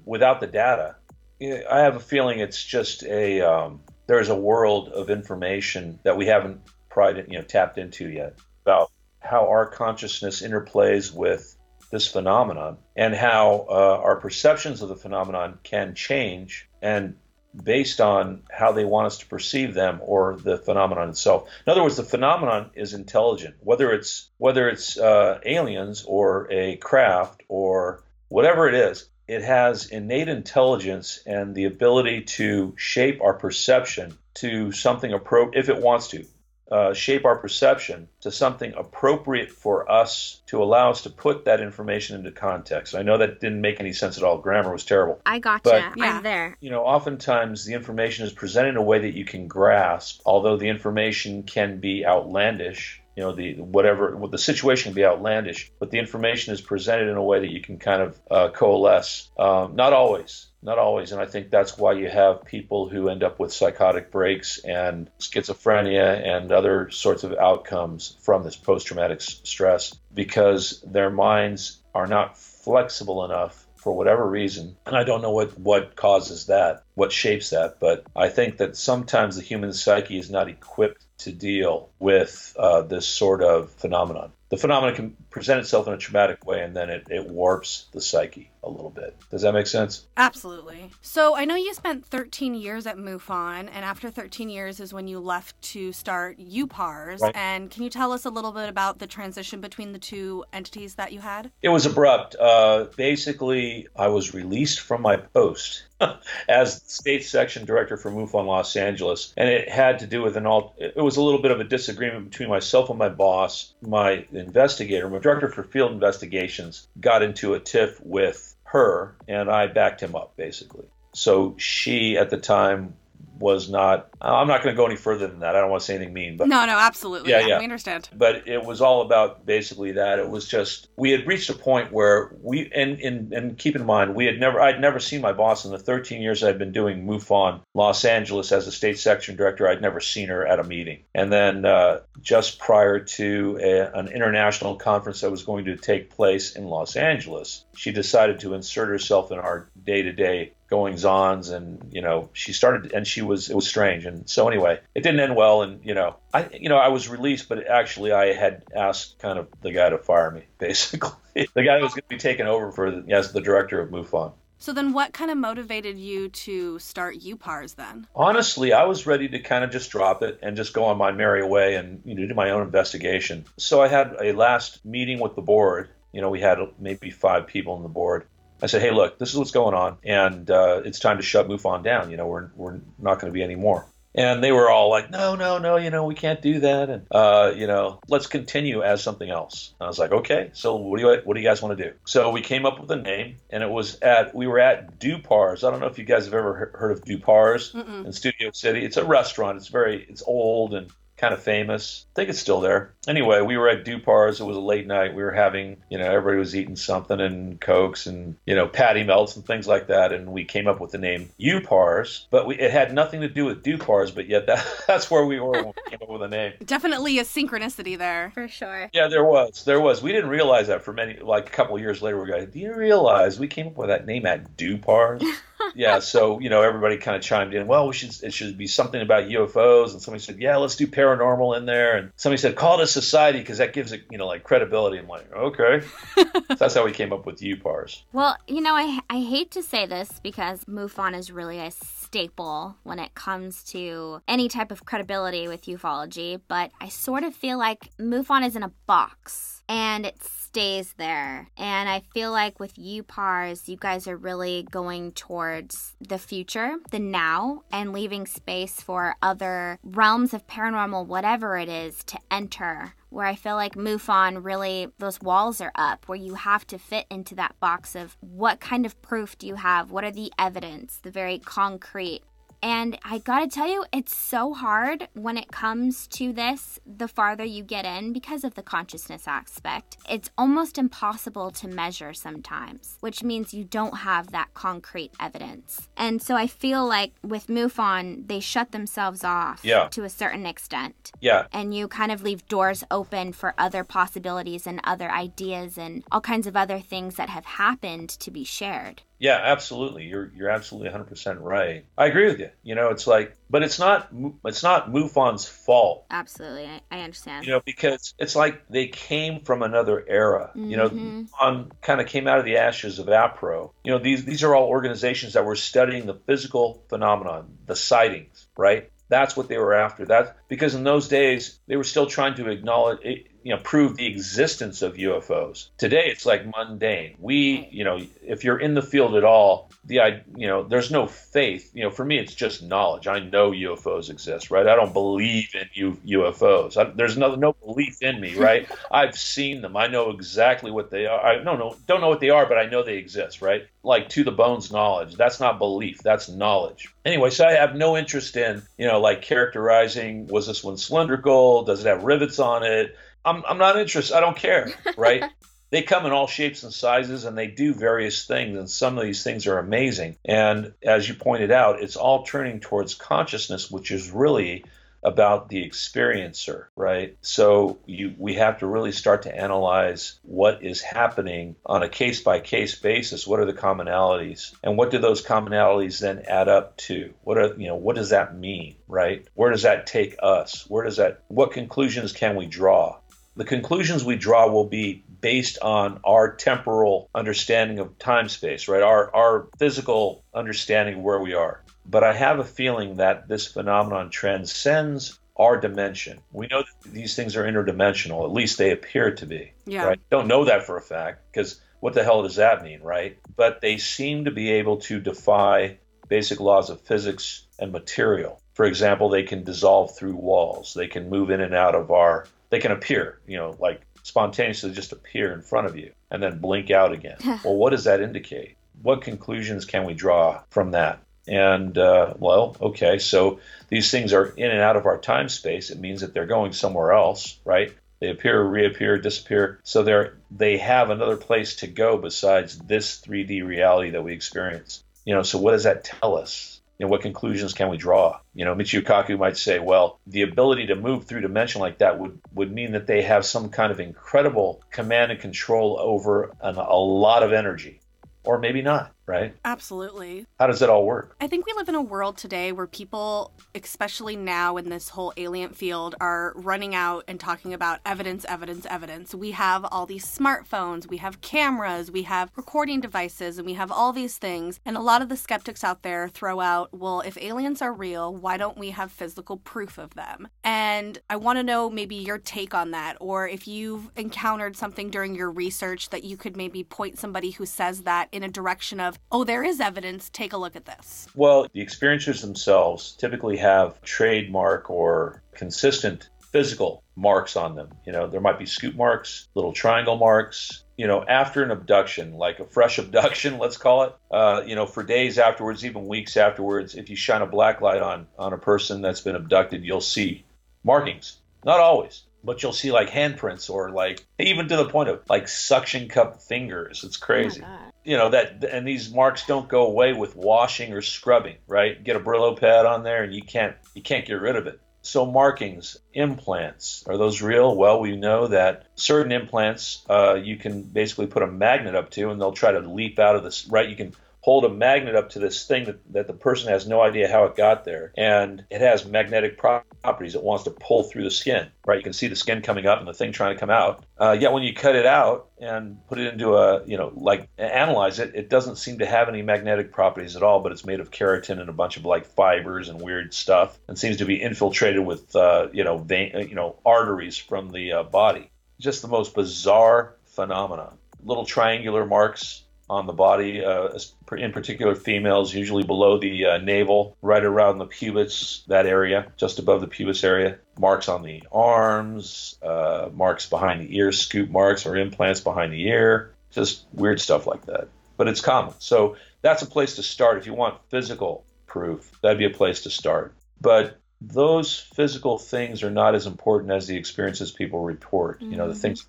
without 0.06 0.40
the 0.40 0.48
data. 0.48 0.96
I 1.42 1.80
have 1.80 1.96
a 1.96 2.00
feeling 2.00 2.40
it's 2.40 2.64
just 2.64 3.04
a 3.04 3.42
um, 3.42 3.82
there's 4.08 4.30
a 4.30 4.36
world 4.36 4.90
of 4.90 5.10
information 5.10 6.00
that 6.04 6.18
we 6.18 6.28
haven't 6.28 6.62
pried, 6.90 7.18
you 7.30 7.40
know, 7.40 7.44
tapped 7.44 7.78
into 7.78 8.08
yet 8.08 8.36
about 8.64 8.92
how 9.20 9.48
our 9.48 9.66
consciousness 9.66 10.42
interplays 10.42 11.14
with 11.14 11.56
this 11.92 12.08
phenomenon 12.08 12.78
and 12.96 13.14
how 13.14 13.66
uh, 13.70 14.02
our 14.04 14.18
perceptions 14.18 14.82
of 14.82 14.90
the 14.90 14.96
phenomenon 14.96 15.60
can 15.64 15.96
change 15.96 16.70
and 16.82 17.16
based 17.64 18.00
on 18.00 18.44
how 18.50 18.72
they 18.72 18.86
want 18.86 19.08
us 19.08 19.18
to 19.18 19.26
perceive 19.26 19.74
them 19.74 20.00
or 20.02 20.38
the 20.38 20.58
phenomenon 20.58 21.10
itself. 21.10 21.50
In 21.66 21.72
other 21.72 21.84
words, 21.84 21.98
the 21.98 22.04
phenomenon 22.04 22.70
is 22.76 22.94
intelligent, 22.94 23.56
whether 23.60 23.92
it's 23.92 24.30
whether 24.38 24.70
it's 24.70 24.98
uh, 24.98 25.40
aliens 25.46 26.06
or 26.08 26.48
a 26.52 26.78
craft 26.78 27.44
or 27.50 28.04
whatever 28.30 28.68
it 28.68 28.76
is. 28.76 29.10
It 29.28 29.44
has 29.44 29.88
innate 29.88 30.28
intelligence 30.28 31.22
and 31.26 31.56
the 31.56 31.66
ability 31.66 32.24
to 32.24 32.74
shape 32.78 33.22
our 33.22 33.34
perception 33.34 34.18
to 34.36 34.72
something 34.72 35.14
appropriate 35.14 35.60
if 35.60 35.70
it 35.70 35.82
wants 35.82 36.10
to. 36.10 36.26
Uh, 36.72 36.94
shape 36.94 37.26
our 37.26 37.36
perception 37.36 38.08
to 38.22 38.32
something 38.32 38.74
appropriate 38.78 39.52
for 39.52 39.92
us 39.92 40.42
to 40.46 40.64
allow 40.64 40.90
us 40.90 41.02
to 41.02 41.10
put 41.10 41.44
that 41.44 41.60
information 41.60 42.18
into 42.18 42.32
context. 42.32 42.96
I 42.96 43.02
know 43.02 43.18
that 43.18 43.42
didn't 43.42 43.60
make 43.60 43.82
any 43.82 43.92
sense 43.92 44.18
at 44.18 44.24
all. 44.24 44.38
Grammar 44.38 44.72
was 44.72 44.86
terrible 44.86 45.20
I 45.26 45.40
gotcha. 45.40 45.64
But- 45.66 45.98
Yeah. 45.98 46.16
I'm 46.16 46.24
there. 46.24 46.56
you 46.62 46.70
know, 46.72 46.86
oftentimes 46.86 47.66
the 47.66 47.74
information 47.74 48.26
is 48.26 48.32
presented 48.32 48.70
in 48.70 48.78
a 48.78 48.82
way 48.82 49.00
that 49.00 49.14
you 49.14 49.26
can 49.26 49.50
grasp, 49.50 50.22
although 50.26 50.56
the 50.56 50.70
information 50.70 51.44
can 51.44 51.82
be 51.82 52.06
outlandish. 52.06 53.01
You 53.22 53.28
know, 53.28 53.34
the 53.34 53.62
whatever 53.62 54.20
the 54.32 54.40
situation 54.40 54.86
can 54.86 54.96
be 54.96 55.06
outlandish, 55.06 55.72
but 55.78 55.92
the 55.92 56.00
information 56.00 56.56
is 56.56 56.60
presented 56.60 57.08
in 57.08 57.18
a 57.18 57.24
way 57.24 57.42
that 57.42 57.52
you 57.52 57.62
can 57.62 57.78
kind 57.78 58.02
of 58.02 58.20
uh, 58.32 58.50
coalesce. 58.50 59.30
Um, 59.38 59.76
not 59.76 59.94
always, 59.94 60.48
not 60.64 60.80
always, 60.80 61.12
and 61.12 61.22
I 61.22 61.28
think 61.28 61.52
that's 61.52 61.78
why 61.78 61.94
you 61.94 62.10
have 62.10 62.46
people 62.46 62.90
who 62.90 63.10
end 63.10 63.22
up 63.22 63.40
with 63.40 63.54
psychotic 63.54 64.10
breaks 64.10 64.58
and 64.58 65.08
schizophrenia 65.20 66.28
and 66.28 66.52
other 66.52 66.90
sorts 66.90 67.24
of 67.24 67.36
outcomes 67.36 68.18
from 68.22 68.42
this 68.42 68.56
post-traumatic 68.56 69.22
stress 69.22 69.94
because 70.12 70.82
their 70.82 71.12
minds 71.12 71.80
are 71.94 72.08
not 72.08 72.40
flexible 72.40 73.24
enough 73.24 73.68
for 73.76 73.96
whatever 73.96 74.28
reason. 74.28 74.78
And 74.86 74.96
I 74.96 75.04
don't 75.04 75.22
know 75.22 75.32
what, 75.32 75.60
what 75.60 75.96
causes 75.96 76.48
that, 76.48 76.84
what 76.96 77.12
shapes 77.12 77.50
that, 77.50 77.80
but 77.80 78.06
I 78.16 78.30
think 78.30 78.58
that 78.58 78.78
sometimes 78.78 79.36
the 79.36 79.42
human 79.42 79.74
psyche 79.74 80.20
is 80.20 80.30
not 80.30 80.50
equipped 80.50 81.06
to 81.22 81.32
deal 81.32 81.90
with 82.00 82.56
uh, 82.58 82.82
this 82.82 83.08
sort 83.08 83.44
of 83.44 83.72
phenomenon. 83.72 84.32
The 84.50 84.58
phenomenon 84.58 84.96
can 84.96 85.18
present 85.30 85.62
itself 85.62 85.88
in 85.88 85.94
a 85.94 85.98
traumatic 85.98 86.46
way 86.46 86.62
and 86.62 86.76
then 86.76 86.90
it, 86.90 87.08
it 87.10 87.26
warps 87.30 87.88
the 87.94 88.02
psyche 88.02 88.52
a 88.64 88.70
little 88.70 88.90
bit. 88.90 89.16
Does 89.30 89.42
that 89.42 89.54
make 89.54 89.68
sense? 89.68 90.06
Absolutely. 90.18 90.92
So 91.02 91.36
I 91.36 91.46
know 91.46 91.56
you 91.56 91.74
spent 91.74 92.06
13 92.06 92.54
years 92.54 92.86
at 92.86 92.98
MUFON, 92.98 93.70
and 93.72 93.86
after 93.86 94.12
13 94.12 94.50
years 94.50 94.80
is 94.80 94.94
when 94.94 95.08
you 95.08 95.20
left 95.20 95.60
to 95.62 95.92
start 95.92 96.38
UPARS. 96.38 97.22
Right. 97.22 97.36
And 97.36 97.72
can 97.72 97.84
you 97.84 97.90
tell 97.90 98.12
us 98.12 98.26
a 98.26 98.30
little 98.30 98.52
bit 98.52 98.70
about 98.70 99.00
the 99.00 99.08
transition 99.08 99.62
between 99.62 99.94
the 99.94 100.00
two 100.00 100.44
entities 100.54 100.96
that 100.96 101.12
you 101.12 101.20
had? 101.22 101.52
It 101.62 101.70
was 101.70 101.86
abrupt. 101.86 102.36
Uh, 102.40 102.86
basically, 102.96 103.88
I 103.96 104.08
was 104.08 104.34
released 104.34 104.82
from 104.82 105.02
my 105.02 105.18
post 105.18 105.86
as 106.50 106.82
state 106.86 107.24
section 107.24 107.66
director 107.66 107.98
for 107.98 108.12
MUFON 108.12 108.46
Los 108.46 108.76
Angeles, 108.76 109.34
and 109.38 109.50
it 109.50 109.70
had 109.70 110.00
to 110.00 110.08
do 110.08 110.22
with 110.22 110.38
an 110.38 110.46
all. 110.46 110.74
It 110.78 111.02
was 111.02 111.18
a 111.18 111.22
little 111.22 111.42
bit 111.42 111.52
of 111.52 111.60
a 111.60 111.64
disagreement 111.64 112.30
between 112.30 112.50
myself 112.50 112.90
and 112.90 113.00
my 113.00 113.10
boss. 113.10 113.74
My 113.82 114.26
investigator, 114.32 115.10
my 115.10 115.20
director 115.20 115.50
for 115.50 115.64
field 115.64 115.92
investigations, 115.92 116.88
got 117.00 117.24
into 117.24 117.54
a 117.54 117.60
tiff 117.60 118.00
with 118.02 118.56
her, 118.64 119.16
and 119.28 119.50
I 119.50 119.68
backed 119.68 120.02
him 120.02 120.16
up 120.16 120.36
basically. 120.36 120.86
So 121.14 121.56
she, 121.58 122.18
at 122.18 122.30
the 122.30 122.38
time, 122.38 122.96
was 123.42 123.70
not. 123.70 124.10
I'm 124.22 124.48
not 124.48 124.64
going 124.64 124.76
to 124.76 124.78
go 124.78 124.86
any 124.86 124.96
further 124.96 125.28
than 125.28 125.40
that. 125.40 125.56
I 125.56 125.62
don't 125.62 125.70
want 125.70 125.82
to 125.82 125.86
say 125.86 125.96
anything 125.96 126.14
mean, 126.14 126.38
but 126.38 126.48
No, 126.48 126.66
no, 126.66 126.78
absolutely. 126.78 127.32
Yeah, 127.32 127.46
yeah. 127.46 127.58
We 127.58 127.64
understand. 127.64 128.10
but 128.16 128.48
it 128.48 128.64
was 128.64 128.82
all 128.82 129.02
about 129.02 129.46
basically 129.46 129.94
that. 129.94 130.20
It 130.20 130.30
was 130.30 130.48
just 130.48 130.88
we 130.96 131.12
had 131.12 131.28
reached 131.28 131.50
a 131.50 131.54
point 131.54 131.92
where 131.92 132.34
we 132.42 132.72
and 132.74 133.00
and, 133.02 133.34
and 133.34 133.58
keep 133.58 133.76
in 133.76 133.86
mind 133.86 134.16
we 134.16 134.26
had 134.26 134.40
never 134.40 134.62
I'd 134.62 134.80
never 134.80 135.00
seen 135.00 135.22
my 135.22 135.34
boss 135.34 135.66
in 135.66 135.72
the 135.72 135.80
13 135.80 136.22
years 136.22 136.44
I'd 136.44 136.60
been 136.60 136.72
doing 136.72 137.06
MUFON 137.06 137.62
Los 137.74 138.06
Angeles 138.06 138.52
as 138.52 138.68
a 138.68 138.72
state 138.72 139.00
section 139.00 139.36
director. 139.36 139.68
I'd 139.68 139.82
never 139.82 140.00
seen 140.00 140.30
her 140.30 140.46
at 140.46 140.60
a 140.60 140.64
meeting. 140.64 141.04
And 141.16 141.32
then 141.32 141.66
uh, 141.66 142.02
just 142.22 142.60
prior 142.60 143.00
to 143.00 143.58
a, 143.62 143.98
an 143.98 144.08
international 144.10 144.76
conference 144.76 145.22
that 145.22 145.32
was 145.32 145.44
going 145.44 145.66
to 145.66 145.76
take 145.76 146.12
place 146.12 146.56
in 146.56 146.66
Los 146.66 146.96
Angeles, 146.96 147.66
she 147.76 147.92
decided 147.92 148.40
to 148.42 148.54
insert 148.54 148.90
herself 148.90 149.32
in 149.32 149.40
our 149.40 149.68
day-to-day 149.84 150.54
goings 150.72 151.04
ons 151.04 151.50
and 151.50 151.90
you 151.92 152.02
know 152.02 152.30
she 152.32 152.54
started 152.54 152.94
and 152.94 153.06
she 153.06 153.22
was 153.22 153.50
it 153.50 153.56
was 153.56 153.68
strange 153.68 154.06
and 154.06 154.28
so 154.30 154.48
anyway 154.48 154.80
it 154.96 155.04
didn't 155.04 155.20
end 155.20 155.36
well 155.36 155.64
and 155.64 155.86
you 155.86 155.94
know 155.94 156.16
i 156.34 156.48
you 156.54 156.70
know 156.70 156.78
i 156.78 156.88
was 156.88 157.10
released 157.10 157.50
but 157.50 157.68
actually 157.68 158.14
i 158.14 158.32
had 158.34 158.64
asked 158.74 159.20
kind 159.20 159.38
of 159.38 159.50
the 159.62 159.74
guy 159.74 159.90
to 159.90 159.98
fire 159.98 160.32
me 160.32 160.44
basically 160.60 161.12
the 161.34 161.64
guy 161.64 161.78
who 161.78 161.84
was 161.84 161.92
going 161.92 162.04
to 162.04 162.08
be 162.08 162.18
taken 162.18 162.48
over 162.48 162.72
for 162.72 162.90
the, 162.90 163.14
as 163.14 163.34
the 163.34 163.42
director 163.42 163.82
of 163.82 163.90
mufon 163.90 164.32
So 164.60 164.72
then 164.72 164.94
what 164.94 165.12
kind 165.12 165.30
of 165.30 165.38
motivated 165.38 165.98
you 165.98 166.30
to 166.30 166.78
start 166.78 167.16
UPARS 167.20 167.76
then? 167.76 168.06
Honestly, 168.14 168.74
I 168.74 168.84
was 168.84 169.08
ready 169.08 169.28
to 169.30 169.40
kind 169.40 169.64
of 169.64 169.72
just 169.72 169.90
drop 169.90 170.22
it 170.22 170.38
and 170.44 170.56
just 170.56 170.72
go 170.72 170.84
on 170.86 171.00
my 171.00 171.12
merry 171.12 171.44
way 171.44 171.76
and 171.76 172.04
you 172.06 172.14
know 172.14 172.28
do 172.28 172.36
my 172.36 172.52
own 172.52 172.62
investigation. 172.62 173.46
So 173.58 173.82
I 173.82 173.88
had 173.88 174.16
a 174.22 174.34
last 174.34 174.86
meeting 174.86 175.20
with 175.20 175.34
the 175.36 175.42
board. 175.42 175.90
You 176.14 176.22
know, 176.22 176.30
we 176.30 176.42
had 176.42 176.60
maybe 176.78 177.10
five 177.10 177.48
people 177.48 177.74
on 177.74 177.82
the 177.82 177.90
board. 177.90 178.28
I 178.62 178.68
said, 178.68 178.82
"Hey, 178.82 178.92
look, 178.92 179.18
this 179.18 179.32
is 179.32 179.38
what's 179.38 179.52
going 179.52 179.74
on, 179.74 179.98
and 180.04 180.50
uh, 180.50 180.82
it's 180.86 181.00
time 181.00 181.18
to 181.18 181.24
shut 181.24 181.48
MUFON 181.48 181.84
down. 181.84 182.12
You 182.12 182.18
know, 182.18 182.28
we're 182.28 182.50
we're 182.56 182.80
not 183.00 183.20
going 183.20 183.32
to 183.32 183.34
be 183.34 183.44
any 183.44 183.56
more." 183.56 183.86
And 184.14 184.44
they 184.44 184.52
were 184.52 184.70
all 184.70 184.90
like, 184.90 185.10
no, 185.10 185.36
no, 185.36 185.58
no, 185.58 185.78
you 185.78 185.90
know, 185.90 186.04
we 186.04 186.16
can't 186.16 186.42
do 186.42 186.60
that. 186.62 186.90
And, 186.90 187.08
uh, 187.12 187.54
you 187.56 187.66
know, 187.66 188.02
let's 188.10 188.28
continue 188.28 188.84
as 188.84 189.02
something 189.02 189.30
else. 189.30 189.74
And 189.80 189.86
I 189.86 189.88
was 189.88 190.00
like, 190.00 190.12
okay, 190.12 190.50
so 190.54 190.76
what 190.76 191.00
do 191.00 191.06
you, 191.06 191.22
what 191.24 191.34
do 191.34 191.40
you 191.40 191.48
guys 191.48 191.62
want 191.62 191.78
to 191.78 191.84
do? 191.84 191.94
So 192.04 192.32
we 192.32 192.42
came 192.42 192.66
up 192.66 192.80
with 192.82 192.92
a 192.92 192.98
name 192.98 193.38
and 193.50 193.64
it 193.64 193.70
was 193.70 194.00
at, 194.02 194.36
we 194.36 194.48
were 194.48 194.60
at 194.60 195.00
Dupars. 195.00 195.66
I 195.66 195.72
don't 195.72 195.80
know 195.80 195.88
if 195.88 195.98
you 195.98 196.04
guys 196.04 196.26
have 196.26 196.34
ever 196.34 196.72
heard 196.74 196.92
of 196.92 197.06
Dupars 197.06 197.74
in 198.06 198.12
Studio 198.12 198.52
City. 198.52 198.84
It's 198.84 198.98
a 198.98 199.06
restaurant. 199.06 199.58
It's 199.58 199.70
very, 199.70 200.06
it's 200.10 200.24
old 200.28 200.74
and 200.74 200.92
kind 201.22 201.34
of 201.36 201.42
famous. 201.42 202.06
I 202.10 202.14
think 202.16 202.30
it's 202.30 202.40
still 202.40 202.60
there. 202.60 202.94
Anyway, 203.08 203.42
we 203.42 203.56
were 203.56 203.70
at 203.70 203.86
Dupars. 203.86 204.42
It 204.42 204.44
was 204.44 204.58
a 204.58 204.62
late 204.62 204.88
night. 204.88 205.14
We 205.14 205.22
were 205.22 205.32
having, 205.32 205.78
you 205.90 206.00
know, 206.00 206.12
everybody 206.12 206.40
was 206.40 206.56
eating 206.56 206.76
something 206.76 207.22
and 207.22 207.62
cokes 207.62 208.08
and, 208.08 208.36
you 208.46 208.56
know, 208.56 208.68
patty 208.68 209.04
melts 209.04 209.36
and 209.36 209.46
things 209.46 209.68
like 209.68 209.88
that. 209.88 210.12
And 210.12 210.34
we 210.34 210.44
came 210.44 210.68
up 210.68 210.82
with 210.82 210.92
the 210.92 210.98
name 210.98 211.30
Upars, 211.40 212.26
but 212.32 212.48
we, 212.48 212.56
it 212.56 212.72
had 212.72 212.94
nothing 212.94 213.22
to 213.22 213.30
do 213.30 213.46
with 213.46 213.64
Dupars, 213.64 214.14
but 214.14 214.28
yet 214.28 214.48
that, 214.48 214.66
that's 214.88 215.12
where 215.12 215.26
we 215.26 215.40
were 215.40 215.52
when 215.52 215.66
we 215.68 215.92
came 215.92 216.00
up 216.02 216.10
with 216.10 216.22
the 216.22 216.28
name. 216.28 216.54
Definitely 216.66 217.20
a 217.20 217.24
synchronicity 217.24 217.98
there. 217.98 218.32
For 218.34 218.48
sure. 218.48 218.90
Yeah, 218.92 219.08
there 219.08 219.24
was. 219.24 219.64
There 219.64 219.80
was. 219.80 220.02
We 220.02 220.12
didn't 220.12 220.32
realize 220.32 220.68
that 220.68 220.84
for 220.84 220.92
many, 220.92 221.20
like 221.20 221.48
a 221.48 221.52
couple 221.52 221.76
of 221.76 221.82
years 221.82 222.02
later, 222.02 222.22
we 222.22 222.32
are 222.32 222.40
like, 222.40 222.52
do 222.52 222.60
you 222.60 222.76
realize 222.76 223.40
we 223.40 223.48
came 223.48 223.68
up 223.68 223.78
with 223.78 223.90
that 223.90 224.08
name 224.08 224.26
at 224.26 224.58
Dupars? 224.58 225.24
yeah, 225.76 226.00
so 226.00 226.40
you 226.40 226.50
know 226.50 226.62
everybody 226.62 226.98
kind 226.98 227.16
of 227.16 227.24
chimed 227.24 227.54
in. 227.54 227.68
Well, 227.68 227.88
we 227.88 227.94
should 227.94 228.12
it 228.24 228.34
should 228.34 228.58
be 228.58 228.68
something 228.68 229.02
about 229.02 229.26
UFOs, 229.26 229.92
and 229.92 230.02
somebody 230.02 230.24
said, 230.24 230.40
yeah, 230.40 230.58
let's 230.58 230.76
do 230.76 230.88
paranormal 230.88 231.58
in 231.58 231.66
there, 231.66 231.98
and 231.98 232.12
somebody 232.16 232.40
said, 232.40 232.56
call 232.56 232.80
it 232.80 232.84
a 232.84 232.88
society 232.88 233.40
because 233.40 233.60
that 233.60 233.74
gives 233.74 233.92
it 233.92 234.04
you 234.10 234.18
know 234.18 234.28
like 234.28 234.44
credibility. 234.44 234.98
I'm 234.98 235.08
like, 235.08 235.32
okay, 235.34 235.82
so 236.18 236.56
that's 236.56 236.76
how 236.76 236.86
we 236.86 236.92
came 236.92 237.14
up 237.14 237.26
with 237.26 237.40
UPARS. 237.40 238.02
Well, 238.14 238.38
you 238.48 238.62
know, 238.62 238.76
I 238.76 239.00
I 239.10 239.22
hate 239.22 239.52
to 239.52 239.64
say 239.64 239.86
this 239.86 240.20
because 240.24 240.66
MUFON 240.66 241.16
is 241.18 241.32
really 241.32 241.60
a 241.60 241.72
staple 241.72 242.76
when 242.84 243.00
it 243.00 243.14
comes 243.16 243.64
to 243.64 244.22
any 244.28 244.50
type 244.50 244.72
of 244.72 244.86
credibility 244.86 245.48
with 245.48 245.64
ufology, 245.64 246.40
but 246.48 246.72
I 246.82 246.90
sort 246.90 247.24
of 247.24 247.34
feel 247.34 247.58
like 247.58 247.90
MUFON 247.98 248.46
is 248.46 248.56
in 248.56 248.64
a 248.64 248.72
box 248.86 249.64
and 249.70 250.06
it's 250.06 250.41
stays 250.52 250.96
there. 250.98 251.48
And 251.58 251.88
I 251.88 252.02
feel 252.14 252.30
like 252.30 252.60
with 252.60 252.76
UPARS, 252.76 253.70
you 253.70 253.78
guys 253.78 254.06
are 254.06 254.18
really 254.18 254.68
going 254.70 255.14
towards 255.14 255.96
the 256.02 256.18
future, 256.18 256.76
the 256.92 257.00
now, 257.00 257.64
and 257.72 257.94
leaving 257.94 258.28
space 258.28 258.82
for 258.82 259.16
other 259.22 259.80
realms 259.82 260.34
of 260.34 260.48
paranormal, 260.48 261.08
whatever 261.08 261.58
it 261.58 261.70
is, 261.70 262.04
to 262.04 262.20
enter 262.30 262.96
where 263.12 263.26
I 263.26 263.36
feel 263.36 263.56
like 263.56 263.76
MUFON 263.76 264.44
really, 264.44 264.88
those 264.98 265.22
walls 265.22 265.60
are 265.60 265.74
up 265.76 266.08
where 266.08 266.18
you 266.18 266.36
have 266.36 266.66
to 266.68 266.78
fit 266.78 267.06
into 267.10 267.36
that 267.36 267.60
box 267.60 267.94
of 267.94 268.16
what 268.22 268.62
kind 268.62 268.86
of 268.86 269.02
proof 269.02 269.38
do 269.38 269.48
you 269.48 269.56
have? 269.56 269.92
What 269.92 270.06
are 270.06 270.12
the 270.12 270.32
evidence, 270.40 270.98
the 271.04 271.12
very 271.12 271.38
concrete? 271.38 272.22
And 272.64 272.98
I 273.04 273.18
gotta 273.18 273.48
tell 273.48 273.68
you, 273.68 273.86
it's 273.92 274.16
so 274.16 274.54
hard 274.54 275.08
when 275.14 275.38
it 275.38 275.52
comes 275.52 276.08
to 276.10 276.32
this 276.32 276.80
the 276.86 277.08
farther 277.08 277.44
you 277.44 277.64
get 277.64 277.86
in 277.86 278.14
because 278.14 278.44
of 278.44 278.54
the 278.54 278.62
consciousness 278.62 279.28
aspect. 279.28 279.98
It's 280.10 280.30
almost 280.38 280.78
impossible 280.78 281.52
to 281.52 281.68
measure 281.68 282.14
sometimes, 282.14 282.98
which 283.00 283.24
means 283.24 283.54
you 283.54 283.64
don't 283.64 283.98
have 284.00 284.32
that 284.32 284.54
concrete 284.54 285.12
evidence. 285.20 285.90
And 285.98 286.22
so 286.22 286.36
I 286.36 286.48
feel 286.48 286.86
like 286.86 287.14
with 287.24 287.48
MUFON, 287.48 288.28
they 288.28 288.40
shut 288.40 288.72
themselves 288.72 289.24
off 289.24 289.62
Yeah. 289.64 289.88
to 289.90 290.04
a 290.04 290.10
certain 290.10 290.46
extent. 290.46 291.12
Yeah, 291.20 291.48
And 291.52 291.74
you 291.74 291.88
kind 291.88 292.12
of 292.12 292.22
leave 292.22 292.48
doors 292.48 292.84
open 292.92 293.34
for 293.34 293.54
other 293.58 293.84
possibilities 293.84 294.68
and 294.68 294.80
other 294.84 295.10
ideas 295.12 295.78
and 295.78 296.04
all 296.12 296.22
kinds 296.22 296.48
of 296.48 296.56
other 296.56 296.80
things 296.80 297.16
that 297.16 297.30
have 297.30 297.46
happened 297.46 298.10
to 298.10 298.32
be 298.32 298.44
shared. 298.44 299.02
Yeah, 299.22 299.40
absolutely. 299.40 300.06
You're 300.06 300.32
you're 300.36 300.50
absolutely 300.50 300.90
100% 300.90 301.38
right. 301.42 301.86
I 301.96 302.08
agree 302.08 302.26
with 302.26 302.40
you. 302.40 302.50
You 302.64 302.74
know, 302.74 302.90
it's 302.90 303.06
like, 303.06 303.38
but 303.52 303.62
it's 303.62 303.78
not 303.78 304.10
it's 304.46 304.64
not 304.64 304.92
MUFON's 304.92 305.48
fault. 305.48 306.06
Absolutely. 306.10 306.66
I, 306.66 306.82
I 306.90 307.02
understand. 307.02 307.46
You 307.46 307.52
know, 307.52 307.62
because 307.64 308.16
it's 308.18 308.36
like 308.36 308.68
they 308.68 308.88
came 308.88 309.42
from 309.42 309.62
another 309.62 310.04
era. 310.08 310.50
You 310.56 310.76
know, 310.76 310.90
Mhm. 310.90 311.30
MUFON 311.30 311.72
kind 311.84 312.02
of 312.02 312.08
came 312.08 312.28
out 312.28 312.40
of 312.40 312.46
the 312.46 312.58
ashes 312.58 312.98
of 312.98 313.06
APRO. 313.10 313.74
You 313.84 313.92
know, 313.92 314.00
these 314.00 314.26
these 314.26 314.44
are 314.44 314.56
all 314.56 314.68
organizations 314.68 315.34
that 315.34 315.46
were 315.46 315.56
studying 315.56 316.08
the 316.08 316.16
physical 316.16 316.84
phenomenon, 316.90 317.60
the 317.68 317.76
sightings, 317.76 318.48
right? 318.58 318.90
That's 319.08 319.38
what 319.38 319.50
they 319.50 319.60
were 319.60 319.76
after. 319.76 320.06
That 320.06 320.38
because 320.48 320.74
in 320.74 320.84
those 320.84 321.10
days 321.10 321.60
they 321.68 321.76
were 321.76 321.84
still 321.84 322.08
trying 322.08 322.34
to 322.36 322.50
acknowledge, 322.50 323.00
you 323.44 323.56
know, 323.56 323.62
prove 323.64 323.98
the 323.98 324.08
existence 324.08 324.82
of 324.82 324.96
UFOs. 324.96 325.70
Today 325.78 326.06
it's 326.08 326.26
like 326.26 326.46
mundane. 326.46 327.16
We, 327.20 327.68
you 327.72 327.84
know, 327.84 328.00
if 328.24 328.44
you're 328.44 328.60
in 328.60 328.74
the 328.74 328.82
field 328.82 329.16
at 329.16 329.24
all, 329.24 329.72
the 329.86 330.02
I, 330.02 330.24
you 330.36 330.48
know, 330.48 330.64
there's 330.64 330.92
no 330.92 331.08
faith. 331.08 331.72
You 331.74 331.84
know, 331.84 331.90
for 331.90 332.06
me 332.06 332.20
it's 332.20 332.36
just 332.36 332.62
knowledge. 332.62 333.08
I 333.08 333.20
know 333.20 333.52
UFOs 333.52 334.10
exist, 334.10 334.52
right? 334.52 334.68
I 334.68 334.76
don't 334.76 334.94
believe 334.94 335.56
in 335.56 335.68
U- 335.74 336.00
UFOs. 336.06 336.78
I, 336.78 336.92
there's 336.92 337.18
no 337.18 337.36
no 337.36 337.54
belief 337.54 338.02
in 338.02 338.22
me, 338.22 338.36
right? 338.38 338.68
I've 338.92 339.18
seen 339.18 339.62
them. 339.62 339.76
I 339.76 339.88
know 339.88 340.12
exactly 340.12 340.72
what 340.72 340.92
they 340.92 341.08
are. 341.08 341.20
I 341.20 341.44
no 341.44 341.56
no 341.56 341.76
don't 341.88 342.02
know 342.02 342.10
what 342.10 342.20
they 342.20 342.30
are, 342.30 342.46
but 342.46 342.58
I 342.58 342.68
know 342.68 342.84
they 342.84 342.98
exist, 342.98 343.42
right? 343.42 343.64
Like 343.84 344.10
to 344.10 344.24
the 344.24 344.32
bones 344.32 344.72
knowledge. 344.72 345.16
That's 345.16 345.40
not 345.40 345.58
belief. 345.58 346.00
That's 346.04 346.30
knowledge. 346.30 346.94
Anyway, 347.04 347.32
so 347.32 347.46
I 347.46 347.54
have 347.54 347.76
no 347.76 347.98
interest 347.98 348.38
in 348.38 348.62
you 348.78 348.88
know 348.88 349.02
like 349.02 349.24
characterizing. 349.24 350.28
Was 350.28 350.46
this 350.46 350.64
one 350.64 350.78
cylindrical? 350.78 351.64
Does 351.64 351.84
it 351.84 351.90
have 351.90 352.04
rivets 352.04 352.38
on 352.38 352.64
it? 352.64 352.96
I'm 353.24 353.44
I'm 353.48 353.58
not 353.58 353.78
interested. 353.78 354.16
I 354.16 354.20
don't 354.20 354.38
care, 354.38 354.72
right? 354.98 355.24
they 355.72 355.82
come 355.82 356.06
in 356.06 356.12
all 356.12 356.28
shapes 356.28 356.64
and 356.64 356.74
sizes 356.74 357.24
and 357.26 357.38
they 357.38 357.48
do 357.48 357.74
various 357.74 358.28
things 358.28 358.58
and 358.58 358.70
some 358.70 358.98
of 358.98 359.04
these 359.04 359.24
things 359.24 359.48
are 359.48 359.58
amazing. 359.58 360.18
And 360.24 360.74
as 360.84 361.08
you 361.08 361.16
pointed 361.16 361.50
out 361.52 361.82
it's 361.82 361.96
all 361.96 362.24
turning 362.24 362.60
towards 362.60 362.94
consciousness 362.94 363.72
which 363.72 363.90
is 363.90 364.12
really 364.12 364.66
about 365.04 365.50
the 365.50 365.68
experiencer 365.68 366.66
right? 366.76 367.18
So 367.22 367.80
you 367.86 368.14
we 368.18 368.36
have 368.36 368.60
to 368.60 368.68
really 368.68 368.92
start 368.92 369.24
to 369.24 369.36
analyze 369.36 370.20
what 370.24 370.64
is 370.64 370.82
happening 370.82 371.56
on 371.66 371.82
a 371.82 371.90
case 371.90 372.22
by 372.22 372.40
case 372.40 372.78
basis. 372.78 373.26
What 373.26 373.40
are 373.40 373.46
the 373.46 373.54
commonalities? 373.54 374.54
And 374.62 374.78
what 374.78 374.92
do 374.92 375.00
those 375.00 375.26
commonalities 375.26 376.00
then 376.00 376.24
add 376.28 376.50
up 376.50 376.78
to? 376.78 377.14
What 377.24 377.38
are 377.38 377.56
you 377.56 377.68
know 377.68 377.76
what 377.76 377.96
does 377.96 378.10
that 378.10 378.38
mean 378.38 378.76
right? 378.88 379.26
Where 379.36 379.52
does 379.52 379.62
that 379.62 379.88
take 379.88 380.18
us? 380.22 380.66
Where 380.68 380.84
does 380.84 380.98
that 380.98 381.24
what 381.30 381.54
conclusions 381.54 382.12
can 382.12 382.36
we 382.36 382.46
draw 382.46 382.98
the 383.36 383.46
conclusions 383.46 384.04
we 384.04 384.16
draw 384.16 384.50
will 384.50 384.68
be 384.68 385.04
based 385.22 385.60
on 385.62 386.00
our 386.04 386.36
temporal 386.36 387.10
understanding 387.16 387.80
of 387.80 387.98
time 387.98 388.28
space, 388.28 388.68
right? 388.68 388.82
Our, 388.82 389.14
our 389.16 389.48
physical 389.58 390.24
understanding 390.34 390.96
of 390.96 391.02
where 391.02 391.20
we 391.20 391.34
are. 391.34 391.64
But 391.86 392.04
I 392.04 392.14
have 392.14 392.40
a 392.40 392.44
feeling 392.44 392.98
that 392.98 393.28
this 393.28 393.48
phenomenon 393.48 394.10
transcends 394.10 395.20
our 395.36 395.58
dimension. 395.60 396.20
We 396.32 396.48
know 396.48 396.64
that 396.64 396.92
these 396.92 397.16
things 397.16 397.36
are 397.36 397.44
interdimensional, 397.44 398.24
at 398.26 398.32
least 398.32 398.58
they 398.58 398.72
appear 398.72 399.16
to 399.16 399.26
be. 399.26 399.54
Yeah. 399.66 399.86
Right? 399.86 400.00
Don't 400.10 400.28
know 400.28 400.46
that 400.46 400.66
for 400.66 400.78
a 400.78 400.82
fact 400.82 401.32
because 401.32 401.60
what 401.80 401.94
the 401.94 402.04
hell 402.04 402.24
does 402.24 402.36
that 402.36 402.64
mean, 402.64 402.82
right? 402.82 403.18
But 403.36 403.62
they 403.62 403.78
seem 403.78 404.26
to 404.26 404.32
be 404.32 404.52
able 404.52 404.78
to 404.82 405.00
defy 405.00 405.78
basic 406.08 406.40
laws 406.40 406.70
of 406.70 406.82
physics 406.82 407.48
and 407.58 407.72
material. 407.72 408.42
For 408.54 408.66
example, 408.66 409.10
they 409.10 409.24
can 409.24 409.44
dissolve 409.44 409.96
through 409.96 410.16
walls. 410.16 410.74
They 410.76 410.88
can 410.88 411.10
move 411.10 411.32
in 411.32 411.42
and 411.42 411.56
out 411.56 411.74
of 411.74 411.90
our 411.90 412.28
they 412.52 412.60
can 412.60 412.72
appear, 412.72 413.20
you 413.26 413.38
know, 413.38 413.56
like 413.60 413.82
spontaneously 414.04 414.72
just 414.72 414.92
appear 414.92 415.34
in 415.34 415.42
front 415.42 415.68
of 415.68 415.76
you 415.76 415.92
and 416.12 416.22
then 416.22 416.38
blink 416.38 416.70
out 416.70 416.92
again. 416.92 417.18
well, 417.44 417.56
what 417.56 417.72
does 417.72 417.86
that 417.86 418.02
indicate? 418.02 418.58
What 418.84 419.02
conclusions 419.02 419.66
can 419.66 419.86
we 419.86 419.96
draw 419.96 420.44
from 420.50 420.72
that? 420.72 421.00
And 421.28 421.78
uh, 421.78 422.14
well, 422.18 422.56
okay, 422.62 422.98
so 423.00 423.40
these 423.70 423.90
things 423.90 424.12
are 424.14 424.26
in 424.26 424.52
and 424.52 424.60
out 424.60 424.76
of 424.76 424.86
our 424.86 424.98
time 424.98 425.30
space. 425.30 425.70
It 425.70 425.80
means 425.80 426.02
that 426.02 426.14
they're 426.14 426.26
going 426.26 426.52
somewhere 426.54 426.92
else, 426.92 427.40
right? 427.46 427.74
They 428.00 428.10
appear, 428.10 428.42
reappear, 428.42 428.98
disappear. 428.98 429.60
So 429.64 429.84
they're 429.84 430.18
they 430.32 430.58
have 430.58 430.90
another 430.90 431.18
place 431.18 431.58
to 431.58 431.68
go 431.68 431.98
besides 431.98 432.58
this 432.58 433.00
3D 433.00 433.46
reality 433.46 433.92
that 433.92 434.04
we 434.04 434.14
experience. 434.14 434.84
You 435.06 435.14
know, 435.14 435.24
so 435.24 435.38
what 435.38 435.52
does 435.52 435.64
that 435.64 435.84
tell 435.84 436.18
us? 436.18 436.61
Know, 436.82 436.88
what 436.88 437.02
conclusions 437.02 437.54
can 437.54 437.70
we 437.70 437.78
draw? 437.78 438.20
You 438.34 438.44
know, 438.44 438.56
Michio 438.56 438.82
Kaku 438.82 439.18
might 439.18 439.38
say, 439.38 439.60
well, 439.60 440.00
the 440.08 440.24
ability 440.24 440.68
to 440.68 440.76
move 440.76 441.06
through 441.06 441.22
dimension 441.22 441.62
like 441.62 441.78
that 441.78 442.00
would, 442.00 442.20
would 442.34 442.52
mean 442.52 442.72
that 442.72 442.88
they 442.88 443.04
have 443.04 443.26
some 443.26 443.50
kind 443.50 443.72
of 443.72 443.80
incredible 443.80 444.64
command 444.72 445.12
and 445.12 445.22
control 445.22 445.78
over 445.80 446.32
an, 446.42 446.56
a 446.56 446.76
lot 446.76 447.22
of 447.24 447.34
energy. 447.34 447.80
Or 448.24 448.40
maybe 448.40 448.62
not, 448.62 448.94
right? 449.12 449.36
Absolutely. 449.44 450.26
How 450.40 450.48
does 450.48 450.62
it 450.62 450.70
all 450.70 450.86
work? 450.86 451.16
I 451.20 451.28
think 451.28 451.46
we 451.46 451.54
live 451.54 451.68
in 451.68 451.76
a 451.76 451.82
world 451.82 452.18
today 452.18 452.54
where 452.54 452.66
people, 452.66 453.34
especially 453.54 454.16
now 454.16 454.56
in 454.56 454.70
this 454.70 454.90
whole 454.90 455.12
alien 455.18 455.52
field, 455.52 455.96
are 456.00 456.32
running 456.38 456.74
out 456.74 457.04
and 457.08 457.20
talking 457.20 457.54
about 457.54 457.80
evidence, 457.86 458.26
evidence, 458.26 458.66
evidence. 458.66 459.14
We 459.14 459.32
have 459.32 459.66
all 459.66 459.86
these 459.86 460.06
smartphones, 460.06 460.90
we 460.90 460.98
have 460.98 461.20
cameras, 461.20 461.92
we 461.92 462.04
have 462.04 462.32
recording 462.38 462.80
devices, 462.80 463.38
and 463.38 463.46
we 463.46 463.56
have 463.56 463.72
all 463.72 463.92
these 463.92 464.18
things. 464.18 464.60
And 464.66 464.78
a 464.78 464.82
lot 464.82 465.02
of 465.02 465.10
the 465.10 465.18
skeptics 465.18 465.64
out 465.64 465.84
there 465.84 466.08
throw 466.08 466.40
out, 466.40 466.70
well, 466.72 467.02
if 467.02 467.18
aliens 467.18 467.62
are 467.62 467.74
real, 467.74 468.16
why 468.16 468.38
don't 468.38 468.58
we 468.58 468.70
have 468.70 468.92
physical 468.92 469.36
proof 469.36 469.78
of 469.78 469.94
them? 469.96 470.30
And 470.44 471.00
I 471.10 471.18
want 471.18 471.38
to 471.38 471.44
know 471.44 471.70
maybe 471.70 471.96
your 471.96 472.18
take 472.18 472.54
on 472.54 472.72
that, 472.72 472.96
or 473.02 473.28
if 473.28 473.46
you've 473.48 473.92
encountered 473.98 474.56
something 474.56 474.90
during 474.90 475.16
your 475.16 475.30
research 475.30 475.90
that 475.90 476.06
you 476.06 476.16
could 476.16 476.38
maybe 476.38 476.64
point 476.64 476.98
somebody 476.98 477.32
who 477.32 477.46
says 477.46 477.82
that 477.82 478.08
in 478.14 478.24
a 478.24 478.30
direction 478.30 478.80
of, 478.80 479.00
oh, 479.12 479.24
there 479.24 479.44
is 479.44 479.60
evidence, 479.60 480.10
take 480.10 480.34
a 480.34 480.38
look 480.38 480.56
at 480.56 480.66
this. 480.66 481.08
Well, 481.16 481.48
the 481.54 481.66
experiencers 481.66 482.22
themselves 482.22 482.94
typically 482.94 483.38
have 483.38 483.82
trademark 483.82 484.70
or 484.70 485.22
consistent 485.34 486.10
physical 486.32 486.84
marks 486.96 487.36
on 487.36 487.56
them. 487.56 487.70
You 487.86 487.92
know, 487.92 488.08
there 488.08 488.22
might 488.22 488.40
be 488.40 488.46
scoop 488.46 488.76
marks, 488.76 489.28
little 489.36 489.54
triangle 489.54 489.98
marks. 489.98 490.64
You 490.78 490.88
know, 490.88 491.04
after 491.04 491.44
an 491.44 491.52
abduction, 491.52 492.14
like 492.14 492.40
a 492.40 492.46
fresh 492.46 492.80
abduction, 492.84 493.38
let's 493.38 493.58
call 493.58 493.84
it. 493.84 493.96
Uh, 494.10 494.44
you 494.46 494.56
know, 494.56 494.66
for 494.66 494.84
days 494.84 495.20
afterwards, 495.20 495.66
even 495.66 495.88
weeks 495.88 496.18
afterwards, 496.18 496.76
if 496.76 496.90
you 496.90 496.96
shine 496.96 497.22
a 497.22 497.28
black 497.28 497.62
light 497.62 497.82
on 497.82 498.08
on 498.18 498.34
a 498.34 498.38
person 498.38 498.82
that's 498.82 499.02
been 499.02 499.16
abducted, 499.16 499.64
you'll 499.64 499.82
see 499.82 500.24
markings. 500.64 501.18
Not 501.44 501.60
always, 501.60 502.04
but 502.24 502.42
you'll 502.44 502.54
see 502.54 502.72
like 502.72 502.90
handprints 502.90 503.50
or 503.50 503.72
like 503.72 504.06
even 504.20 504.48
to 504.48 504.58
the 504.58 504.70
point 504.70 504.90
of 504.90 505.02
like 505.10 505.28
suction 505.28 505.90
cup 505.90 506.22
fingers. 506.22 506.84
It's 506.84 506.98
crazy. 506.98 507.44
You 507.84 507.98
know 507.98 508.10
that 508.10 508.44
and 508.44 508.68
these 508.68 508.94
marks 508.94 509.26
don't 509.26 509.48
go 509.48 509.66
away 509.66 509.94
with 509.94 510.16
washing 510.16 510.74
or 510.74 510.82
scrubbing, 510.82 511.38
right? 511.48 511.84
Get 511.84 511.96
a 511.96 512.00
Brillo 512.00 512.40
pad 512.40 512.66
on 512.66 512.84
there 512.84 513.04
and 513.04 513.14
you 513.14 513.24
can't 513.24 513.56
you 513.74 513.82
can't 513.82 514.06
get 514.06 514.16
rid 514.16 514.36
of 514.36 514.48
it. 514.48 514.60
So 514.84 515.06
markings, 515.06 515.78
implants, 515.94 516.84
are 516.88 516.98
those 516.98 517.22
real? 517.22 517.56
Well, 517.56 517.80
we 517.80 517.96
know 517.96 518.28
that 518.28 518.66
certain 518.76 519.12
implants 519.12 519.86
uh, 519.88 520.16
you 520.16 520.38
can 520.38 520.64
basically 520.64 521.06
put 521.06 521.22
a 521.22 521.28
magnet 521.28 521.76
up 521.76 521.92
to, 521.92 522.10
and 522.10 522.20
they'll 522.20 522.32
try 522.32 522.52
to 522.52 522.60
leap 522.60 522.98
out 522.98 523.16
of 523.16 523.24
this. 523.24 523.48
Right? 523.48 523.70
You 523.70 523.76
can 523.76 523.94
hold 524.22 524.46
a 524.46 524.50
magnet 524.50 524.96
up 524.96 525.10
to 525.10 525.20
this 525.20 525.46
thing 525.46 525.66
that, 525.66 525.94
that 525.94 526.08
the 526.08 526.14
person 526.14 526.50
has 526.50 526.68
no 526.68 526.80
idea 526.80 527.12
how 527.12 527.26
it 527.26 527.36
got 527.36 527.66
there, 527.66 527.92
and 527.98 528.46
it 528.50 528.62
has 528.62 528.86
magnetic 528.86 529.38
properties. 529.38 530.16
It 530.16 530.24
wants 530.24 530.44
to 530.44 530.52
pull 530.52 530.84
through 530.84 531.04
the 531.04 531.12
skin. 531.12 531.48
Right? 531.66 531.78
You 531.78 531.84
can 531.84 531.94
see 531.94 532.08
the 532.08 532.16
skin 532.16 532.42
coming 532.42 532.66
up 532.68 532.80
and 532.80 532.88
the 532.88 532.94
thing 532.94 533.12
trying 533.12 533.36
to 533.36 533.40
come 533.40 533.50
out. 533.50 533.84
Uh, 534.00 534.16
yet 534.20 534.32
when 534.32 534.44
you 534.44 534.54
cut 534.54 534.76
it 534.76 534.86
out 534.86 535.30
and 535.40 535.78
put 535.88 536.00
it 536.00 536.14
into 536.14 536.36
a, 536.36 536.66
you 536.66 536.78
know, 536.78 536.92
like 536.96 537.30
analyze 537.38 538.00
it, 538.00 538.16
it 538.16 538.30
doesn't 538.30 538.58
seem 538.58 538.80
to 538.80 538.86
have 538.86 539.10
any 539.10 539.22
magnetic 539.22 539.72
properties 539.72 540.16
at 540.16 540.24
all. 540.24 540.40
But 540.40 540.52
it's 540.52 540.66
made 540.66 540.80
of 540.80 540.92
keratin 540.92 541.40
and 541.40 541.50
a 541.50 541.54
bunch 541.54 541.78
of 541.78 541.86
like 541.86 542.06
fibers 542.06 542.70
and 542.70 542.82
weird 542.82 543.14
stuff, 543.14 543.58
and 543.68 543.78
seems 543.78 543.98
to 543.98 544.06
be 544.06 544.22
infiltrated 544.22 544.86
with, 544.86 545.16
uh, 545.16 545.48
you 545.52 545.64
know, 545.64 545.78
vein, 545.78 546.28
you 546.30 546.36
know, 546.36 546.58
arteries 546.66 547.18
from 547.18 547.50
the 547.50 547.74
uh, 547.74 547.84
body. 547.84 548.30
Just 548.60 548.84
the 548.84 548.88
most 548.88 549.16
bizarre 549.16 549.96
phenomena. 550.06 550.74
Little 551.04 551.26
triangular 551.26 551.86
marks 551.86 552.41
on 552.72 552.88
the 552.88 552.94
body, 552.94 553.44
uh, 553.44 553.78
in 554.18 554.32
particular 554.32 554.76
females, 554.76 555.34
usually 555.34 555.64
below 555.64 556.00
the 556.00 556.26
uh, 556.26 556.38
navel, 556.38 556.96
right 557.02 557.24
around 557.24 557.58
the 557.58 557.66
pubis, 557.66 558.44
that 558.48 558.66
area, 558.66 559.12
just 559.18 559.40
above 559.40 559.60
the 559.60 559.68
pubis 559.68 560.06
area. 560.06 560.38
Marks 560.58 560.88
on 560.88 561.04
the 561.04 561.22
arms, 561.34 562.38
uh, 562.42 562.90
marks 562.94 563.26
behind 563.26 563.62
the 563.62 563.78
ear, 563.78 563.92
scoop 563.92 564.30
marks 564.30 564.66
or 564.66 564.78
implants 564.78 565.20
behind 565.20 565.52
the 565.52 565.68
ear, 565.68 566.14
just 566.32 566.66
weird 566.72 567.02
stuff 567.02 567.28
like 567.28 567.46
that. 567.48 567.68
But 567.98 568.08
it's 568.08 568.22
common. 568.22 568.54
So 568.60 568.96
that's 569.22 569.42
a 569.42 569.48
place 569.48 569.76
to 569.76 569.84
start. 569.84 570.18
If 570.18 570.26
you 570.26 570.34
want 570.34 570.58
physical 570.70 571.26
proof, 571.48 571.92
that'd 572.02 572.18
be 572.18 572.26
a 572.26 572.30
place 572.30 572.62
to 572.62 572.70
start. 572.70 573.14
But 573.42 573.78
those 574.00 574.58
physical 574.58 575.18
things 575.18 575.62
are 575.62 575.70
not 575.70 575.94
as 575.94 576.08
important 576.08 576.54
as 576.54 576.68
the 576.68 576.78
experiences 576.78 577.32
people 577.32 577.60
report. 577.60 578.22
Mm-hmm. 578.22 578.32
You 578.32 578.38
know, 578.38 578.48
the 578.48 578.56
things 578.56 578.88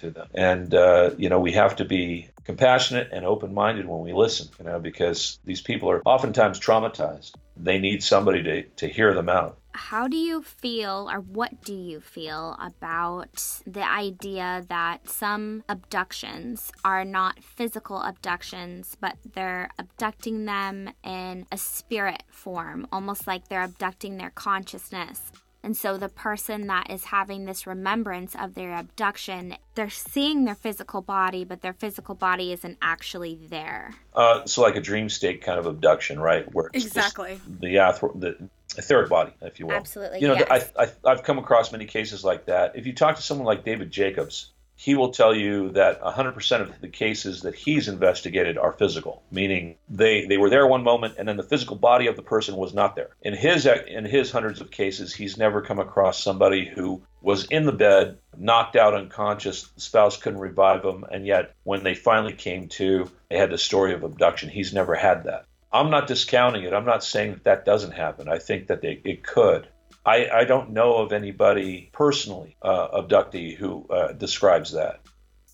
to 0.00 0.10
them. 0.10 0.28
And, 0.34 0.74
uh, 0.74 1.10
you 1.16 1.28
know, 1.28 1.40
we 1.40 1.52
have 1.52 1.76
to 1.76 1.84
be 1.84 2.28
compassionate 2.44 3.10
and 3.12 3.24
open 3.24 3.54
minded 3.54 3.86
when 3.86 4.00
we 4.00 4.12
listen, 4.12 4.48
you 4.58 4.64
know, 4.64 4.78
because 4.80 5.38
these 5.44 5.60
people 5.60 5.90
are 5.90 6.02
oftentimes 6.04 6.58
traumatized. 6.58 7.32
They 7.56 7.78
need 7.78 8.02
somebody 8.02 8.42
to, 8.42 8.62
to 8.62 8.88
hear 8.88 9.14
them 9.14 9.28
out. 9.28 9.58
How 9.72 10.08
do 10.08 10.16
you 10.16 10.42
feel, 10.42 11.08
or 11.12 11.20
what 11.20 11.62
do 11.62 11.74
you 11.74 12.00
feel 12.00 12.56
about 12.60 13.62
the 13.66 13.88
idea 13.88 14.64
that 14.68 15.08
some 15.08 15.62
abductions 15.68 16.72
are 16.84 17.04
not 17.04 17.44
physical 17.44 18.02
abductions, 18.02 18.96
but 19.00 19.16
they're 19.34 19.70
abducting 19.78 20.44
them 20.44 20.90
in 21.04 21.46
a 21.52 21.56
spirit 21.56 22.24
form, 22.30 22.88
almost 22.90 23.28
like 23.28 23.46
they're 23.46 23.62
abducting 23.62 24.16
their 24.16 24.30
consciousness? 24.30 25.30
And 25.62 25.76
so 25.76 25.98
the 25.98 26.08
person 26.08 26.66
that 26.68 26.90
is 26.90 27.04
having 27.04 27.44
this 27.44 27.66
remembrance 27.66 28.34
of 28.34 28.54
their 28.54 28.74
abduction, 28.74 29.56
they're 29.74 29.90
seeing 29.90 30.44
their 30.44 30.54
physical 30.54 31.02
body, 31.02 31.44
but 31.44 31.60
their 31.60 31.74
physical 31.74 32.14
body 32.14 32.52
isn't 32.52 32.78
actually 32.80 33.38
there. 33.48 33.92
Uh, 34.14 34.44
so 34.46 34.62
like 34.62 34.76
a 34.76 34.80
dream 34.80 35.08
state 35.08 35.42
kind 35.42 35.58
of 35.58 35.66
abduction, 35.66 36.18
right? 36.18 36.52
Where 36.54 36.70
exactly 36.72 37.40
the 37.60 37.78
ath- 37.78 38.00
the 38.14 38.36
etheric 38.78 39.10
body, 39.10 39.32
if 39.42 39.60
you 39.60 39.66
will. 39.66 39.74
Absolutely. 39.74 40.20
You 40.20 40.28
know, 40.28 40.34
yes. 40.34 40.72
I, 40.76 40.84
I, 40.84 40.90
I've 41.04 41.22
come 41.22 41.38
across 41.38 41.72
many 41.72 41.86
cases 41.86 42.24
like 42.24 42.46
that. 42.46 42.76
If 42.76 42.86
you 42.86 42.94
talk 42.94 43.16
to 43.16 43.22
someone 43.22 43.46
like 43.46 43.64
David 43.64 43.90
Jacobs, 43.90 44.52
he 44.80 44.94
will 44.94 45.10
tell 45.10 45.34
you 45.34 45.68
that 45.72 46.00
100% 46.00 46.60
of 46.62 46.80
the 46.80 46.88
cases 46.88 47.42
that 47.42 47.54
he's 47.54 47.86
investigated 47.86 48.56
are 48.56 48.72
physical, 48.72 49.22
meaning 49.30 49.76
they, 49.90 50.24
they 50.24 50.38
were 50.38 50.48
there 50.48 50.66
one 50.66 50.82
moment 50.82 51.16
and 51.18 51.28
then 51.28 51.36
the 51.36 51.42
physical 51.42 51.76
body 51.76 52.06
of 52.06 52.16
the 52.16 52.22
person 52.22 52.56
was 52.56 52.72
not 52.72 52.96
there. 52.96 53.10
In 53.20 53.34
his 53.34 53.66
in 53.66 54.06
his 54.06 54.30
hundreds 54.30 54.62
of 54.62 54.70
cases, 54.70 55.12
he's 55.12 55.36
never 55.36 55.60
come 55.60 55.78
across 55.78 56.24
somebody 56.24 56.64
who 56.66 57.02
was 57.20 57.44
in 57.44 57.66
the 57.66 57.72
bed, 57.72 58.16
knocked 58.38 58.74
out 58.74 58.94
unconscious, 58.94 59.68
the 59.68 59.82
spouse 59.82 60.16
couldn't 60.16 60.40
revive 60.40 60.82
them, 60.82 61.04
and 61.12 61.26
yet 61.26 61.54
when 61.64 61.84
they 61.84 61.94
finally 61.94 62.32
came 62.32 62.66
to, 62.68 63.10
they 63.28 63.36
had 63.36 63.50
the 63.50 63.58
story 63.58 63.92
of 63.92 64.02
abduction. 64.02 64.48
He's 64.48 64.72
never 64.72 64.94
had 64.94 65.24
that. 65.24 65.44
I'm 65.70 65.90
not 65.90 66.06
discounting 66.06 66.64
it. 66.64 66.72
I'm 66.72 66.86
not 66.86 67.04
saying 67.04 67.32
that 67.32 67.44
that 67.44 67.64
doesn't 67.66 67.92
happen. 67.92 68.30
I 68.30 68.38
think 68.38 68.68
that 68.68 68.80
they, 68.80 68.98
it 69.04 69.24
could. 69.24 69.68
I, 70.04 70.28
I 70.30 70.44
don't 70.44 70.70
know 70.70 70.96
of 70.96 71.12
anybody 71.12 71.90
personally, 71.92 72.56
uh, 72.62 73.00
abductee, 73.00 73.54
who 73.54 73.86
uh, 73.88 74.12
describes 74.12 74.72
that. 74.72 75.00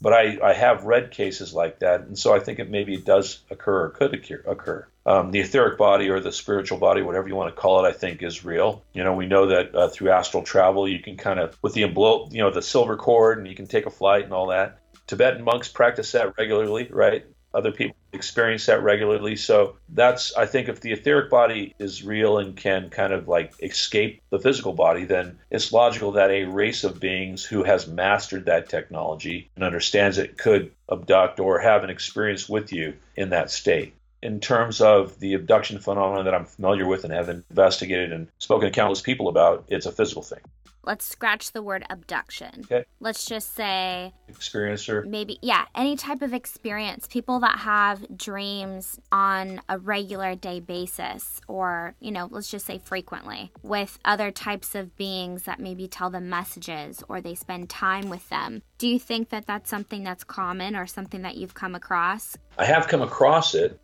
But 0.01 0.13
I, 0.13 0.39
I 0.43 0.53
have 0.53 0.85
read 0.85 1.11
cases 1.11 1.55
like 1.55 1.81
that, 1.81 2.03
and 2.03 2.19
so 2.19 2.35
I 2.35 2.41
think 2.41 2.59
it 2.59 2.71
maybe 2.71 2.99
does 2.99 3.41
occur 3.51 3.87
or 3.87 3.91
could 3.91 4.15
occur. 4.47 4.87
Um, 5.07 5.31
the 5.31 5.41
etheric 5.41 5.79
body 5.79 6.11
or 6.11 6.21
the 6.21 6.33
spiritual 6.33 6.79
body, 6.79 7.01
whatever 7.01 7.29
you 7.29 7.35
want 7.35 7.55
to 7.55 7.61
call 7.61 7.85
it, 7.85 7.89
I 7.89 7.93
think 7.93 8.23
is 8.23 8.45
real. 8.45 8.85
You 8.93 9.05
know, 9.05 9.15
we 9.15 9.27
know 9.27 9.47
that 9.47 9.75
uh, 9.75 9.89
through 9.89 10.11
astral 10.11 10.43
travel, 10.43 10.87
you 10.87 10.99
can 10.99 11.17
kind 11.17 11.41
of 11.41 11.57
with 11.63 11.73
the 11.73 11.81
you 11.81 12.43
know 12.43 12.51
the 12.51 12.61
silver 12.61 12.97
cord, 12.97 13.39
and 13.39 13.49
you 13.49 13.55
can 13.55 13.67
take 13.67 13.87
a 13.87 13.91
flight 13.91 14.25
and 14.25 14.35
all 14.35 14.49
that. 14.49 14.81
Tibetan 15.07 15.45
monks 15.45 15.69
practice 15.69 16.13
that 16.13 16.37
regularly, 16.37 16.89
right? 16.91 17.25
Other 17.55 17.73
people 17.73 17.97
experience 18.13 18.67
that 18.67 18.83
regularly. 18.83 19.37
So 19.37 19.77
that's, 19.89 20.35
I 20.37 20.47
think, 20.47 20.69
if 20.69 20.81
the 20.81 20.93
etheric 20.93 21.31
body 21.31 21.75
is 21.79 22.05
real 22.05 22.39
and 22.39 22.57
can 22.57 22.91
kind 22.91 23.13
of 23.13 23.29
like 23.29 23.55
escape 23.63 24.23
the 24.31 24.39
physical 24.39 24.73
body, 24.73 25.05
then 25.05 25.39
it's 25.51 25.73
logical 25.73 26.13
that 26.13 26.31
a 26.31 26.45
race 26.45 26.85
of 26.85 27.01
beings 27.01 27.45
who 27.45 27.63
has 27.63 27.87
mastered 27.87 28.47
that 28.47 28.69
technology 28.69 29.51
and 29.55 29.65
understands 29.65 30.19
it 30.19 30.37
could 30.37 30.73
abduct 30.91 31.41
or 31.41 31.59
have 31.59 31.85
an 31.85 31.91
experience 31.91 32.49
with 32.49 32.73
you 32.73 32.95
in 33.17 33.31
that 33.31 33.51
state 33.51 33.95
in 34.23 34.41
terms 34.41 34.81
of 34.81 35.19
the 35.21 35.35
abduction 35.35 35.79
phenomenon 35.79 36.25
that 36.25 36.35
I'm 36.35 36.47
familiar 36.47 36.87
with 36.87 37.05
and 37.05 37.13
have 37.13 37.29
investigated 37.29 38.13
and 38.13 38.29
spoken 38.39 38.67
to 38.67 38.75
countless 38.75 39.03
people 39.03 39.29
about, 39.29 39.67
it's 39.69 39.87
a 39.87 39.93
physical 39.93 40.23
thing 40.23 40.41
let's 40.87 41.05
scratch 41.05 41.53
the 41.53 41.63
word 41.63 41.85
abduction. 41.91 42.63
Okay. 42.65 42.85
Let's 43.01 43.27
just 43.27 43.55
say 43.55 44.15
experiencer. 44.33 45.05
Maybe 45.05 45.39
yeah, 45.43 45.67
any 45.75 45.97
type 45.97 46.23
of 46.23 46.33
experience. 46.33 47.07
People 47.07 47.41
that 47.41 47.59
have 47.61 48.17
dreams 48.17 48.99
on 49.13 49.61
a 49.69 49.79
regular 49.79 50.35
day 50.35 50.61
basis 50.61 51.41
or, 51.49 51.95
you 52.01 52.11
know, 52.11 52.29
let's 52.31 52.51
just 52.51 52.67
say 52.67 52.79
frequently 52.79 53.53
with 53.63 53.99
other 54.05 54.31
types 54.31 54.75
of 54.75 54.97
beings 54.97 55.43
that 55.43 55.61
maybe 55.61 55.89
tell 55.89 56.11
them 56.11 56.31
messages 56.31 57.03
or 57.09 57.21
they 57.21 57.35
spend 57.35 57.69
time 57.69 58.09
with 58.09 58.29
them. 58.29 58.63
Do 58.79 58.89
you 58.89 58.99
think 58.99 59.31
that 59.31 59.47
that's 59.47 59.69
something 59.69 60.05
that's 60.05 60.25
common 60.25 60.77
or 60.77 60.87
something 60.87 61.23
that 61.23 61.37
you've 61.37 61.55
come 61.55 61.75
across? 61.75 62.37
I 62.59 62.65
have 62.65 62.89
come 62.89 63.03
across 63.03 63.55
it 63.55 63.81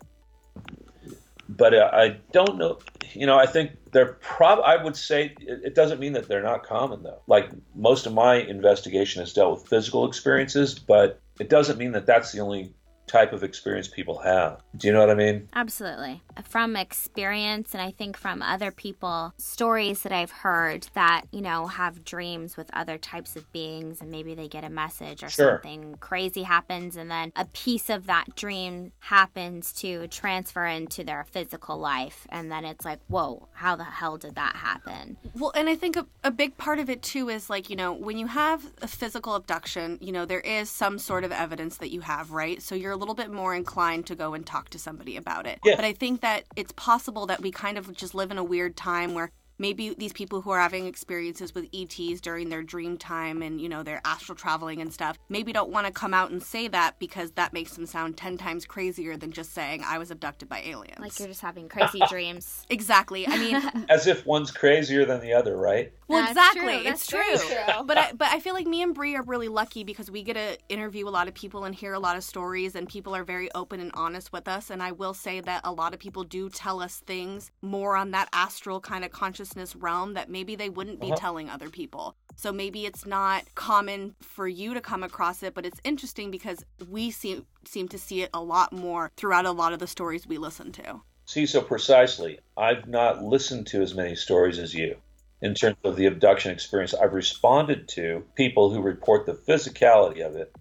but 1.57 1.73
uh, 1.73 1.89
I 1.91 2.17
don't 2.31 2.57
know. 2.57 2.79
You 3.13 3.25
know, 3.25 3.37
I 3.37 3.45
think 3.45 3.71
they're 3.91 4.13
prob. 4.13 4.59
I 4.59 4.81
would 4.83 4.95
say 4.95 5.35
it, 5.39 5.61
it, 5.65 5.75
doesn't 5.75 5.99
mean 5.99 6.13
that 6.13 6.27
they're 6.27 6.43
not 6.43 6.63
common 6.63 7.03
though. 7.03 7.21
Like 7.27 7.49
most 7.75 8.05
of 8.05 8.13
my 8.13 8.35
investigation 8.35 9.21
has 9.21 9.33
dealt 9.33 9.59
with 9.59 9.69
physical 9.69 10.07
experiences, 10.07 10.77
but 10.77 11.19
it 11.39 11.49
doesn't 11.49 11.77
mean 11.77 11.91
that 11.91 12.05
that's 12.05 12.31
the 12.31 12.39
only 12.39 12.73
type 13.07 13.33
of 13.33 13.43
experience 13.43 13.87
people 13.87 14.19
have. 14.19 14.61
Do 14.75 14.87
you 14.87 14.93
know 14.93 14.99
what 14.99 15.09
I 15.09 15.15
mean? 15.15 15.49
Absolutely. 15.53 16.21
From 16.43 16.75
experience, 16.75 17.73
and 17.73 17.81
I 17.81 17.91
think 17.91 18.17
from 18.17 18.41
other 18.41 18.71
people, 18.71 19.33
stories 19.37 20.01
that 20.01 20.11
I've 20.11 20.31
heard 20.31 20.87
that, 20.93 21.23
you 21.31 21.41
know, 21.41 21.67
have 21.67 22.05
dreams 22.05 22.57
with 22.57 22.69
other 22.73 22.97
types 22.97 23.35
of 23.35 23.51
beings, 23.51 24.01
and 24.01 24.09
maybe 24.09 24.33
they 24.33 24.47
get 24.47 24.63
a 24.63 24.69
message 24.69 25.23
or 25.23 25.29
Sure. 25.29 25.59
something 25.63 25.97
crazy 25.99 26.43
happens, 26.43 26.95
and 26.95 27.11
then 27.11 27.31
a 27.35 27.45
piece 27.45 27.89
of 27.89 28.07
that 28.07 28.35
dream 28.35 28.91
happens 28.99 29.73
to 29.73 30.07
transfer 30.07 30.65
into 30.65 31.03
their 31.03 31.25
physical 31.25 31.77
life. 31.77 32.25
And 32.29 32.51
then 32.51 32.65
it's 32.65 32.85
like, 32.85 32.99
whoa, 33.07 33.47
how 33.53 33.75
the 33.75 33.83
hell 33.83 34.17
did 34.17 34.35
that 34.35 34.55
happen? 34.55 35.17
Well, 35.35 35.51
and 35.55 35.69
I 35.69 35.75
think 35.75 35.95
a, 35.95 36.05
a 36.23 36.31
big 36.31 36.57
part 36.57 36.79
of 36.79 36.89
it 36.89 37.01
too 37.01 37.29
is 37.29 37.49
like, 37.49 37.69
you 37.69 37.75
know, 37.75 37.91
when 37.93 38.17
you 38.17 38.27
have 38.27 38.71
a 38.81 38.87
physical 38.87 39.35
abduction, 39.35 39.97
you 40.01 40.11
know, 40.11 40.25
there 40.25 40.39
is 40.39 40.69
some 40.69 40.97
sort 40.97 41.23
of 41.23 41.31
evidence 41.31 41.77
that 41.77 41.91
you 41.91 42.01
have, 42.01 42.31
right? 42.31 42.61
So 42.61 42.75
you're 42.75 42.92
a 42.93 42.97
little 42.97 43.15
bit 43.15 43.31
more 43.31 43.53
inclined 43.53 44.05
to 44.07 44.15
go 44.15 44.33
and 44.33 44.45
talk 44.45 44.69
to 44.69 44.79
somebody 44.79 45.17
about 45.17 45.45
it. 45.45 45.59
Yeah. 45.63 45.75
But 45.75 45.85
I 45.85 45.93
think 45.93 46.21
that 46.21 46.45
it's 46.55 46.71
possible 46.73 47.25
that 47.27 47.41
we 47.41 47.51
kind 47.51 47.77
of 47.77 47.93
just 47.95 48.15
live 48.15 48.31
in 48.31 48.37
a 48.37 48.43
weird 48.43 48.75
time 48.75 49.13
where 49.13 49.31
maybe 49.63 49.95
these 49.97 50.11
people 50.11 50.41
who 50.41 50.51
are 50.51 50.59
having 50.59 50.85
experiences 50.85 51.55
with 51.55 51.69
ETs 51.73 52.19
during 52.19 52.49
their 52.49 52.61
dream 52.61 52.97
time 52.97 53.41
and, 53.41 53.61
you 53.61 53.69
know, 53.69 53.81
their 53.81 54.01
astral 54.03 54.35
traveling 54.35 54.81
and 54.81 54.93
stuff, 54.93 55.17
maybe 55.29 55.53
don't 55.53 55.71
want 55.71 55.87
to 55.87 55.93
come 55.93 56.13
out 56.13 56.31
and 56.31 56.43
say 56.43 56.67
that 56.67 56.99
because 56.99 57.31
that 57.31 57.53
makes 57.53 57.73
them 57.73 57.85
sound 57.85 58.17
10 58.17 58.37
times 58.37 58.65
crazier 58.65 59.15
than 59.15 59.31
just 59.31 59.53
saying, 59.53 59.81
I 59.85 59.97
was 59.99 60.11
abducted 60.11 60.49
by 60.49 60.61
aliens. 60.65 60.99
Like 60.99 61.17
you're 61.17 61.29
just 61.29 61.39
having 61.39 61.69
crazy 61.69 62.01
dreams. 62.09 62.65
exactly. 62.69 63.25
I 63.25 63.37
mean, 63.37 63.85
As 63.89 64.05
if 64.05 64.25
one's 64.25 64.51
crazier 64.51 65.05
than 65.05 65.21
the 65.21 65.31
other, 65.31 65.55
right? 65.55 65.93
Well, 66.09 66.21
That's 66.21 66.31
exactly. 66.31 66.81
true. 66.81 66.91
It's 66.91 67.07
true. 67.07 67.21
very 67.37 67.37
true. 67.37 67.83
But 67.85 67.97
I, 67.97 68.11
but 68.11 68.27
I 68.27 68.39
feel 68.39 68.53
like 68.53 68.67
me 68.67 68.81
and 68.83 68.93
Bree 68.93 69.15
are 69.15 69.23
really 69.23 69.47
lucky 69.47 69.85
because 69.85 70.11
we 70.11 70.23
get 70.23 70.33
to 70.33 70.57
interview 70.67 71.07
a 71.07 71.09
lot 71.09 71.29
of 71.29 71.33
people 71.33 71.63
and 71.63 71.73
hear 71.73 71.93
a 71.93 71.99
lot 71.99 72.17
of 72.17 72.23
stories, 72.23 72.75
and 72.75 72.87
people 72.87 73.15
are 73.15 73.23
very 73.23 73.49
open 73.55 73.79
and 73.79 73.91
honest 73.93 74.33
with 74.33 74.47
us. 74.49 74.69
And 74.69 74.83
I 74.83 74.91
will 74.91 75.13
say 75.13 75.39
that 75.39 75.61
a 75.63 75.71
lot 75.71 75.93
of 75.93 75.99
people 75.99 76.23
do 76.25 76.49
tell 76.49 76.81
us 76.81 76.97
things 77.07 77.51
more 77.61 77.95
on 77.95 78.11
that 78.11 78.27
astral 78.33 78.81
kind 78.81 79.05
of 79.05 79.11
consciousness 79.53 79.75
realm 79.75 80.13
that 80.13 80.29
maybe 80.29 80.55
they 80.55 80.69
wouldn't 80.69 80.99
be 80.99 81.07
Uh-huh. 81.07 81.15
telling 81.15 81.49
other 81.49 81.69
people. 81.69 82.15
So 82.35 82.51
maybe 82.51 82.85
it's 82.85 83.05
not 83.05 83.43
common 83.55 84.15
for 84.21 84.47
you 84.47 84.73
to 84.73 84.81
come 84.81 85.03
across 85.03 85.43
it, 85.43 85.53
but 85.53 85.65
it's 85.65 85.79
interesting 85.83 86.31
because 86.31 86.65
we 86.89 87.11
seem 87.11 87.45
seem 87.65 87.87
to 87.89 87.97
see 87.97 88.21
it 88.23 88.29
a 88.33 88.41
lot 88.41 88.73
more 88.73 89.11
throughout 89.15 89.45
a 89.45 89.51
lot 89.51 89.71
of 89.73 89.79
the 89.79 89.87
stories 89.87 90.27
we 90.27 90.37
listen 90.37 90.71
to. 90.73 91.01
See, 91.25 91.45
so 91.45 91.61
precisely, 91.61 92.39
I've 92.57 92.87
not 92.87 93.23
listened 93.23 93.67
to 93.67 93.81
as 93.81 93.93
many 93.95 94.15
stories 94.15 94.59
as 94.59 94.73
you 94.73 94.97
in 95.41 95.53
terms 95.53 95.77
of 95.83 95.95
the 95.95 96.07
abduction 96.07 96.51
experience. 96.51 96.93
I've 96.93 97.13
responded 97.13 97.87
to 97.89 98.25
people 98.35 98.71
who 98.71 98.81
report 98.81 99.25
the 99.25 99.33
physicality 99.33 100.25
of 100.25 100.35
it, 100.35 100.53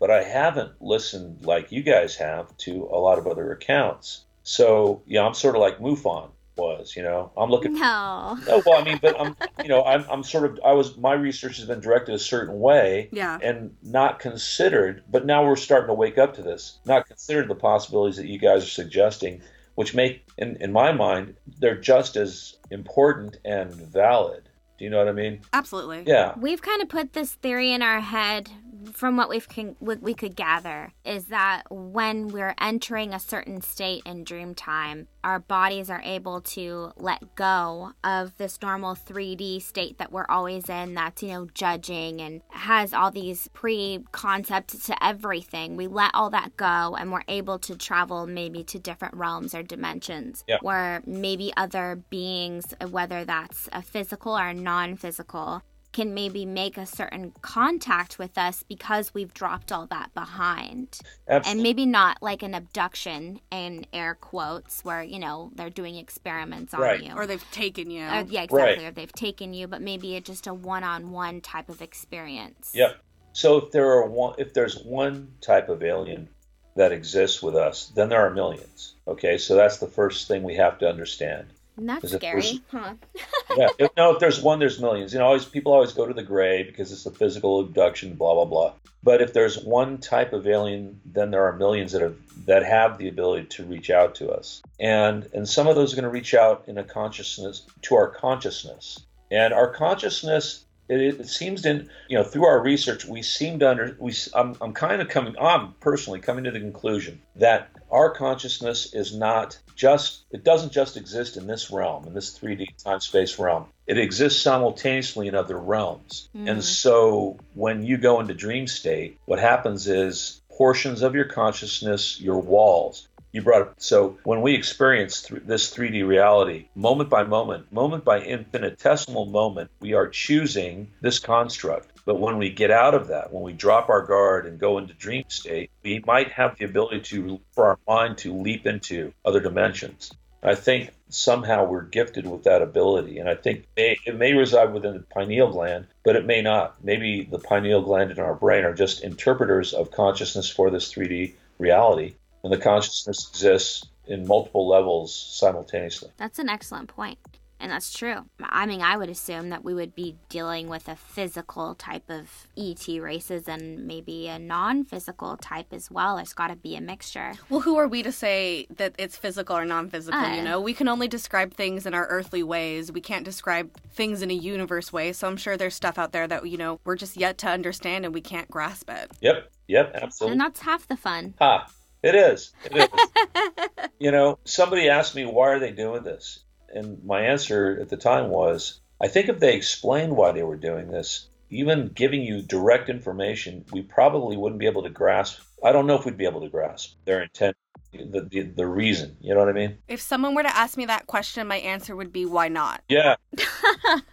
but 0.00 0.10
I 0.10 0.24
haven't 0.24 0.80
listened 0.80 1.44
like 1.44 1.70
you 1.70 1.82
guys 1.82 2.16
have 2.16 2.56
to 2.58 2.88
a 2.90 2.98
lot 2.98 3.18
of 3.18 3.26
other 3.26 3.52
accounts. 3.52 4.24
So, 4.42 5.02
yeah, 5.06 5.22
I'm 5.24 5.34
sort 5.34 5.54
of 5.54 5.60
like 5.60 5.78
MUFON 5.78 6.30
was, 6.58 6.94
you 6.96 7.02
know, 7.02 7.30
I'm 7.36 7.50
looking 7.50 7.74
No. 7.74 8.38
No, 8.46 8.62
well, 8.66 8.80
I 8.80 8.84
mean, 8.84 8.98
but 9.00 9.18
I'm, 9.18 9.36
you 9.62 9.68
know, 9.68 9.84
I'm, 9.84 10.04
I'm 10.10 10.22
sort 10.22 10.44
of, 10.44 10.60
I 10.64 10.72
was, 10.72 10.96
my 10.96 11.12
research 11.14 11.56
has 11.58 11.66
been 11.66 11.80
directed 11.80 12.14
a 12.14 12.18
certain 12.18 12.58
way 12.58 13.08
Yeah. 13.12 13.38
and 13.42 13.76
not 13.82 14.18
considered, 14.18 15.04
but 15.10 15.24
now 15.24 15.46
we're 15.46 15.56
starting 15.56 15.88
to 15.88 15.94
wake 15.94 16.18
up 16.18 16.34
to 16.34 16.42
this, 16.42 16.78
not 16.84 17.06
considered 17.06 17.48
the 17.48 17.54
possibilities 17.54 18.16
that 18.16 18.26
you 18.26 18.38
guys 18.38 18.64
are 18.64 18.68
suggesting, 18.68 19.40
which 19.76 19.94
make, 19.94 20.26
in, 20.36 20.56
in 20.60 20.72
my 20.72 20.92
mind, 20.92 21.36
they're 21.58 21.80
just 21.80 22.16
as 22.16 22.56
important 22.70 23.36
and 23.44 23.72
valid. 23.72 24.48
Do 24.78 24.84
you 24.84 24.90
know 24.90 24.98
what 24.98 25.08
I 25.08 25.12
mean? 25.12 25.40
Absolutely. 25.52 26.04
Yeah. 26.06 26.34
We've 26.36 26.62
kind 26.62 26.82
of 26.82 26.88
put 26.88 27.12
this 27.12 27.32
theory 27.32 27.72
in 27.72 27.82
our 27.82 28.00
head 28.00 28.50
from 28.92 29.16
what 29.16 29.28
we've 29.28 29.48
can, 29.48 29.76
what 29.78 30.00
we 30.02 30.14
could 30.14 30.36
gather 30.36 30.92
is 31.04 31.26
that 31.26 31.62
when 31.70 32.28
we're 32.28 32.54
entering 32.60 33.12
a 33.12 33.18
certain 33.20 33.60
state 33.60 34.02
in 34.06 34.24
dream 34.24 34.54
time, 34.54 35.08
our 35.24 35.38
bodies 35.38 35.90
are 35.90 36.00
able 36.04 36.40
to 36.40 36.92
let 36.96 37.34
go 37.34 37.92
of 38.04 38.36
this 38.38 38.60
normal 38.62 38.94
3D 38.94 39.60
state 39.62 39.98
that 39.98 40.12
we're 40.12 40.26
always 40.28 40.68
in 40.68 40.94
that's, 40.94 41.22
you 41.22 41.28
know, 41.30 41.46
judging 41.54 42.20
and 42.20 42.40
has 42.50 42.92
all 42.94 43.10
these 43.10 43.48
pre-concepts 43.52 44.86
to 44.86 45.04
everything. 45.04 45.76
We 45.76 45.86
let 45.86 46.10
all 46.14 46.30
that 46.30 46.56
go 46.56 46.96
and 46.98 47.12
we're 47.12 47.22
able 47.28 47.58
to 47.60 47.76
travel 47.76 48.26
maybe 48.26 48.64
to 48.64 48.78
different 48.78 49.14
realms 49.14 49.54
or 49.54 49.62
dimensions 49.62 50.44
Yeah. 50.46 50.58
where 50.62 51.02
maybe 51.06 51.52
other 51.56 52.02
beings, 52.10 52.74
whether 52.90 53.24
that's 53.24 53.68
a 53.72 53.82
physical 53.82 54.36
or 54.38 54.54
non-physical, 54.54 55.62
can 55.92 56.12
maybe 56.12 56.44
make 56.44 56.76
a 56.76 56.84
certain 56.86 57.32
contact 57.40 58.18
with 58.18 58.36
us 58.36 58.62
because 58.62 59.14
we've 59.14 59.32
dropped 59.32 59.72
all 59.72 59.86
that 59.86 60.12
behind. 60.14 60.98
And 61.26 61.62
maybe 61.62 61.86
not 61.86 62.18
like 62.22 62.42
an 62.42 62.54
abduction 62.54 63.40
in 63.50 63.86
air 63.92 64.14
quotes 64.14 64.84
where, 64.84 65.02
you 65.02 65.18
know, 65.18 65.50
they're 65.54 65.70
doing 65.70 65.96
experiments 65.96 66.74
on 66.74 66.80
Right. 66.80 67.02
you. 67.02 67.14
Or 67.14 67.26
they've 67.26 67.50
taken 67.50 67.90
you. 67.90 68.04
Or- 68.04 68.26
yeah, 68.28 68.42
exactly. 68.42 68.84
Or 68.86 68.90
they've 68.90 69.12
taken 69.12 69.54
you, 69.54 69.66
but 69.66 69.80
maybe 69.80 70.14
it's 70.14 70.26
just 70.26 70.46
a 70.46 70.54
one-on-one 70.54 71.40
type 71.40 71.68
of 71.68 71.80
experience. 71.80 72.72
Yep. 72.74 72.96
So 73.32 73.56
if 73.56 73.70
there 73.70 73.90
are 73.90 74.06
one, 74.06 74.34
if 74.38 74.52
there's 74.52 74.78
one 74.84 75.32
type 75.40 75.68
of 75.68 75.82
alien 75.82 76.28
that 76.76 76.92
exists 76.92 77.42
with 77.42 77.56
us, 77.56 77.90
then 77.94 78.08
there 78.08 78.20
are 78.20 78.30
millions. 78.30 78.94
Okay, 79.06 79.38
so 79.38 79.56
that's 79.56 79.78
the 79.78 79.86
first 79.86 80.28
thing 80.28 80.42
we 80.42 80.56
have 80.56 80.78
to 80.78 80.88
understand. 80.88 81.48
And 81.78 81.88
that's 81.88 82.12
scary, 82.12 82.60
huh? 82.72 82.94
yeah. 83.56 83.68
If, 83.78 83.90
no, 83.96 84.12
if 84.12 84.18
there's 84.18 84.42
one, 84.42 84.58
there's 84.58 84.80
millions. 84.80 85.12
You 85.12 85.20
know, 85.20 85.26
always 85.26 85.44
people 85.44 85.72
always 85.72 85.92
go 85.92 86.06
to 86.06 86.12
the 86.12 86.24
gray 86.24 86.64
because 86.64 86.90
it's 86.90 87.06
a 87.06 87.10
physical 87.12 87.60
abduction, 87.60 88.14
blah 88.14 88.34
blah 88.34 88.44
blah. 88.44 88.72
But 89.04 89.22
if 89.22 89.32
there's 89.32 89.62
one 89.62 89.98
type 89.98 90.32
of 90.32 90.48
alien, 90.48 91.00
then 91.04 91.30
there 91.30 91.44
are 91.44 91.52
millions 91.52 91.92
that 91.92 92.02
have 92.02 92.16
that 92.46 92.64
have 92.64 92.98
the 92.98 93.08
ability 93.08 93.46
to 93.50 93.64
reach 93.64 93.90
out 93.90 94.16
to 94.16 94.28
us, 94.30 94.60
and 94.80 95.28
and 95.32 95.48
some 95.48 95.68
of 95.68 95.76
those 95.76 95.92
are 95.92 95.96
going 95.96 96.02
to 96.02 96.10
reach 96.10 96.34
out 96.34 96.64
in 96.66 96.78
a 96.78 96.84
consciousness 96.84 97.64
to 97.82 97.94
our 97.94 98.08
consciousness, 98.08 98.98
and 99.30 99.54
our 99.54 99.72
consciousness. 99.72 100.64
It, 100.88 101.20
it 101.20 101.28
seems 101.28 101.64
in 101.64 101.90
you 102.08 102.16
know 102.16 102.24
through 102.24 102.46
our 102.46 102.60
research 102.60 103.04
we 103.04 103.22
seem 103.22 103.58
to 103.60 103.70
under 103.70 103.96
we 103.98 104.14
I'm, 104.34 104.56
I'm 104.60 104.72
kind 104.72 105.02
of 105.02 105.08
coming 105.08 105.36
I'm 105.40 105.74
personally 105.80 106.20
coming 106.20 106.44
to 106.44 106.50
the 106.50 106.60
conclusion 106.60 107.20
that 107.36 107.70
our 107.90 108.10
consciousness 108.10 108.92
is 108.94 109.14
not 109.16 109.58
just 109.74 110.24
it 110.30 110.44
doesn't 110.44 110.72
just 110.72 110.96
exist 110.96 111.36
in 111.36 111.46
this 111.46 111.70
realm 111.70 112.06
in 112.06 112.14
this 112.14 112.38
3D 112.38 112.82
time 112.82 113.00
space 113.00 113.38
realm. 113.38 113.66
It 113.86 113.98
exists 113.98 114.42
simultaneously 114.42 115.28
in 115.28 115.34
other 115.34 115.56
realms. 115.56 116.28
And 116.34 116.46
mm-hmm. 116.46 116.60
so 116.60 117.38
when 117.54 117.82
you 117.82 117.96
go 117.96 118.20
into 118.20 118.34
dream 118.34 118.66
state 118.66 119.18
what 119.24 119.38
happens 119.38 119.88
is 119.88 120.40
portions 120.50 121.02
of 121.02 121.14
your 121.14 121.24
consciousness 121.24 122.20
your 122.20 122.38
walls 122.38 123.07
you 123.32 123.42
brought 123.42 123.62
up. 123.62 123.74
So 123.78 124.18
when 124.24 124.40
we 124.40 124.54
experience 124.54 125.22
th- 125.22 125.42
this 125.44 125.74
3D 125.74 126.06
reality 126.06 126.68
moment 126.74 127.10
by 127.10 127.24
moment 127.24 127.72
moment 127.72 128.04
by 128.04 128.20
infinitesimal 128.20 129.26
moment 129.26 129.70
we 129.80 129.94
are 129.94 130.08
choosing 130.08 130.90
this 131.00 131.18
construct. 131.18 131.90
But 132.04 132.20
when 132.20 132.38
we 132.38 132.50
get 132.50 132.70
out 132.70 132.94
of 132.94 133.08
that 133.08 133.32
when 133.32 133.42
we 133.42 133.52
drop 133.52 133.88
our 133.88 134.02
guard 134.02 134.46
and 134.46 134.58
go 134.58 134.78
into 134.78 134.94
dream 134.94 135.24
state 135.28 135.70
we 135.82 136.02
might 136.06 136.32
have 136.32 136.56
the 136.56 136.64
ability 136.64 137.00
to 137.00 137.40
for 137.52 137.66
our 137.66 137.78
mind 137.86 138.18
to 138.18 138.34
leap 138.34 138.66
into 138.66 139.12
other 139.24 139.40
dimensions. 139.40 140.12
I 140.42 140.54
think 140.54 140.92
somehow 141.08 141.64
we're 141.64 141.82
gifted 141.82 142.26
with 142.26 142.44
that 142.44 142.62
ability, 142.62 143.18
and 143.18 143.28
I 143.28 143.34
think 143.34 143.66
it 143.76 144.16
may 144.16 144.34
reside 144.34 144.72
within 144.72 144.94
the 144.94 145.00
pineal 145.00 145.50
gland, 145.50 145.86
but 146.04 146.16
it 146.16 146.26
may 146.26 146.42
not. 146.42 146.82
Maybe 146.84 147.24
the 147.24 147.40
pineal 147.40 147.82
gland 147.82 148.12
in 148.12 148.20
our 148.20 148.34
brain 148.34 148.64
are 148.64 148.74
just 148.74 149.02
interpreters 149.02 149.72
of 149.72 149.90
consciousness 149.90 150.48
for 150.48 150.70
this 150.70 150.92
3D 150.92 151.34
reality, 151.58 152.14
and 152.48 152.58
the 152.58 152.64
consciousness 152.64 153.28
exists 153.28 153.86
in 154.06 154.26
multiple 154.26 154.66
levels 154.66 155.14
simultaneously. 155.14 156.10
That's 156.16 156.38
an 156.38 156.48
excellent 156.48 156.88
point. 156.88 157.18
And 157.60 157.72
that's 157.72 157.92
true. 157.92 158.24
I 158.40 158.64
mean, 158.64 158.80
I 158.80 158.96
would 158.96 159.10
assume 159.10 159.50
that 159.50 159.64
we 159.64 159.74
would 159.74 159.94
be 159.94 160.16
dealing 160.28 160.68
with 160.68 160.88
a 160.88 160.96
physical 160.96 161.74
type 161.74 162.08
of 162.08 162.46
ET 162.56 162.86
races 162.86 163.48
and 163.48 163.86
maybe 163.86 164.28
a 164.28 164.38
non 164.38 164.84
physical 164.84 165.36
type 165.36 165.72
as 165.72 165.90
well. 165.90 166.16
There's 166.16 166.32
got 166.32 166.48
to 166.48 166.56
be 166.56 166.74
a 166.76 166.80
mixture. 166.80 167.34
Well, 167.50 167.60
who 167.60 167.76
are 167.76 167.88
we 167.88 168.02
to 168.04 168.12
say 168.12 168.66
that 168.76 168.94
it's 168.96 169.16
physical 169.16 169.58
or 169.58 169.64
non 169.64 169.90
physical? 169.90 170.20
Uh. 170.20 170.36
you 170.36 170.42
know, 170.42 170.60
we 170.60 170.72
can 170.72 170.88
only 170.88 171.08
describe 171.08 171.52
things 171.52 171.84
in 171.84 171.92
our 171.92 172.06
earthly 172.06 172.44
ways. 172.44 172.92
We 172.92 173.00
can't 173.00 173.24
describe 173.24 173.76
things 173.90 174.22
in 174.22 174.30
a 174.30 174.34
universe 174.34 174.90
way. 174.90 175.12
So 175.12 175.26
I'm 175.26 175.36
sure 175.36 175.56
there's 175.56 175.74
stuff 175.74 175.98
out 175.98 176.12
there 176.12 176.28
that, 176.28 176.48
you 176.48 176.56
know, 176.56 176.80
we're 176.84 176.96
just 176.96 177.16
yet 177.16 177.36
to 177.38 177.48
understand 177.48 178.06
and 178.06 178.14
we 178.14 178.20
can't 178.20 178.48
grasp 178.48 178.88
it. 178.88 179.10
Yep, 179.20 179.50
yep, 179.66 179.90
absolutely. 179.94 180.32
And 180.32 180.40
that's 180.40 180.60
half 180.60 180.86
the 180.86 180.96
fun. 180.96 181.34
Ha! 181.40 181.68
It 182.02 182.14
is. 182.14 182.52
It 182.64 182.76
is. 182.76 183.88
you 183.98 184.10
know, 184.10 184.38
somebody 184.44 184.88
asked 184.88 185.14
me 185.14 185.26
why 185.26 185.48
are 185.48 185.58
they 185.58 185.72
doing 185.72 186.02
this, 186.02 186.40
and 186.72 187.04
my 187.04 187.22
answer 187.22 187.78
at 187.80 187.88
the 187.88 187.96
time 187.96 188.30
was, 188.30 188.80
I 189.00 189.08
think 189.08 189.28
if 189.28 189.38
they 189.38 189.54
explained 189.54 190.16
why 190.16 190.32
they 190.32 190.42
were 190.42 190.56
doing 190.56 190.88
this, 190.88 191.28
even 191.50 191.88
giving 191.88 192.22
you 192.22 192.42
direct 192.42 192.88
information, 192.88 193.64
we 193.72 193.82
probably 193.82 194.36
wouldn't 194.36 194.60
be 194.60 194.66
able 194.66 194.82
to 194.82 194.90
grasp. 194.90 195.40
I 195.64 195.72
don't 195.72 195.86
know 195.86 195.96
if 195.96 196.04
we'd 196.04 196.16
be 196.16 196.26
able 196.26 196.42
to 196.42 196.48
grasp 196.48 196.96
their 197.04 197.22
intent, 197.22 197.56
the 197.92 198.20
the, 198.20 198.42
the 198.42 198.66
reason. 198.66 199.16
You 199.20 199.34
know 199.34 199.40
what 199.40 199.48
I 199.48 199.52
mean? 199.52 199.78
If 199.88 200.00
someone 200.00 200.34
were 200.34 200.42
to 200.42 200.56
ask 200.56 200.76
me 200.76 200.86
that 200.86 201.06
question, 201.06 201.46
my 201.48 201.56
answer 201.56 201.96
would 201.96 202.12
be, 202.12 202.26
why 202.26 202.48
not? 202.48 202.82
Yeah. 202.88 203.16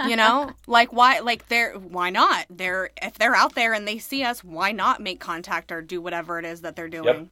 You 0.07 0.15
know, 0.15 0.51
like 0.67 0.93
why? 0.93 1.19
Like 1.19 1.47
they're 1.49 1.73
why 1.73 2.09
not? 2.09 2.45
They're 2.49 2.91
if 3.01 3.17
they're 3.17 3.35
out 3.35 3.55
there 3.55 3.73
and 3.73 3.87
they 3.87 3.97
see 3.97 4.23
us, 4.23 4.43
why 4.43 4.71
not 4.71 5.01
make 5.01 5.19
contact 5.19 5.71
or 5.71 5.81
do 5.81 5.99
whatever 5.99 6.39
it 6.39 6.45
is 6.45 6.61
that 6.61 6.75
they're 6.75 6.87
doing? 6.87 7.05
Yep. 7.05 7.27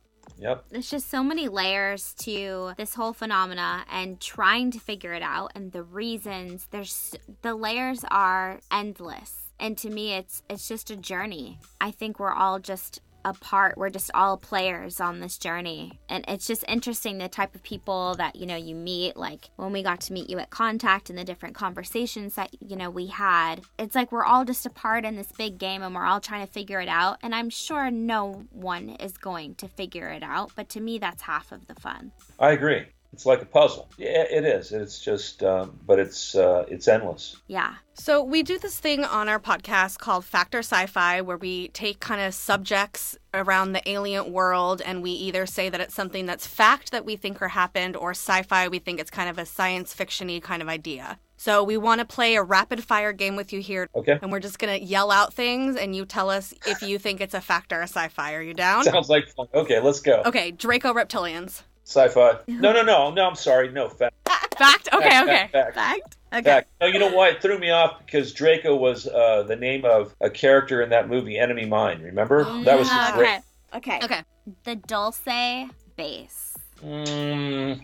There's 0.70 0.90
just 0.90 1.10
so 1.10 1.24
many 1.24 1.48
layers 1.48 2.14
to 2.20 2.74
this 2.78 2.96
whole 2.96 3.14
phenomena 3.14 3.86
and 3.92 4.20
trying 4.20 4.72
to 4.72 4.80
figure 4.80 5.14
it 5.14 5.22
out 5.22 5.52
and 5.56 5.72
the 5.72 5.84
reasons. 5.84 6.68
There's 6.72 7.16
the 7.42 7.56
layers 7.56 8.04
are 8.10 8.60
endless. 8.72 9.52
And 9.60 9.78
to 9.78 9.90
me 9.90 10.14
it's 10.14 10.44
it's 10.50 10.68
just 10.68 10.90
a 10.90 10.96
journey. 10.96 11.60
I 11.80 11.92
think 11.92 12.20
we're 12.20 12.34
all 12.34 12.60
just 12.60 13.02
a 13.26 13.34
part. 13.34 13.78
We're 13.78 13.90
just 13.90 14.12
all 14.14 14.38
players 14.38 15.00
on 15.00 15.20
this 15.20 15.38
journey. 15.38 16.00
And 16.10 16.26
it's 16.28 16.48
just 16.48 16.64
interesting 16.68 17.18
the 17.18 17.28
type 17.28 17.56
of 17.56 17.64
people 17.64 18.16
that, 18.16 18.36
you 18.36 18.46
know, 18.46 18.56
you 18.56 18.76
meet. 18.76 19.18
Like 19.18 19.50
when 19.56 19.72
we 19.72 19.84
got 19.84 20.02
to 20.02 20.14
meet 20.14 20.30
you 20.30 20.40
at 20.40 20.50
Contact 20.50 21.10
and 21.10 21.18
the 21.18 21.24
different 21.24 21.56
conversations 21.56 22.36
that, 22.36 22.50
you 22.60 22.76
know, 22.76 22.90
we 22.90 23.08
had. 23.08 23.62
It's 23.80 23.96
like 23.96 24.12
we're 24.12 24.26
all 24.26 24.46
just 24.46 24.66
a 24.66 24.70
part 24.70 25.06
in 25.06 25.16
this 25.16 25.32
big 25.32 25.58
game 25.58 25.84
and 25.84 25.94
we're 25.94 26.06
all 26.06 26.20
trying 26.20 26.46
to 26.46 26.52
figure 26.52 26.82
it 26.82 26.90
out. 26.90 27.18
And 27.22 27.34
I'm 27.34 27.50
sure 27.50 27.90
no 27.92 28.46
one 28.52 28.90
is 28.90 29.18
going 29.18 29.56
to 29.56 29.68
figure 29.68 30.10
it 30.10 30.24
out. 30.24 30.52
But 30.56 30.70
to 30.70 30.82
me, 30.82 30.98
that's 30.98 31.24
half 31.24 31.52
of 31.52 31.68
the 31.68 31.76
fun. 31.76 32.12
I 32.40 32.52
agree. 32.52 32.86
It's 33.14 33.26
like 33.28 33.42
a 33.44 33.46
puzzle. 33.46 33.90
Yeah, 33.98 34.24
it 34.30 34.44
is. 34.44 34.72
It's 34.72 35.00
just, 35.00 35.44
um, 35.44 35.80
but 35.86 36.00
it's 36.00 36.36
uh, 36.36 36.66
it's 36.68 36.88
endless. 36.88 37.38
Yeah. 37.48 37.76
So 37.94 38.24
we 38.24 38.42
do 38.42 38.58
this 38.58 38.80
thing 38.80 39.04
on 39.06 39.30
our 39.30 39.40
podcast 39.40 40.00
called 40.00 40.26
Factor 40.26 40.60
Sci-Fi, 40.60 41.22
where 41.22 41.38
we 41.38 41.68
take 41.70 42.00
kind 42.00 42.20
of 42.20 42.34
subjects 42.34 43.16
around 43.34 43.74
the 43.74 43.88
alien 43.88 44.32
world, 44.34 44.82
and 44.82 45.04
we 45.04 45.12
either 45.12 45.46
say 45.46 45.70
that 45.70 45.80
it's 45.80 45.94
something 45.94 46.26
that's 46.26 46.48
fact 46.48 46.92
that 46.92 47.06
we 47.06 47.16
think 47.16 47.40
or 47.40 47.50
happened, 47.50 47.96
or 47.96 48.12
sci-fi 48.12 48.68
we 48.68 48.80
think 48.80 49.00
it's 49.00 49.12
kind 49.12 49.30
of 49.30 49.38
a 49.38 49.46
science 49.46 49.94
fictiony 49.96 50.42
kind 50.42 50.64
of 50.64 50.68
idea. 50.68 51.20
So 51.38 51.64
we 51.64 51.78
want 51.78 52.00
to 52.00 52.06
play 52.06 52.36
a 52.36 52.42
rapid 52.44 52.84
fire 52.84 53.12
game 53.12 53.36
with 53.36 53.54
you 53.54 53.60
here, 53.60 53.88
Okay. 53.94 54.18
and 54.22 54.32
we're 54.32 54.40
just 54.40 54.58
gonna 54.58 54.78
yell 54.78 55.12
out 55.12 55.36
things, 55.36 55.76
and 55.76 55.96
you 55.96 56.06
tell 56.06 56.32
us 56.32 56.52
if 56.66 56.82
you 56.82 56.98
think 56.98 57.22
it's 57.22 57.34
a 57.36 57.42
fact 57.42 57.72
or 57.74 57.82
a 57.82 57.88
sci-fi. 57.88 58.34
Are 58.34 58.42
you 58.42 58.56
down? 58.56 58.84
Sounds 58.86 59.10
like 59.10 59.28
fun. 59.30 59.48
Okay, 59.54 59.80
let's 59.80 60.00
go. 60.00 60.24
Okay, 60.26 60.50
Draco 60.50 60.94
reptilians. 60.94 61.62
Sci-fi. 61.86 62.40
No, 62.48 62.72
no, 62.72 62.82
no, 62.84 63.12
no. 63.12 63.26
I'm 63.28 63.36
sorry. 63.36 63.72
No 63.72 63.90
fact. 63.90 64.16
Fact. 64.58 64.90
Okay. 64.94 65.10
Fact, 65.10 65.24
Okay. 65.24 65.36
fact, 65.36 65.52
fact. 65.52 65.76
Fact. 65.76 66.18
Okay. 66.34 66.44
Fact. 66.44 66.70
No, 66.80 66.88
you 66.88 67.00
know 67.00 67.10
why 67.12 67.30
it 67.30 67.42
threw 67.42 67.58
me 67.58 67.72
off 67.72 68.00
because 68.06 68.32
Draco 68.34 68.76
was 68.76 69.08
uh, 69.08 69.44
the 69.48 69.56
name 69.56 69.84
of 69.84 70.16
a 70.22 70.30
character 70.30 70.82
in 70.82 70.90
that 70.92 71.10
movie 71.10 71.38
Enemy 71.40 71.66
Mine. 71.66 72.02
Remember? 72.02 72.44
that 72.64 72.78
was 72.78 72.88
Yeah, 72.88 73.14
great. 73.16 73.40
Okay. 73.76 73.98
Okay. 73.98 74.06
Okay. 74.06 74.22
The 74.64 74.76
Dulce 74.76 75.68
base. 75.96 76.53
Mm, 76.84 77.80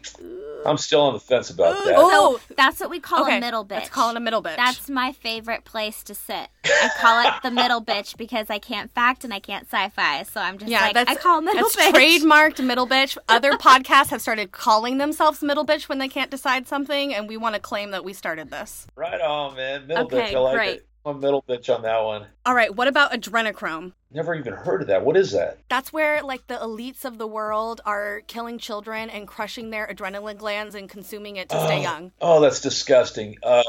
I'm 0.65 0.77
still 0.77 1.01
on 1.01 1.13
the 1.13 1.19
fence 1.19 1.49
about 1.49 1.85
that. 1.85 1.93
Oh, 1.97 2.39
So 2.49 2.55
that's 2.55 2.79
what 2.81 2.89
we 2.89 2.99
call 2.99 3.23
okay. 3.23 3.37
a 3.37 3.39
middle 3.39 3.63
bitch. 3.63 3.69
Let's 3.71 3.89
call 3.89 4.09
it 4.11 4.17
a 4.17 4.19
middle 4.19 4.43
bitch. 4.43 4.57
That's 4.57 4.89
my 4.89 5.13
favorite 5.13 5.63
place 5.63 6.03
to 6.03 6.13
sit. 6.15 6.49
I 6.65 6.89
call 6.97 7.25
it 7.27 7.33
the 7.41 7.51
middle 7.51 7.81
bitch 7.81 8.17
because 8.17 8.49
I 8.49 8.59
can't 8.59 8.91
fact 8.93 9.23
and 9.23 9.33
I 9.33 9.39
can't 9.39 9.65
sci-fi. 9.71 10.23
So 10.23 10.41
I'm 10.41 10.57
just 10.57 10.69
Yeah, 10.69 10.81
like 10.81 10.93
that's 10.95 11.11
I 11.11 11.15
call 11.15 11.41
middle 11.41 11.61
that's 11.63 11.75
bitch. 11.77 11.91
trademarked 11.93 12.63
middle 12.63 12.87
bitch. 12.87 13.17
Other 13.29 13.53
podcasts 13.53 14.09
have 14.09 14.21
started 14.21 14.51
calling 14.51 14.97
themselves 14.97 15.41
middle 15.41 15.65
bitch 15.65 15.87
when 15.87 15.99
they 15.99 16.09
can't 16.09 16.29
decide 16.29 16.67
something, 16.67 17.13
and 17.13 17.29
we 17.29 17.37
want 17.37 17.55
to 17.55 17.61
claim 17.61 17.91
that 17.91 18.03
we 18.03 18.11
started 18.13 18.51
this. 18.51 18.85
Right 18.95 19.21
on, 19.21 19.55
man. 19.55 19.87
Middle 19.87 20.05
Okay, 20.05 20.33
bitch. 20.33 20.35
I 20.35 20.39
like 20.39 20.55
great. 20.55 20.77
it. 20.79 20.85
I'm 21.05 21.15
a 21.15 21.19
middle 21.19 21.43
bitch 21.47 21.73
on 21.73 21.83
that 21.83 22.03
one. 22.03 22.25
All 22.45 22.53
right, 22.53 22.75
what 22.75 22.87
about 22.87 23.13
adrenochrome? 23.13 23.93
Never 24.11 24.35
even 24.35 24.53
heard 24.53 24.81
of 24.81 24.87
that. 24.89 25.05
What 25.05 25.15
is 25.17 25.31
that? 25.31 25.59
That's 25.69 25.93
where 25.93 26.21
like 26.23 26.47
the 26.47 26.55
elites 26.55 27.05
of 27.05 27.17
the 27.17 27.27
world 27.27 27.79
are 27.85 28.21
killing 28.27 28.57
children 28.57 29.09
and 29.09 29.27
crushing 29.27 29.69
their 29.69 29.87
adrenaline 29.87 30.37
glands 30.37 30.75
and 30.75 30.89
consuming 30.89 31.37
it 31.37 31.49
to 31.49 31.59
stay 31.61 31.79
Oh. 31.79 31.81
young. 31.81 32.11
Oh, 32.19 32.41
that's 32.41 32.59
disgusting. 32.59 33.37
Uh, 33.43 33.61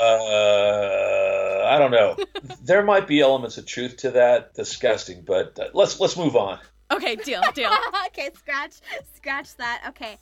I 1.67 1.79
don't 1.79 1.91
know. 1.93 2.17
there 2.63 2.83
might 2.83 3.07
be 3.07 3.21
elements 3.21 3.59
of 3.59 3.67
truth 3.67 3.99
to 3.99 4.11
that. 4.13 4.55
Disgusting, 4.55 5.23
but 5.27 5.59
uh, 5.59 5.69
let's 5.75 6.01
let's 6.01 6.17
move 6.17 6.37
on. 6.37 6.59
Okay, 6.91 7.17
deal, 7.17 7.43
deal. 7.55 7.71
okay, 8.09 8.31
scratch 8.37 8.75
scratch 9.15 9.55
that. 9.57 9.85
Okay. 9.91 10.19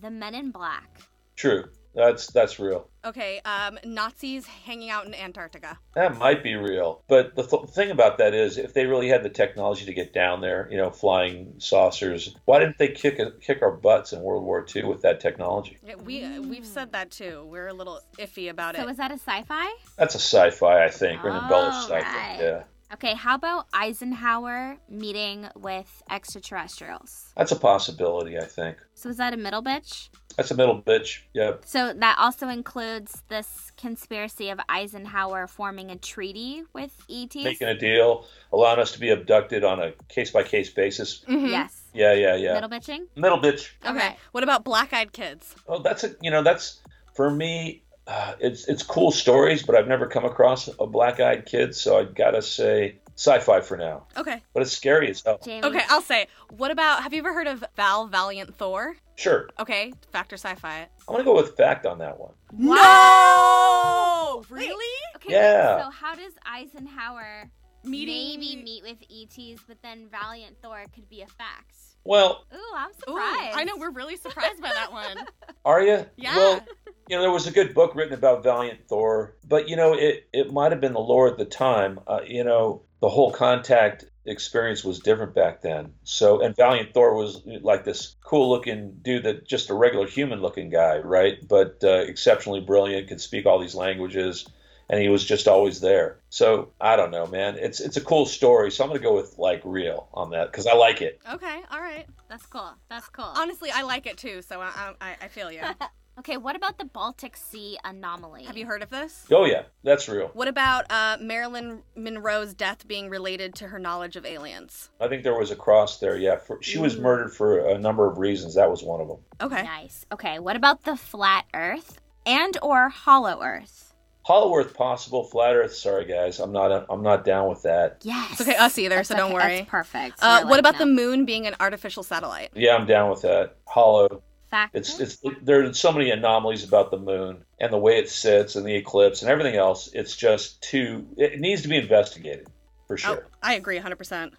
The 0.00 0.10
Men 0.10 0.34
in 0.34 0.50
Black. 0.50 1.00
True. 1.36 1.64
That's 1.94 2.30
that's 2.32 2.58
real. 2.58 2.88
Okay, 3.04 3.40
um, 3.44 3.78
Nazis 3.84 4.46
hanging 4.46 4.90
out 4.90 5.06
in 5.06 5.14
Antarctica. 5.14 5.78
That 5.94 6.16
might 6.16 6.42
be 6.42 6.54
real. 6.54 7.02
But 7.08 7.34
the 7.34 7.42
th- 7.42 7.68
thing 7.70 7.90
about 7.90 8.18
that 8.18 8.32
is, 8.32 8.58
if 8.58 8.74
they 8.74 8.86
really 8.86 9.08
had 9.08 9.22
the 9.22 9.28
technology 9.28 9.84
to 9.86 9.92
get 9.92 10.12
down 10.12 10.40
there, 10.40 10.68
you 10.70 10.76
know, 10.76 10.90
flying 10.90 11.54
saucers, 11.58 12.34
why 12.44 12.60
didn't 12.60 12.78
they 12.78 12.88
kick 12.88 13.18
kick 13.40 13.60
our 13.62 13.72
butts 13.72 14.12
in 14.12 14.22
World 14.22 14.44
War 14.44 14.64
II 14.74 14.84
with 14.84 15.02
that 15.02 15.20
technology? 15.20 15.78
Yeah, 15.84 15.96
we 15.96 16.38
we've 16.38 16.66
said 16.66 16.92
that 16.92 17.10
too. 17.10 17.46
We're 17.50 17.68
a 17.68 17.74
little 17.74 18.00
iffy 18.18 18.50
about 18.50 18.74
it. 18.74 18.78
So 18.80 18.88
it. 18.88 18.92
is 18.92 18.96
that 18.98 19.10
a 19.10 19.14
sci-fi? 19.14 19.74
That's 19.98 20.14
a 20.14 20.18
sci-fi, 20.18 20.84
I 20.84 20.90
think, 20.90 21.24
or 21.24 21.30
an 21.30 21.42
embellished 21.42 21.88
sci-fi. 21.88 21.96
Alright. 22.04 22.40
Yeah, 22.40 22.62
Okay, 22.94 23.14
how 23.14 23.36
about 23.36 23.68
Eisenhower 23.72 24.76
meeting 24.86 25.48
with 25.56 26.02
extraterrestrials? 26.10 27.32
that's 27.34 27.50
a 27.50 27.56
possibility. 27.56 28.36
I 28.38 28.44
think 28.44 28.76
So 28.94 29.08
is 29.08 29.16
that 29.16 29.32
a 29.32 29.36
middle 29.38 29.62
bitch? 29.62 30.10
That's 30.36 30.50
a 30.50 30.54
middle 30.56 30.80
bitch. 30.82 31.20
Yep. 31.34 31.62
So 31.66 31.92
that 31.92 32.16
also 32.18 32.48
includes 32.48 33.22
this 33.28 33.72
conspiracy 33.76 34.50
of 34.50 34.58
Eisenhower 34.68 35.46
forming 35.46 35.90
a 35.90 35.96
treaty 35.96 36.62
with 36.72 36.92
ET, 37.10 37.34
Making 37.34 37.68
a 37.68 37.78
deal, 37.78 38.26
allowing 38.52 38.80
us 38.80 38.92
to 38.92 39.00
be 39.00 39.10
abducted 39.10 39.64
on 39.64 39.80
a 39.80 39.92
case-by-case 40.08 40.70
basis. 40.70 41.24
Mhm. 41.28 41.50
Yes. 41.50 41.82
Yeah, 41.94 42.12
yeah, 42.14 42.34
yeah. 42.36 42.54
Middle 42.54 42.70
bitching. 42.70 43.06
middle 43.16 43.38
bitch. 43.38 43.70
Okay. 43.86 44.16
What 44.32 44.42
about 44.44 44.64
black-eyed 44.64 45.12
kids? 45.12 45.54
Oh, 45.68 45.80
that's 45.80 46.04
a 46.04 46.14
you 46.20 46.30
know 46.30 46.42
that's 46.42 46.80
for 47.14 47.30
me. 47.30 47.82
Uh, 48.06 48.34
it's 48.40 48.66
it's 48.66 48.82
cool 48.82 49.12
stories, 49.12 49.62
but 49.62 49.76
I've 49.76 49.86
never 49.86 50.06
come 50.08 50.24
across 50.24 50.68
a 50.80 50.86
black-eyed 50.86 51.46
kid, 51.46 51.74
so 51.74 51.98
I 52.00 52.04
gotta 52.04 52.42
say 52.42 52.96
sci-fi 53.22 53.60
for 53.60 53.76
now. 53.76 54.06
Okay. 54.16 54.42
But 54.52 54.62
it's 54.62 54.72
scary 54.72 55.08
as 55.10 55.22
hell. 55.22 55.38
Jamie. 55.44 55.64
Okay, 55.66 55.82
I'll 55.88 56.02
say. 56.02 56.26
What 56.50 56.70
about? 56.70 57.02
Have 57.02 57.12
you 57.12 57.20
ever 57.20 57.32
heard 57.32 57.46
of 57.46 57.64
Val 57.76 58.06
Valiant 58.08 58.54
Thor? 58.56 58.96
Sure, 59.14 59.48
Okay, 59.60 59.92
factor 60.10 60.36
sci-fi. 60.36 60.88
I'm 61.06 61.14
gonna 61.14 61.22
go 61.22 61.34
with 61.36 61.56
fact 61.56 61.86
on 61.86 61.98
that 61.98 62.18
one. 62.18 62.32
No, 62.52 64.42
really? 64.50 64.86
Okay, 65.16 65.34
Yeah. 65.34 65.84
So 65.84 65.90
how 65.90 66.14
does 66.14 66.32
Eisenhower 66.44 67.50
Meeting- 67.84 68.40
maybe 68.40 68.62
meet 68.62 68.82
with 68.82 68.98
ETs, 69.10 69.62
but 69.68 69.76
then 69.82 70.08
Valiant 70.10 70.56
Thor 70.62 70.84
could 70.94 71.08
be 71.08 71.22
a 71.22 71.26
fact? 71.26 71.76
Well, 72.04 72.46
Ooh, 72.52 72.58
I'm 72.76 72.90
Ooh, 72.90 72.94
surprised. 72.98 73.56
I 73.58 73.64
know 73.64 73.76
we're 73.76 73.90
really 73.92 74.16
surprised 74.16 74.60
by 74.60 74.70
that 74.70 74.90
one. 74.92 75.24
are 75.64 75.82
you? 75.82 76.04
Yeah. 76.16 76.34
Well, 76.36 76.60
you 77.08 77.16
know, 77.16 77.22
there 77.22 77.30
was 77.30 77.46
a 77.46 77.52
good 77.52 77.74
book 77.74 77.94
written 77.94 78.14
about 78.14 78.42
Valiant 78.42 78.88
Thor, 78.88 79.36
but 79.46 79.68
you 79.68 79.76
know, 79.76 79.92
it 79.94 80.28
it 80.32 80.52
might 80.52 80.72
have 80.72 80.80
been 80.80 80.94
the 80.94 81.00
lore 81.00 81.28
at 81.28 81.38
the 81.38 81.44
time. 81.44 82.00
Uh, 82.06 82.20
you 82.26 82.42
know, 82.44 82.82
the 83.02 83.08
whole 83.08 83.32
contact 83.32 84.04
experience 84.24 84.84
was 84.84 85.00
different 85.00 85.34
back 85.34 85.60
then. 85.60 85.92
So, 86.04 86.40
and 86.40 86.54
Valiant 86.54 86.94
Thor 86.94 87.14
was 87.16 87.42
like 87.44 87.84
this 87.84 88.14
cool-looking 88.24 89.00
dude 89.02 89.24
that 89.24 89.44
just 89.46 89.70
a 89.70 89.74
regular 89.74 90.06
human-looking 90.06 90.70
guy, 90.70 90.98
right? 90.98 91.36
But 91.46 91.82
uh, 91.82 92.04
exceptionally 92.06 92.60
brilliant, 92.60 93.08
could 93.08 93.20
speak 93.20 93.44
all 93.44 93.58
these 93.58 93.74
languages, 93.74 94.46
and 94.88 95.00
he 95.00 95.08
was 95.08 95.24
just 95.24 95.48
always 95.48 95.80
there. 95.80 96.20
So, 96.30 96.70
I 96.80 96.94
don't 96.94 97.10
know, 97.10 97.26
man. 97.26 97.56
It's 97.58 97.80
it's 97.80 97.96
a 97.96 98.00
cool 98.00 98.24
story. 98.24 98.70
So 98.70 98.84
I'm 98.84 98.90
gonna 98.90 99.00
go 99.00 99.16
with 99.16 99.36
like 99.36 99.62
real 99.64 100.08
on 100.14 100.30
that 100.30 100.52
because 100.52 100.68
I 100.68 100.74
like 100.74 101.02
it. 101.02 101.20
Okay, 101.28 101.60
all 101.72 101.80
right. 101.80 102.06
That's 102.28 102.46
cool. 102.46 102.70
That's 102.88 103.08
cool. 103.08 103.32
Honestly, 103.34 103.70
I 103.74 103.82
like 103.82 104.06
it 104.06 104.16
too, 104.16 104.42
so 104.42 104.60
I 104.60 104.94
I, 105.00 105.16
I 105.22 105.28
feel 105.28 105.50
you. 105.50 105.62
okay, 106.18 106.36
what 106.36 106.56
about 106.56 106.78
the 106.78 106.84
Baltic 106.84 107.36
Sea 107.36 107.78
anomaly? 107.84 108.44
Have 108.44 108.56
you 108.56 108.66
heard 108.66 108.82
of 108.82 108.90
this? 108.90 109.26
Oh 109.30 109.44
yeah, 109.44 109.62
that's 109.82 110.08
real. 110.08 110.30
What 110.34 110.48
about 110.48 110.90
uh, 110.90 111.16
Marilyn 111.20 111.82
Monroe's 111.96 112.54
death 112.54 112.86
being 112.86 113.08
related 113.08 113.54
to 113.56 113.68
her 113.68 113.78
knowledge 113.78 114.16
of 114.16 114.24
aliens? 114.24 114.90
I 115.00 115.08
think 115.08 115.22
there 115.22 115.38
was 115.38 115.50
a 115.50 115.56
cross 115.56 115.98
there. 115.98 116.16
Yeah, 116.16 116.36
for, 116.36 116.62
she 116.62 116.78
was 116.78 116.98
murdered 116.98 117.34
for 117.34 117.68
a 117.68 117.78
number 117.78 118.06
of 118.10 118.18
reasons. 118.18 118.54
That 118.54 118.70
was 118.70 118.82
one 118.82 119.00
of 119.00 119.08
them. 119.08 119.18
Okay. 119.40 119.62
Nice. 119.62 120.06
Okay, 120.12 120.38
what 120.38 120.56
about 120.56 120.84
the 120.84 120.96
flat 120.96 121.46
Earth 121.54 122.00
and 122.26 122.56
or 122.62 122.88
hollow 122.88 123.42
Earth? 123.42 123.94
Hollow 124.24 124.54
Earth 124.54 124.74
possible, 124.74 125.24
flat 125.24 125.56
Earth. 125.56 125.74
Sorry 125.74 126.04
guys, 126.04 126.38
I'm 126.38 126.52
not. 126.52 126.86
I'm 126.88 127.02
not 127.02 127.24
down 127.24 127.48
with 127.48 127.62
that. 127.62 127.98
Yes. 128.02 128.32
It's 128.32 128.40
okay, 128.42 128.56
us 128.56 128.78
either, 128.78 128.96
That's 128.96 129.08
so 129.08 129.16
don't 129.16 129.32
okay, 129.32 129.34
worry. 129.34 129.56
That's 129.58 129.70
perfect. 129.70 130.18
Uh, 130.22 130.42
what 130.42 130.50
like 130.50 130.58
about 130.60 130.78
the 130.78 130.86
moon 130.86 131.24
being 131.24 131.46
an 131.46 131.56
artificial 131.58 132.02
satellite? 132.02 132.50
Yeah, 132.54 132.76
I'm 132.76 132.86
down 132.86 133.10
with 133.10 133.22
that. 133.22 133.56
Hollow. 133.66 134.22
Fact? 134.52 134.76
It's 134.76 135.00
it's 135.00 135.18
there's 135.42 135.80
so 135.80 135.90
many 135.90 136.10
anomalies 136.10 136.62
about 136.62 136.92
the 136.92 136.98
moon 136.98 137.44
and 137.58 137.72
the 137.72 137.78
way 137.78 137.98
it 137.98 138.08
sits 138.08 138.54
and 138.54 138.64
the 138.64 138.76
eclipse 138.76 139.22
and 139.22 139.30
everything 139.30 139.56
else. 139.56 139.90
It's 139.92 140.14
just 140.14 140.62
too. 140.62 141.08
It 141.16 141.40
needs 141.40 141.62
to 141.62 141.68
be 141.68 141.76
investigated 141.76 142.46
for 142.86 142.94
Oh, 142.94 142.96
sure. 142.96 143.28
I 143.42 143.54
agree 143.54 143.80
100%. 143.80 144.32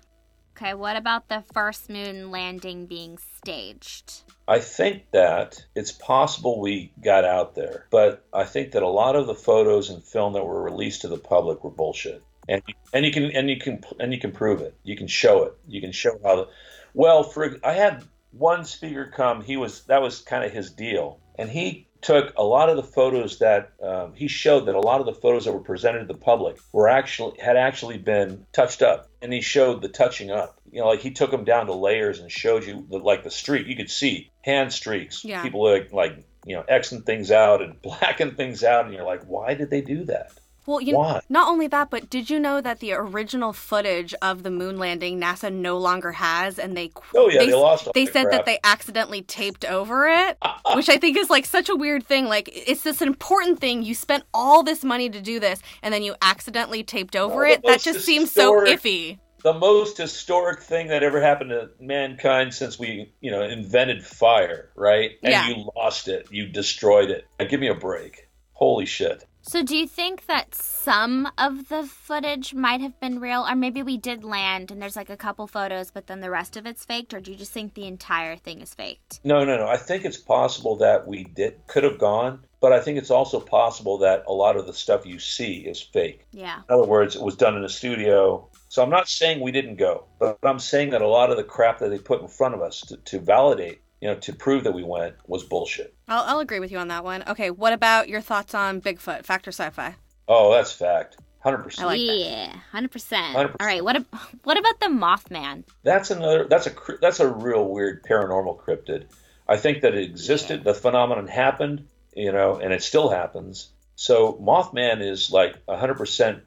Okay, 0.55 0.76
what 0.76 0.95
about 0.95 1.30
the 1.30 1.43
first 1.51 1.89
moon 1.89 2.30
landing 2.30 2.86
being 2.86 3.18
staged? 3.18 4.22
I 4.47 4.59
think 4.59 5.09
that 5.11 5.66
it's 5.76 5.91
possible 5.91 6.61
we 6.61 6.93
got 7.03 7.26
out 7.26 7.55
there, 7.55 7.88
but 7.89 8.24
I 8.32 8.43
think 8.43 8.74
that 8.74 8.84
a 8.84 8.88
lot 8.88 9.16
of 9.16 9.26
the 9.26 9.34
photos 9.34 9.89
and 9.89 10.03
film 10.03 10.34
that 10.34 10.45
were 10.45 10.61
released 10.61 11.01
to 11.01 11.07
the 11.07 11.18
public 11.18 11.64
were 11.64 11.72
bullshit. 11.72 12.24
And 12.47 12.61
and 12.93 13.03
you 13.03 13.11
can 13.11 13.32
and 13.32 13.49
you 13.49 13.57
can 13.57 13.84
and 13.99 14.14
you 14.14 14.20
can 14.20 14.32
prove 14.32 14.61
it. 14.61 14.76
You 14.84 14.95
can 14.95 15.07
show 15.07 15.43
it. 15.43 15.57
You 15.68 15.82
can 15.82 15.91
show 15.91 16.20
how. 16.24 16.36
The, 16.36 16.47
well, 16.93 17.24
for 17.24 17.57
I 17.64 17.72
had 17.72 18.03
one 18.38 18.65
speaker 18.65 19.11
come. 19.13 19.41
He 19.41 19.57
was 19.57 19.84
that 19.86 20.01
was 20.01 20.21
kind 20.21 20.43
of 20.43 20.51
his 20.51 20.71
deal, 20.71 21.19
and 21.38 21.49
he 21.49 21.88
took 22.01 22.34
a 22.36 22.43
lot 22.43 22.69
of 22.69 22.75
the 22.75 22.84
photos 22.84 23.39
that 23.39 23.71
um, 23.81 24.13
he 24.13 24.27
showed 24.27 24.65
that 24.65 24.75
a 24.75 24.79
lot 24.79 24.99
of 24.99 25.05
the 25.05 25.13
photos 25.13 25.45
that 25.45 25.53
were 25.53 25.61
presented 25.61 25.99
to 25.99 26.05
the 26.05 26.19
public 26.19 26.57
were 26.71 26.89
actually 26.89 27.39
had 27.39 27.55
actually 27.55 27.97
been 27.97 28.45
touched 28.51 28.81
up, 28.81 29.09
and 29.21 29.31
he 29.31 29.41
showed 29.41 29.81
the 29.81 29.88
touching 29.88 30.29
up. 30.29 30.59
you 30.71 30.81
know, 30.81 30.88
like 30.88 30.99
he 30.99 31.11
took 31.11 31.31
them 31.31 31.45
down 31.45 31.67
to 31.67 31.73
layers 31.73 32.19
and 32.19 32.31
showed 32.31 32.65
you 32.65 32.86
the, 32.89 32.97
like 32.97 33.23
the 33.23 33.31
streak. 33.31 33.67
You 33.67 33.75
could 33.75 33.89
see 33.89 34.31
hand 34.41 34.73
streaks. 34.73 35.23
Yeah. 35.23 35.41
People 35.41 35.63
like 35.63 35.93
like 35.93 36.25
you 36.45 36.55
know 36.55 36.63
Xing 36.63 37.05
things 37.05 37.31
out 37.31 37.61
and 37.61 37.81
blacking 37.81 38.36
things 38.36 38.63
out, 38.63 38.86
and 38.86 38.93
you're 38.93 39.05
like, 39.05 39.23
why 39.23 39.53
did 39.53 39.69
they 39.69 39.81
do 39.81 40.05
that? 40.05 40.31
Well, 40.66 40.80
you 40.82 40.95
Why? 40.97 41.14
know, 41.14 41.22
not 41.30 41.49
only 41.49 41.68
that, 41.68 41.89
but 41.89 42.09
did 42.09 42.30
you 42.30 42.39
know 42.39 42.61
that 42.61 42.80
the 42.80 42.93
original 42.93 43.51
footage 43.53 44.14
of 44.22 44.43
the 44.43 44.49
moon 44.51 44.78
landing 44.78 45.20
NASA 45.20 45.51
no 45.51 45.78
longer 45.78 46.11
has, 46.14 46.57
and 46.57 46.76
they 46.78 46.91
Oh 47.16 47.30
yeah, 47.30 47.39
they, 47.39 47.47
s- 47.49 47.53
lost. 47.53 47.88
All 47.88 47.93
they 47.93 48.05
said 48.05 48.24
crap. 48.28 48.32
that 48.32 48.45
they 48.45 48.59
accidentally 48.64 49.22
taped 49.24 49.66
over 49.66 50.07
it, 50.07 50.38
which 50.76 50.89
I 50.89 50.97
think 50.97 51.18
is 51.18 51.30
like 51.30 51.45
such 51.45 51.70
a 51.70 51.76
weird 51.76 52.05
thing. 52.05 52.26
Like 52.28 52.49
it's 52.53 52.84
this 52.84 53.01
important 53.01 53.59
thing. 53.59 53.84
You 53.84 53.93
spent 53.93 54.24
all 54.34 54.64
this 54.64 54.84
money 54.84 55.09
to 55.09 55.22
do 55.22 55.39
this, 55.39 55.61
and 55.82 55.93
then 55.93 56.03
you 56.03 56.16
accidentally 56.22 56.84
taped 56.84 57.16
over 57.16 57.45
it. 57.45 57.61
That 57.64 57.82
just 57.82 58.05
seems 58.05 58.32
so 58.32 58.61
iffy. 58.61 59.20
the 59.43 59.53
most 59.53 59.97
historic 59.97 60.61
thing 60.61 60.88
that 60.88 61.03
ever 61.03 61.20
happened 61.22 61.49
to 61.49 61.70
mankind 61.82 62.53
since 62.53 62.80
we, 62.80 63.11
you 63.20 63.30
know, 63.32 63.41
invented 63.43 64.05
fire, 64.05 64.70
right? 64.76 65.11
And 65.22 65.32
Yeah. 65.32 65.47
you 65.49 65.70
lost 65.76 66.07
it. 66.07 66.28
You 66.32 66.47
destroyed 66.47 67.09
it. 67.11 67.28
Give 67.49 67.59
me 67.59 67.68
a 67.68 67.76
break. 67.76 68.30
Holy 68.53 68.86
shit. 68.86 69.26
So, 69.45 69.61
do 69.61 69.75
you 69.75 69.87
think 69.87 70.25
that 70.27 70.55
some 70.55 71.27
of 71.37 71.67
the 71.67 71.83
footage 71.83 72.53
might 72.53 72.79
have 72.79 72.97
been 73.01 73.19
real, 73.19 73.45
or 73.47 73.55
maybe 73.55 73.83
we 73.83 73.97
did 73.97 74.23
land 74.23 74.71
and 74.71 74.81
there's 74.81 74.95
like 74.95 75.09
a 75.09 75.17
couple 75.17 75.47
photos, 75.47 75.91
but 75.91 76.07
then 76.07 76.21
the 76.21 76.29
rest 76.29 76.55
of 76.55 76.65
it's 76.65 76.85
faked, 76.85 77.13
or 77.13 77.19
do 77.19 77.31
you 77.31 77.37
just 77.37 77.51
think 77.51 77.73
the 77.73 77.85
entire 77.85 78.37
thing 78.37 78.61
is 78.61 78.73
faked? 78.73 79.19
No, 79.25 79.43
no, 79.43 79.57
no. 79.57 79.67
I 79.67 79.75
think 79.75 80.05
it's 80.05 80.17
possible 80.17 80.77
that 80.77 81.05
we 81.05 81.25
did 81.25 81.59
could 81.67 81.83
have 81.83 81.99
gone, 81.99 82.39
but 82.61 82.71
I 82.71 82.79
think 82.79 82.97
it's 82.97 83.11
also 83.11 83.41
possible 83.41 83.97
that 83.97 84.23
a 84.27 84.31
lot 84.31 84.55
of 84.55 84.65
the 84.65 84.73
stuff 84.73 85.05
you 85.05 85.19
see 85.19 85.57
is 85.57 85.81
fake. 85.81 86.25
Yeah. 86.31 86.59
In 86.69 86.73
other 86.73 86.87
words, 86.87 87.17
it 87.17 87.21
was 87.21 87.35
done 87.35 87.57
in 87.57 87.65
a 87.65 87.69
studio. 87.69 88.47
So 88.69 88.81
I'm 88.81 88.89
not 88.89 89.09
saying 89.09 89.41
we 89.41 89.51
didn't 89.51 89.75
go, 89.75 90.05
but 90.19 90.39
I'm 90.43 90.59
saying 90.59 90.91
that 90.91 91.01
a 91.01 91.07
lot 91.07 91.31
of 91.31 91.37
the 91.37 91.43
crap 91.43 91.79
that 91.79 91.89
they 91.89 91.99
put 91.99 92.21
in 92.21 92.29
front 92.29 92.55
of 92.55 92.61
us 92.61 92.79
to, 92.87 92.95
to 92.95 93.19
validate, 93.19 93.81
you 94.04 94.10
know, 94.10 94.16
to 94.16 94.34
prove 94.34 94.66
that 94.66 94.74
we 94.74 94.84
went 94.84 95.16
was 95.28 95.45
bullshit. 95.45 95.95
I'll, 96.10 96.24
I'll 96.24 96.39
agree 96.39 96.60
with 96.60 96.74
you 96.74 96.78
on 96.78 96.89
that 96.89 97.06
one. 97.06 97.24
Okay, 97.26 97.49
what 97.51 97.72
about 97.72 98.10
your 98.10 98.20
thoughts 98.20 98.54
on 98.54 98.82
Bigfoot? 98.82 99.24
Factor 99.24 99.49
sci-fi. 99.54 99.95
Oh, 100.28 100.51
that's 100.51 100.74
fact. 100.74 101.16
100%. 101.45 101.80
I 101.80 101.86
like 101.86 101.99
that. 102.01 102.18
yeah, 102.18 102.54
hundred 102.74 102.91
percent. 102.91 103.34
100%. 103.38 103.56
All 103.62 103.66
right. 103.66 103.82
What 103.82 103.95
ab- 103.95 104.06
what 104.43 104.58
about 104.58 104.78
the 104.82 104.88
Mothman? 104.88 105.64
That's 105.84 106.12
another. 106.12 106.45
That's 106.49 106.68
a 106.68 106.72
cr- 106.72 106.99
that's 106.99 107.22
a 107.22 107.28
real 107.30 107.66
weird 107.66 108.04
paranormal 108.04 108.60
cryptid. 108.62 109.06
I 109.47 109.56
think 109.56 109.84
that 109.84 109.93
it 109.93 110.04
existed. 110.04 110.66
The 110.66 110.74
phenomenon 110.74 111.28
happened, 111.28 111.88
you 112.14 112.34
know, 112.34 112.58
and 112.58 112.74
it 112.74 112.84
still 112.84 113.10
happens. 113.10 113.70
So 113.95 114.34
Mothman 114.34 115.01
is 115.01 115.32
like 115.32 115.56
100. 115.64 115.93
percent 115.95 116.43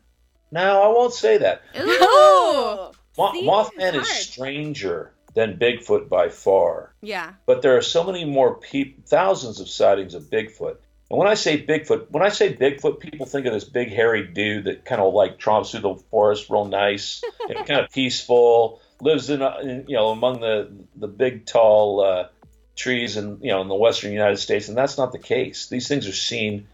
No, 0.51 0.83
I 0.83 0.89
won't 0.89 1.15
say 1.15 1.39
that. 1.39 1.63
Ooh. 1.79 2.93
Mo- 3.19 3.33
See? 3.33 3.47
Mothman 3.49 3.95
is 3.95 4.09
stranger 4.09 5.15
than 5.37 5.59
Bigfoot 5.59 6.09
by 6.09 6.31
far. 6.31 6.95
Yeah. 7.03 7.35
But 7.45 7.61
there 7.61 7.77
are 7.77 7.83
so 7.83 8.03
many 8.03 8.25
more 8.25 8.55
peop 8.55 9.07
thousands 9.07 9.61
of 9.61 9.69
sightings 9.69 10.15
of 10.15 10.31
Bigfoot. 10.31 10.79
And 11.11 11.19
when 11.19 11.29
I 11.29 11.35
say 11.35 11.63
Bigfoot, 11.63 12.11
when 12.11 12.23
I 12.23 12.31
say 12.31 12.57
Bigfoot, 12.57 13.01
people 13.01 13.27
think 13.27 13.45
of 13.47 13.53
this 13.53 13.65
big 13.65 13.91
hairy 13.91 14.27
dude 14.27 14.65
that 14.65 14.87
kind 14.87 15.01
of 15.01 15.13
like 15.13 15.39
tromps 15.39 15.73
through 15.73 15.81
the 15.81 15.95
forest, 16.11 16.49
real 16.49 16.65
nice, 16.65 17.23
know, 17.49 17.65
kind 17.65 17.81
of 17.81 17.91
peaceful, 17.91 18.81
lives 19.03 19.29
in, 19.29 19.43
in 19.43 19.85
you 19.87 19.95
know 19.95 20.09
among 20.09 20.41
the 20.41 20.73
the 20.97 21.07
big 21.07 21.45
tall 21.45 22.01
uh, 22.01 22.29
trees 22.75 23.19
and 23.19 23.45
you 23.45 23.51
know 23.51 23.61
in 23.61 23.69
the 23.69 23.75
western 23.75 24.13
United 24.13 24.39
States, 24.39 24.69
and 24.69 24.77
that's 24.77 24.97
not 24.97 25.13
the 25.13 25.19
case. 25.19 25.69
These 25.69 25.87
things 25.87 26.09
are 26.09 26.13
seen 26.15 26.67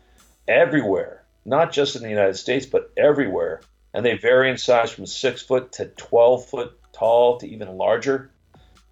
everywhere, 0.46 1.24
not 1.44 1.72
just 1.72 1.96
in 1.96 2.02
the 2.02 2.10
United 2.10 2.36
States, 2.36 2.64
but 2.64 2.92
everywhere, 2.96 3.60
and 3.92 4.06
they 4.06 4.16
vary 4.16 4.50
in 4.50 4.56
size 4.56 4.92
from 4.92 5.06
six 5.06 5.42
foot 5.42 5.72
to 5.72 5.86
twelve 5.86 6.46
foot 6.46 6.78
tall 6.92 7.38
to 7.38 7.48
even 7.48 7.76
larger 7.76 8.30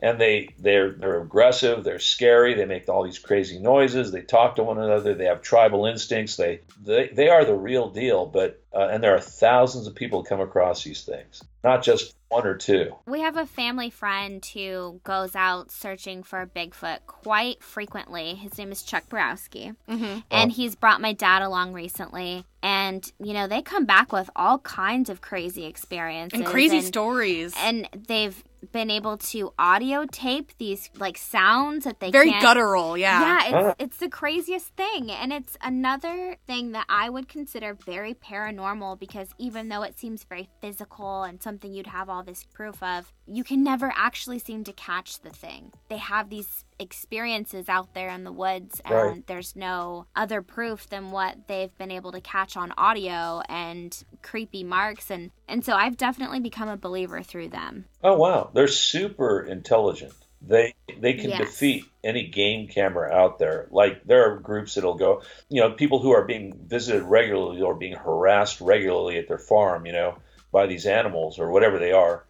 and 0.03 0.21
they 0.21 0.49
they're 0.59 0.93
they're 0.93 1.21
aggressive 1.21 1.85
they're 1.85 1.99
scary 1.99 2.55
they 2.55 2.65
make 2.65 2.89
all 2.89 3.03
these 3.03 3.19
crazy 3.19 3.59
noises 3.59 4.13
they 4.13 4.23
talk 4.23 4.57
to 4.57 4.63
one 4.63 4.79
another 4.79 5.15
they 5.15 5.27
have 5.27 5.43
tribal 5.43 5.87
instincts 5.87 6.37
they 6.37 6.61
they, 6.83 7.09
they 7.09 7.29
are 7.29 7.45
the 7.45 7.55
real 7.55 7.89
deal 7.91 8.27
but 8.27 8.63
uh, 8.73 8.89
and 8.91 9.03
there 9.03 9.15
are 9.15 9.21
thousands 9.21 9.87
of 9.87 9.95
people 9.95 10.23
who 10.23 10.29
come 10.29 10.41
across 10.41 10.85
these 10.85 11.03
things 11.03 11.43
not 11.63 11.83
just 11.83 12.15
one 12.31 12.47
or 12.47 12.57
two 12.57 12.95
We 13.07 13.21
have 13.21 13.37
a 13.37 13.45
family 13.45 13.91
friend 13.91 14.45
who 14.55 15.01
goes 15.03 15.35
out 15.35 15.73
searching 15.73 16.23
for 16.23 16.47
Bigfoot 16.47 17.01
quite 17.07 17.61
frequently. 17.61 18.37
His 18.37 18.57
name 18.57 18.71
is 18.71 18.85
Chuck 18.85 19.09
Borowski. 19.09 19.73
Mm-hmm. 19.89 20.21
And 20.31 20.53
he's 20.53 20.77
brought 20.77 21.01
my 21.01 21.13
dad 21.13 21.43
along 21.43 21.73
recently. 21.73 22.45
And, 22.63 23.11
you 23.19 23.33
know, 23.33 23.49
they 23.49 23.63
come 23.63 23.85
back 23.85 24.13
with 24.13 24.31
all 24.37 24.59
kinds 24.61 25.11
of 25.11 25.21
crazy 25.21 25.67
experiences. 25.67 26.39
And 26.39 26.49
crazy 26.49 26.83
stories. 26.83 27.53
And 27.59 27.89
they've 28.07 28.41
been 28.73 28.91
able 28.91 29.17
to 29.17 29.53
audio 29.59 30.05
tape 30.11 30.53
these, 30.59 30.91
like, 30.97 31.17
sounds 31.19 31.85
that 31.85 32.01
they 32.01 32.11
Very 32.11 32.31
can't. 32.31 32.43
guttural, 32.43 32.97
yeah. 32.97 33.21
Yeah, 33.21 33.45
it's 33.47 33.69
ah. 33.69 33.75
it's 33.79 33.97
the 33.99 34.09
craziest 34.09 34.77
thing, 34.77 35.11
and 35.11 35.33
it's 35.33 35.57
another 35.63 36.37
thing 36.47 36.73
that 36.73 36.87
I 36.89 37.09
would 37.09 37.29
consider 37.29 37.75
very 37.75 38.15
paranormal 38.15 38.99
because 38.99 39.29
even 39.39 39.69
though 39.69 39.83
it 39.83 39.99
seems 39.99 40.25
very 40.25 40.49
physical 40.61 41.23
and 41.23 41.43
something 41.43 41.73
you'd 41.73 41.87
have 41.89 42.09
all 42.09 42.23
this 42.23 42.45
proof 42.45 42.83
of, 42.83 43.13
you 43.27 43.45
can 43.45 43.63
never 43.63 43.93
actually 43.97 44.39
seem 44.39 44.65
to 44.65 44.73
catch 44.73 45.21
the 45.21 45.31
thing. 45.31 45.73
They 45.89 45.99
have 45.99 46.29
these 46.31 46.65
experiences 46.79 47.69
out 47.69 47.95
there 47.95 48.09
in 48.11 48.25
the 48.25 48.33
woods, 48.33 48.81
and 48.85 48.95
Right. 48.95 49.27
there's 49.27 49.55
no 49.57 50.07
other 50.17 50.43
proof 50.43 50.89
than 50.89 51.11
what 51.11 51.47
they've 51.49 51.77
been 51.79 51.91
able 51.91 52.13
to 52.13 52.21
catch 52.21 52.57
on 52.57 52.73
audio 52.77 53.43
and 53.49 54.03
creepy 54.23 54.65
marks, 54.65 55.11
and 55.11 55.31
and 55.51 55.65
so 55.65 55.75
I've 55.75 55.97
definitely 55.97 56.41
become 56.41 56.69
a 56.69 56.77
believer 56.77 57.23
through 57.23 57.49
them. 57.51 57.85
oh 58.03 58.17
wow. 58.17 58.51
They're 58.55 58.69
super 58.69 59.41
intelligent. 59.41 60.13
They 60.43 60.75
they 60.99 61.15
can 61.15 61.31
Yes. 61.31 61.41
defeat 61.41 61.85
any 62.03 62.29
game 62.29 62.69
camera 62.69 63.13
out 63.13 63.39
there. 63.39 63.67
Like 63.71 64.05
there 64.05 64.31
are 64.33 64.39
groups 64.39 64.75
that'll 64.75 64.95
go 64.95 65.23
you 65.51 65.61
know 65.61 65.73
people 65.73 65.99
who 66.01 66.13
are 66.13 66.25
being 66.25 66.55
visited 66.67 67.03
regularly 67.03 67.61
or 67.61 67.75
being 67.75 67.95
harassed 67.95 68.61
regularly 68.61 69.19
at 69.19 69.29
their 69.29 69.39
farm 69.39 69.85
you 69.87 69.93
know 69.93 70.17
by 70.53 70.67
these 70.67 70.87
animals 70.87 71.39
or 71.39 71.51
whatever 71.51 71.79
they 71.79 71.93
are. 71.93 72.25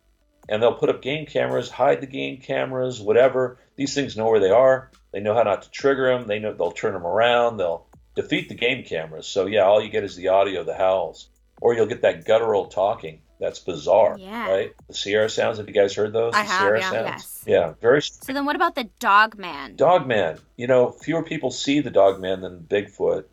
And 0.49 0.61
they'll 0.61 0.75
put 0.75 0.89
up 0.91 1.03
game 1.03 1.27
cameras 1.27 1.71
hide 1.71 2.01
the 2.01 2.07
game 2.09 2.39
cameras 2.39 3.01
whatever. 3.01 3.59
These 3.77 3.95
things 3.95 4.17
know 4.17 4.29
where 4.29 4.41
they 4.41 4.51
are. 4.51 4.91
They 5.13 5.21
know 5.21 5.35
how 5.35 5.45
not 5.45 5.63
to 5.63 5.71
trigger 5.71 6.07
them 6.17 6.27
they 6.27 6.41
know 6.41 6.53
they'll 6.53 6.73
turn 6.73 6.95
them 6.95 7.07
around. 7.07 7.59
They'll 7.59 7.87
defeat 8.17 8.49
the 8.49 8.57
game 8.57 8.83
cameras. 8.85 9.27
So 9.29 9.47
yeah 9.47 9.63
all 9.63 9.81
you 9.83 9.91
get 9.91 10.03
is 10.05 10.17
the 10.17 10.29
audio 10.29 10.65
the 10.65 10.75
howls 10.75 11.29
or 11.61 11.75
you'll 11.75 11.87
get 11.87 12.03
that 12.03 12.25
guttural 12.25 12.67
talking 12.67 13.21
that's 13.39 13.59
bizarre 13.59 14.17
Yeah. 14.19 14.49
right 14.51 14.73
the 14.89 14.95
sierra 14.95 15.29
sounds 15.31 15.59
have 15.59 15.67
you 15.69 15.75
guys 15.75 15.95
heard 15.95 16.13
those 16.13 16.35
I 16.35 16.43
the 16.43 16.49
have, 16.49 16.61
sierra 16.61 16.79
yeah. 16.81 16.91
sounds 16.91 17.07
Yes. 17.07 17.45
yeah 17.47 17.73
very 17.81 18.03
So 18.03 18.33
then, 18.33 18.45
what 18.45 18.57
about 18.57 18.75
the 18.75 18.89
dog 18.99 19.39
man? 19.39 19.77
Dog 19.77 20.07
Man. 20.07 20.39
You 20.57 20.67
know, 20.67 20.91
fewer 20.91 21.23
people 21.23 21.51
see 21.51 21.81
the 21.81 21.91
Dog 21.91 22.21
Man 22.21 22.41
than 22.43 22.61
Bigfoot. 22.61 23.25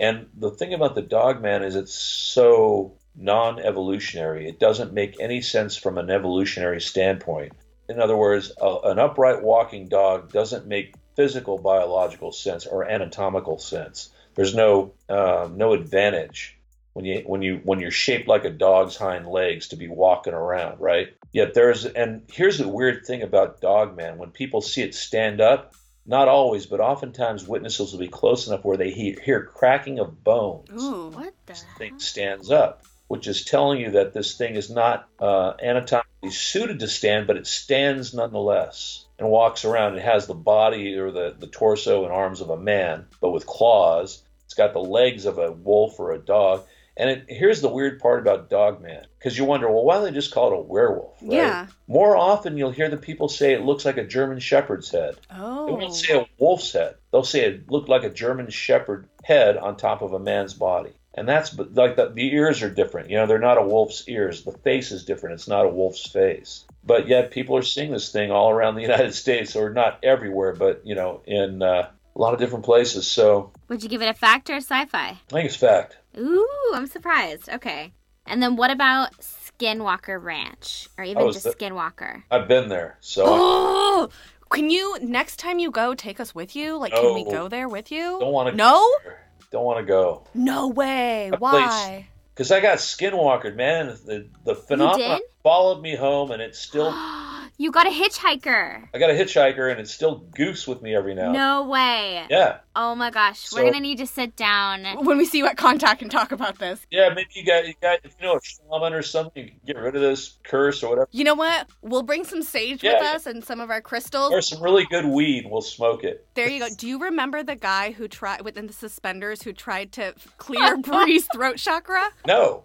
And 0.00 0.26
the 0.36 0.50
thing 0.50 0.74
about 0.74 0.94
the 0.96 1.02
Dog 1.02 1.40
Man 1.40 1.62
is 1.62 1.76
it's 1.76 1.94
so 1.94 2.94
non 3.14 3.60
evolutionary. 3.60 4.48
It 4.48 4.58
doesn't 4.58 4.92
make 4.92 5.20
any 5.20 5.40
sense 5.42 5.76
from 5.76 5.96
an 5.98 6.10
evolutionary 6.10 6.80
standpoint. 6.80 7.52
In 7.88 8.00
other 8.00 8.16
words, 8.16 8.52
a, 8.60 8.78
an 8.84 8.98
upright 8.98 9.42
walking 9.42 9.88
dog 9.88 10.32
doesn't 10.32 10.66
make 10.66 10.94
physical 11.14 11.58
biological 11.58 12.32
sense 12.32 12.66
or 12.66 12.84
anatomical 12.88 13.58
sense. 13.58 14.10
There's 14.34 14.54
no 14.54 14.94
um, 15.08 15.56
no 15.56 15.72
advantage 15.72 16.58
when 16.92 17.04
you 17.04 17.22
when 17.26 17.42
you 17.42 17.60
when 17.64 17.80
you're 17.80 17.90
shaped 17.90 18.28
like 18.28 18.44
a 18.44 18.50
dog's 18.50 18.96
hind 18.96 19.26
legs 19.26 19.68
to 19.68 19.76
be 19.76 19.88
walking 19.88 20.34
around, 20.34 20.80
right? 20.80 21.08
Yet 21.32 21.54
there's 21.54 21.84
and 21.86 22.22
here's 22.30 22.58
the 22.58 22.68
weird 22.68 23.06
thing 23.06 23.22
about 23.22 23.60
Dogman: 23.60 24.18
when 24.18 24.30
people 24.30 24.60
see 24.60 24.82
it 24.82 24.94
stand 24.94 25.40
up, 25.40 25.74
not 26.04 26.28
always, 26.28 26.66
but 26.66 26.80
oftentimes 26.80 27.46
witnesses 27.46 27.92
will 27.92 28.00
be 28.00 28.08
close 28.08 28.46
enough 28.46 28.64
where 28.64 28.76
they 28.76 28.90
hear, 28.90 29.16
hear 29.22 29.44
cracking 29.44 29.98
of 29.98 30.22
bones. 30.22 30.70
Ooh. 30.82 31.08
What 31.08 31.34
the? 31.46 31.52
This 31.52 31.64
thing 31.78 31.98
stands 31.98 32.50
up, 32.50 32.84
which 33.08 33.26
is 33.26 33.44
telling 33.44 33.80
you 33.80 33.92
that 33.92 34.12
this 34.12 34.36
thing 34.36 34.56
is 34.56 34.68
not 34.68 35.08
uh, 35.20 35.54
anatomically 35.62 36.30
suited 36.30 36.80
to 36.80 36.88
stand, 36.88 37.26
but 37.26 37.36
it 37.36 37.46
stands 37.46 38.12
nonetheless 38.12 39.06
and 39.18 39.28
walks 39.28 39.64
around. 39.64 39.96
It 39.96 40.02
has 40.02 40.26
the 40.26 40.34
body 40.34 40.96
or 40.96 41.10
the, 41.10 41.34
the 41.38 41.46
torso 41.46 42.04
and 42.04 42.12
arms 42.12 42.40
of 42.40 42.50
a 42.50 42.58
man, 42.58 43.06
but 43.20 43.30
with 43.30 43.46
claws. 43.46 44.22
It's 44.44 44.54
got 44.54 44.74
the 44.74 44.80
legs 44.80 45.24
of 45.24 45.38
a 45.38 45.50
wolf 45.50 45.98
or 45.98 46.12
a 46.12 46.18
dog. 46.18 46.66
And 46.96 47.08
it, 47.10 47.24
here's 47.28 47.60
the 47.62 47.68
weird 47.70 48.00
part 48.00 48.20
about 48.20 48.50
Dogman, 48.50 49.06
because 49.18 49.38
you 49.38 49.44
wonder, 49.46 49.70
well, 49.70 49.84
why 49.84 49.94
don't 49.94 50.04
they 50.04 50.10
just 50.10 50.32
call 50.32 50.52
it 50.52 50.58
a 50.58 50.60
werewolf? 50.60 51.16
Right? 51.22 51.32
Yeah. 51.32 51.66
More 51.88 52.16
often, 52.16 52.58
you'll 52.58 52.70
hear 52.70 52.90
the 52.90 52.98
people 52.98 53.28
say 53.30 53.54
it 53.54 53.62
looks 53.64 53.84
like 53.86 53.96
a 53.96 54.04
German 54.06 54.40
Shepherd's 54.40 54.90
head. 54.90 55.16
Oh. 55.30 55.66
They 55.66 55.72
Oh. 55.72 55.76
won't 55.76 55.94
say 55.94 56.14
a 56.18 56.26
wolf's 56.38 56.72
head. 56.72 56.96
They'll 57.10 57.24
say 57.24 57.46
it 57.46 57.70
looked 57.70 57.88
like 57.88 58.04
a 58.04 58.10
German 58.10 58.50
Shepherd 58.50 59.08
head 59.24 59.56
on 59.56 59.76
top 59.76 60.02
of 60.02 60.12
a 60.12 60.18
man's 60.18 60.52
body. 60.54 60.92
And 61.14 61.28
that's 61.28 61.56
like 61.58 61.96
the, 61.96 62.08
the 62.14 62.34
ears 62.34 62.62
are 62.62 62.70
different. 62.70 63.10
You 63.10 63.16
know, 63.18 63.26
they're 63.26 63.38
not 63.38 63.58
a 63.58 63.62
wolf's 63.66 64.08
ears. 64.08 64.44
The 64.44 64.52
face 64.52 64.92
is 64.92 65.04
different. 65.04 65.34
It's 65.34 65.48
not 65.48 65.66
a 65.66 65.68
wolf's 65.68 66.06
face. 66.06 66.64
But 66.84 67.06
yet 67.06 67.30
people 67.30 67.54
are 67.56 67.62
seeing 67.62 67.90
this 67.90 68.10
thing 68.10 68.30
all 68.30 68.50
around 68.50 68.74
the 68.76 68.82
United 68.90 69.14
States, 69.14 69.54
or 69.56 69.70
not 69.70 69.98
everywhere, 70.02 70.54
but 70.54 70.80
you 70.86 70.94
know, 70.94 71.20
in 71.26 71.62
uh, 71.62 71.90
a 72.16 72.18
lot 72.18 72.32
of 72.34 72.40
different 72.40 72.64
places. 72.64 73.06
So 73.06 73.52
Would 73.68 73.82
you 73.82 73.88
give 73.90 74.00
it 74.02 74.08
a 74.08 74.14
fact 74.14 74.48
or 74.50 74.54
a 74.54 74.62
sci-fi? 74.62 75.08
I 75.08 75.18
think 75.28 75.46
it's 75.46 75.56
fact. 75.56 75.96
Ooh, 76.18 76.72
I'm 76.74 76.86
surprised. 76.86 77.48
Okay. 77.48 77.92
And 78.26 78.42
then 78.42 78.56
what 78.56 78.70
about 78.70 79.12
Skinwalker 79.18 80.22
Ranch 80.22 80.88
or 80.96 81.04
even 81.04 81.22
Oh, 81.22 81.32
just 81.32 81.46
Skinwalker? 81.46 82.22
I've 82.30 82.48
been 82.48 82.68
there, 82.68 82.98
so 83.00 83.24
Oh, 83.26 84.08
can 84.50 84.70
you 84.70 84.98
next 85.02 85.38
time 85.38 85.58
you 85.58 85.70
go 85.70 85.94
take 85.94 86.20
us 86.20 86.34
with 86.34 86.54
you? 86.54 86.76
Like, 86.76 86.92
can 86.92 87.14
we 87.14 87.24
go 87.24 87.48
there 87.48 87.68
with 87.68 87.90
you? 87.90 88.18
don't 88.20 88.32
want 88.32 88.48
to. 88.48 88.52
Go 88.52 88.56
No, 88.56 89.12
don't 89.50 89.64
want 89.64 89.78
to 89.80 89.84
go 89.84 90.24
no 90.34 90.68
way. 90.68 91.28
That 91.30 91.40
Why? 91.40 92.08
because 92.34 92.50
I 92.52 92.60
got 92.60 92.78
skinwalkered, 92.78 93.56
man. 93.56 93.88
The 93.88 94.28
the 94.44 94.54
phenomenon 94.54 95.20
followed 95.42 95.82
me 95.82 95.96
home, 95.96 96.30
and 96.30 96.40
it's 96.40 96.58
still. 96.58 96.92
you 97.58 97.70
got 97.70 97.86
a 97.86 97.90
hitchhiker. 97.90 98.88
I 98.94 98.98
got 98.98 99.10
a 99.10 99.14
hitchhiker, 99.14 99.70
and 99.70 99.80
it's 99.80 99.92
still 99.92 100.16
goose 100.34 100.66
with 100.66 100.82
me 100.82 100.94
every 100.94 101.14
now. 101.14 101.32
No 101.32 101.64
way. 101.68 102.24
Yeah, 102.30 102.58
Oh 102.74 102.94
my 102.94 103.10
gosh. 103.10 103.38
So- 103.40 103.56
We're 103.56 103.62
going 103.64 103.74
to 103.74 103.80
need 103.80 103.98
to 103.98 104.06
sit 104.06 104.34
down. 104.36 104.84
When 105.04 105.18
we 105.18 105.24
see 105.26 105.38
you 105.38 105.46
at 105.46 105.56
contact 105.56 106.00
and 106.02 106.10
talk 106.10 106.32
about 106.32 106.58
this. 106.58 106.86
yeah. 106.90 107.10
Maybe 107.10 107.28
you 107.34 107.44
got 107.44 107.66
you 107.66 107.74
got 107.82 108.00
if 108.04 108.14
you 108.18 108.26
know 108.26 108.36
a 108.36 108.40
shaman 108.42 108.94
or 108.94 109.02
something, 109.02 109.44
you 109.44 109.50
can 109.50 109.60
get 109.66 109.76
rid 109.76 109.94
of 109.94 110.00
this 110.02 110.38
curse 110.44 110.82
or 110.82 110.88
whatever. 110.90 111.08
You 111.12 111.24
know 111.24 111.34
what? 111.34 111.68
We'll 111.82 112.02
bring 112.02 112.24
some 112.24 112.42
sage 112.42 112.82
with 112.82 112.94
Yeah. 113.00 113.12
us 113.14 113.26
and 113.26 113.44
some 113.44 113.60
of 113.60 113.70
our 113.70 113.80
crystals. 113.82 114.32
Or 114.32 114.40
some 114.40 114.62
really 114.62 114.86
good 114.86 115.04
weed. 115.04 115.46
We'll 115.50 115.60
smoke 115.60 116.02
it. 116.04 116.26
There 116.34 116.48
you 116.48 116.60
go. 116.60 116.68
Do 116.78 116.88
you 116.88 116.98
remember 116.98 117.42
the 117.42 117.56
guy 117.56 117.92
who 117.92 118.08
tried 118.08 118.40
within 118.42 118.66
the 118.66 118.72
suspenders 118.72 119.42
who 119.42 119.52
tried 119.52 119.92
to 119.92 120.14
clear 120.38 120.76
Bree's 120.78 121.26
throat 121.32 121.58
chakra? 121.58 122.08
No. 122.26 122.64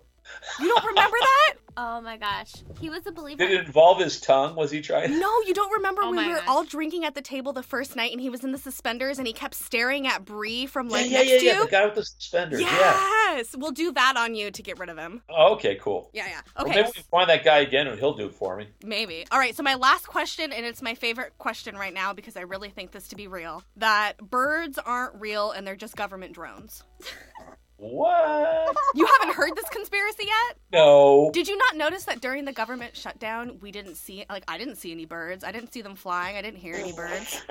You 0.59 0.67
don't 0.67 0.85
remember 0.85 1.17
that? 1.19 1.53
Oh 1.79 2.01
my 2.01 2.17
gosh. 2.17 2.53
He 2.81 2.89
was 2.89 3.05
a 3.05 3.11
believer. 3.11 3.37
Did 3.37 3.51
it 3.51 3.63
involve 3.67 3.99
his 3.99 4.19
tongue? 4.19 4.55
Was 4.55 4.71
he 4.71 4.81
trying? 4.81 5.19
No, 5.19 5.29
you 5.45 5.53
don't 5.53 5.71
remember 5.73 6.01
Oh 6.01 6.09
when 6.09 6.25
we 6.25 6.31
were 6.31 6.39
gosh. 6.39 6.47
all 6.47 6.63
drinking 6.63 7.05
at 7.05 7.13
the 7.13 7.21
table 7.21 7.53
the 7.53 7.61
first 7.61 7.95
night 7.95 8.11
and 8.11 8.19
he 8.19 8.31
was 8.31 8.43
in 8.43 8.51
the 8.51 8.57
suspenders 8.57 9.19
and 9.19 9.27
he 9.27 9.31
kept 9.33 9.53
staring 9.53 10.07
at 10.07 10.25
Bree 10.25 10.65
from 10.65 10.87
Yeah, 10.87 10.91
like 10.93 11.11
yeah, 11.11 11.17
next 11.19 11.29
yeah, 11.29 11.37
to 11.37 11.45
yeah. 11.45 11.53
you? 11.59 11.65
The 11.65 11.69
guy 11.71 11.85
with 11.85 11.93
the 11.93 12.03
suspenders. 12.05 12.61
Yeah. 12.61 12.67
Yes, 13.35 13.55
we'll 13.55 13.69
do 13.73 13.91
that 13.91 14.17
on 14.17 14.33
you 14.33 14.49
to 14.49 14.63
get 14.63 14.79
rid 14.79 14.89
of 14.89 14.97
him. 14.97 15.21
Oh, 15.29 15.53
okay, 15.53 15.75
cool. 15.75 16.09
Yeah, 16.13 16.25
yeah. 16.27 16.41
Well, 16.57 16.65
Okay, 16.65 16.77
maybe 16.77 16.87
we 16.87 16.93
can 16.93 17.03
find 17.11 17.29
that 17.29 17.43
guy 17.43 17.59
again, 17.59 17.85
and 17.85 17.99
he'll 17.99 18.15
do 18.15 18.25
it 18.25 18.33
for 18.33 18.55
me. 18.57 18.69
maybe. 18.83 19.27
All 19.29 19.37
right, 19.37 19.55
so 19.55 19.61
my 19.61 19.75
last 19.75 20.07
question, 20.07 20.51
and 20.51 20.65
it's 20.65 20.81
my 20.81 20.95
favorite 20.95 21.37
question 21.37 21.75
right 21.77 21.93
now 21.93 22.11
because 22.11 22.35
I 22.35 22.41
really 22.41 22.69
think 22.71 22.89
this 22.89 23.07
to 23.09 23.15
be 23.15 23.27
real 23.27 23.61
that 23.75 24.13
birds 24.17 24.79
aren't 24.79 25.13
real 25.21 25.51
and 25.51 25.67
they're 25.67 25.75
just 25.75 25.95
government 25.95 26.33
drones. 26.33 26.83
What? 27.77 28.75
You 28.95 29.05
haven't 29.05 29.35
heard 29.35 29.55
this 29.55 29.69
conspiracy 29.69 30.23
yet? 30.25 30.57
No. 30.73 31.29
Did 31.33 31.47
you 31.47 31.57
not 31.57 31.75
notice 31.77 32.05
that 32.05 32.21
during 32.21 32.45
the 32.45 32.51
government 32.53 32.95
shutdown, 32.97 33.59
we 33.61 33.71
didn't 33.71 33.95
see, 33.95 34.25
like, 34.29 34.43
I 34.47 34.57
didn't 34.57 34.75
see 34.77 34.91
any 34.91 35.05
birds. 35.05 35.43
I 35.43 35.51
didn't 35.51 35.71
see 35.73 35.81
them 35.81 35.95
flying. 35.95 36.35
I 36.37 36.41
didn't 36.41 36.59
hear 36.59 36.75
any 36.75 36.91
birds. 36.93 37.41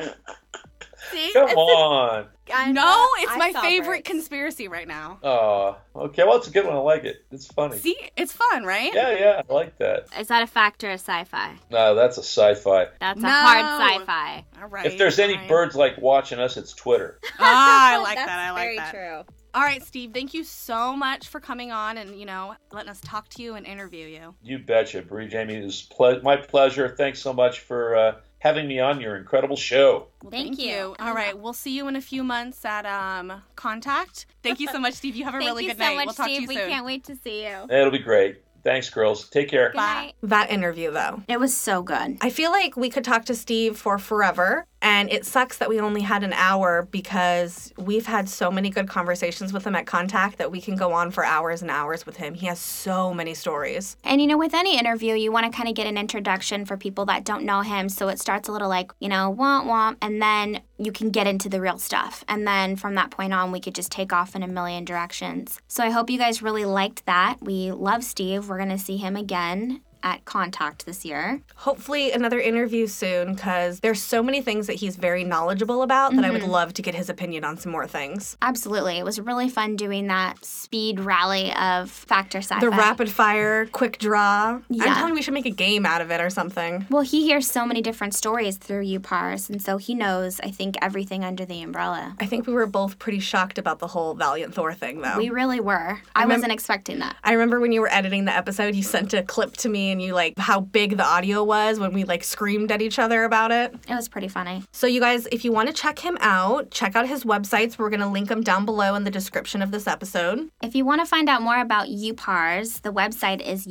See? 1.13 1.31
Come 1.33 1.49
on. 1.51 2.27
I 2.53 2.73
No, 2.73 3.09
it's 3.19 3.31
I 3.33 3.37
my 3.37 3.53
favorite 3.61 3.99
birds. 4.05 4.11
conspiracy 4.11 4.67
right 4.67 4.89
now. 4.89 5.19
Oh, 5.23 5.77
okay. 5.95 6.25
Well, 6.25 6.37
it's 6.37 6.49
a 6.49 6.51
good 6.51 6.65
one. 6.67 6.75
I 6.75 6.79
like 6.79 7.05
it. 7.05 7.25
It's 7.31 7.47
funny. 7.47 7.77
See, 7.79 7.97
it's 8.17 8.33
fun, 8.33 8.65
right? 8.65 8.93
Yeah, 8.95 9.17
yeah. 9.17 9.43
I 9.49 9.53
like 9.53 9.79
that. 9.79 10.07
Is 10.19 10.29
that 10.29 10.43
a 10.43 10.47
fact 10.47 10.83
or 10.85 10.91
a 10.91 10.95
sci-fi? 10.95 11.55
No, 11.71 11.95
that's 11.95 12.19
a 12.19 12.23
sci-fi. 12.23 12.87
That's 12.99 13.23
a 13.23 13.29
hard 13.29 13.99
sci-fi. 14.01 14.45
All 14.61 14.69
right. 14.69 14.87
If 14.87 14.99
there's 14.99 15.19
any 15.19 15.35
fine. 15.37 15.49
birds 15.49 15.77
like 15.77 15.99
watching 15.99 16.39
us, 16.41 16.57
it's 16.57 16.73
Twitter. 16.73 17.21
Ah, 17.39 17.95
I 17.95 17.97
like 18.03 18.17
That's 18.17 18.27
that. 18.27 18.39
I 18.39 18.51
like 18.53 18.63
very 18.63 18.77
that. 18.79 18.91
true. 18.93 19.35
All 19.57 19.63
right, 19.63 19.83
Steve, 19.83 20.11
thank 20.13 20.35
you 20.35 20.45
so 20.45 20.95
much 20.95 21.29
for 21.29 21.41
coming 21.41 21.73
on 21.73 21.97
and, 21.97 22.21
you 22.21 22.27
know, 22.27 22.55
letting 22.73 22.91
us 22.91 23.01
talk 23.01 23.27
to 23.31 23.43
you 23.43 23.55
and 23.55 23.65
interview 23.65 24.07
you. 24.07 24.35
You 24.43 24.59
betcha, 24.59 25.01
Bree 25.01 25.29
Jamie. 25.29 25.55
It 25.55 25.65
was 25.65 25.81
ple- 25.85 26.21
my 26.23 26.37
pleasure. 26.37 26.95
Thanks 26.95 27.21
so 27.23 27.33
much 27.33 27.61
for 27.61 27.97
uh, 27.97 28.15
having 28.39 28.69
me 28.69 28.81
on 28.81 29.01
your 29.01 29.17
incredible 29.17 29.57
show. 29.57 30.09
Well, 30.23 30.31
Thank 30.31 30.59
you. 30.59 30.95
All 30.99 31.15
right, 31.15 31.39
we'll 31.39 31.55
see 31.55 31.75
you 31.75 31.89
in 31.89 31.97
a 31.97 32.03
few 32.03 32.23
months 32.23 32.67
at 32.67 32.85
um 32.85 33.41
Contact. 33.57 34.27
Thank 34.43 34.61
you 34.61 34.69
so 34.69 34.79
much, 34.79 34.93
Steve. 34.93 35.17
You 35.17 35.25
have 35.25 35.35
a 35.35 35.39
really 35.47 35.65
good 35.69 35.79
so 35.79 35.85
night. 35.85 35.95
much, 35.97 36.07
we'll 36.09 36.15
talk 36.17 36.27
Steve. 36.27 36.37
to 36.37 36.43
you 36.43 36.49
we 36.49 36.57
soon. 36.57 36.69
can't 36.69 36.85
wait 36.85 37.05
to 37.05 37.17
see 37.17 37.47
you. 37.47 37.67
It'll 37.71 37.91
be 37.91 37.99
great. 37.99 38.43
Thanks, 38.63 38.91
girls. 38.91 39.29
Take 39.31 39.49
care. 39.49 39.69
Good 39.71 39.77
Bye. 39.77 39.95
night. 39.95 40.15
That 40.25 40.51
interview, 40.51 40.91
though. 40.91 41.23
It 41.29 41.39
was 41.39 41.57
so 41.57 41.83
good. 41.83 42.19
I 42.21 42.31
feel 42.31 42.51
like 42.51 42.77
we 42.77 42.91
could 42.91 43.05
talk 43.05 43.25
to 43.27 43.35
Steve 43.37 43.79
for 43.79 43.97
forever, 43.97 44.67
and 44.83 45.11
it 45.11 45.25
sucks 45.25 45.59
that 45.59 45.69
we 45.69 45.81
only 45.81 46.03
had 46.03 46.23
an 46.23 46.33
hour 46.35 46.87
because 46.91 47.73
we've 47.77 48.07
had 48.07 48.29
so 48.29 48.51
many 48.51 48.71
good 48.71 48.89
conversations 48.89 49.53
with 49.53 49.67
him 49.67 49.75
at 49.75 49.87
Contact 49.87 50.39
that 50.39 50.51
we 50.51 50.61
can 50.61 50.77
go 50.77 50.93
on 50.93 51.11
for 51.11 51.25
hours 51.25 51.63
and 51.63 51.71
hours 51.71 52.05
with 52.05 52.17
him. 52.17 52.35
He 52.35 52.47
has 52.47 52.59
so 52.59 53.15
many 53.15 53.35
stories. 53.35 53.97
And 54.05 54.21
you 54.21 54.27
know, 54.27 54.39
with 54.39 54.55
any 54.55 54.79
interview, 54.79 55.15
you 55.15 55.33
want 55.33 55.51
to 55.51 55.57
kind 55.57 55.69
of 55.69 55.75
get 55.75 55.87
an 55.87 55.97
introduction 55.97 56.65
for 56.65 56.77
people 56.77 57.07
that 57.07 57.25
don't 57.25 57.45
know 57.45 57.63
him. 57.63 57.89
So 57.89 58.09
it 58.09 58.21
starts 58.21 58.49
a 58.49 58.53
little 58.53 58.69
like, 58.69 58.93
you 59.01 59.09
know, 59.09 59.35
womp 59.37 59.67
womp, 59.67 59.97
and 60.03 60.21
then 60.21 60.61
you 60.79 60.93
can 60.93 61.11
get 61.11 61.27
into 61.27 61.49
the 61.49 61.61
real 61.61 61.79
stuff. 61.79 62.25
And 62.29 62.47
then 62.47 62.77
from 62.77 62.95
that 62.95 63.11
point 63.11 63.33
on, 63.33 63.53
we 63.53 63.61
could 63.61 63.75
just 63.75 63.91
take 63.91 64.13
off 64.13 64.37
in 64.37 64.43
a 64.43 64.49
million 64.49 64.85
directions. 64.85 65.61
So 65.69 65.85
I 65.85 65.91
hope 65.91 66.11
you 66.11 66.19
guys 66.19 66.43
really 66.43 66.65
liked 66.65 67.07
that. 67.07 67.39
We 67.41 67.73
love 67.73 68.05
Steve. 68.05 68.49
We're 68.49 68.59
going 68.59 68.71
to 68.71 68.79
see 68.79 68.97
him 68.97 69.17
again 69.17 69.81
at 70.07 70.25
Contact 70.25 70.87
this 70.87 71.05
year. 71.05 71.41
Hopefully, 71.57 72.13
another 72.13 72.41
interview 72.41 72.87
soon 72.87 73.35
because 73.35 73.81
there's 73.81 74.03
so 74.03 74.23
many 74.23 74.41
things 74.41 74.67
that 74.67 74.75
he's 74.75 74.97
very 74.97 75.25
knowledgeable 75.25 75.83
about 75.83 76.15
that 76.17 76.25
I 76.25 76.31
would 76.31 76.43
mm-hmm. 76.43 76.51
love 76.51 76.75
to 76.75 76.83
get 76.83 76.95
his 76.95 77.11
opinion 77.11 77.45
on 77.45 77.59
some 77.59 77.73
more 77.73 77.87
things. 77.87 78.37
Absolutely. 78.41 78.99
It 78.99 79.05
was 79.05 79.21
really 79.21 79.49
fun 79.49 79.77
doing 79.77 80.07
that 80.07 80.45
speed 80.45 81.01
rally 81.01 81.53
of 81.55 81.91
Factor 81.91 82.39
Sci-Fi. 82.39 82.61
The 82.61 82.71
rapid 82.71 83.11
fire, 83.11 83.67
quick 83.67 83.99
draw. 83.99 84.61
Yeah. 84.69 84.85
I'm 84.85 84.95
telling 84.95 85.09
you, 85.11 85.15
we 85.15 85.23
should 85.23 85.35
make 85.35 85.47
a 85.47 85.51
game 85.51 85.85
out 85.85 86.01
of 86.01 86.11
it 86.11 86.21
or 86.21 86.31
something. 86.31 86.87
Well, 86.89 87.03
he 87.03 87.25
hears 87.25 87.51
so 87.51 87.67
many 87.67 87.83
different 87.83 88.15
stories 88.15 88.57
through 88.57 88.83
you, 88.83 89.01
UPARS, 89.01 89.51
and 89.51 89.61
so 89.61 89.77
he 89.77 89.95
knows, 89.95 90.41
I 90.41 90.51
think, 90.51 90.77
everything 90.81 91.25
under 91.25 91.45
the 91.45 91.63
umbrella. 91.63 92.15
I 92.21 92.27
think 92.27 92.47
we 92.47 92.53
were 92.53 92.67
both 92.67 92.99
pretty 92.99 93.21
shocked 93.21 93.59
about 93.59 93.79
the 93.79 93.89
whole 93.89 94.15
Valiant 94.15 94.55
Thor 94.55 94.73
thing, 94.73 95.01
though. 95.01 95.19
We 95.19 95.31
really 95.31 95.61
were. 95.61 96.01
I 96.15 96.25
remem- 96.25 96.29
wasn't 96.29 96.53
expecting 96.53 96.99
that. 97.01 97.17
I 97.25 97.33
remember 97.33 97.61
when 97.61 97.73
you 97.73 97.81
were 97.81 97.93
editing 97.93 98.25
the 98.25 98.35
episode, 98.35 98.75
you 98.75 98.83
sent 98.83 99.13
a 99.15 99.23
clip 99.23 99.57
to 99.59 99.69
me 99.69 99.91
and 99.91 99.96
you 100.01 100.15
like 100.15 100.39
how 100.39 100.61
big 100.61 100.97
the 100.97 101.05
audio 101.05 101.45
was 101.45 101.79
when 101.79 101.93
we 101.93 102.05
like 102.05 102.25
screamed 102.25 102.73
at 102.73 102.83
each 102.83 102.99
other 102.99 103.25
about 103.25 103.53
it. 103.53 103.75
It 103.89 103.95
was 103.95 104.09
pretty 104.09 104.29
funny. 104.29 104.63
So, 104.73 104.87
you 104.87 105.01
guys, 105.01 105.27
if 105.33 105.45
you 105.45 105.53
want 105.53 105.69
to 105.69 105.75
check 105.75 105.99
him 105.99 106.17
out, 106.21 106.71
check 106.71 106.97
out 106.97 107.09
his 107.09 107.25
websites. 107.25 107.79
We're 107.79 107.91
going 107.91 108.01
to 108.01 108.09
link 108.09 108.29
them 108.29 108.43
down 108.43 108.65
below 108.65 108.95
in 108.95 109.05
the 109.05 109.11
description 109.11 109.63
of 109.63 109.71
this 109.71 109.87
episode. 109.87 110.49
If 110.63 110.75
you 110.75 110.85
want 110.85 111.01
to 111.01 111.07
find 111.07 111.29
out 111.29 111.43
more 111.43 111.61
about 111.61 111.89
UPARS, 111.89 112.83
the 112.83 112.93
website 112.93 113.41
is 113.47 113.67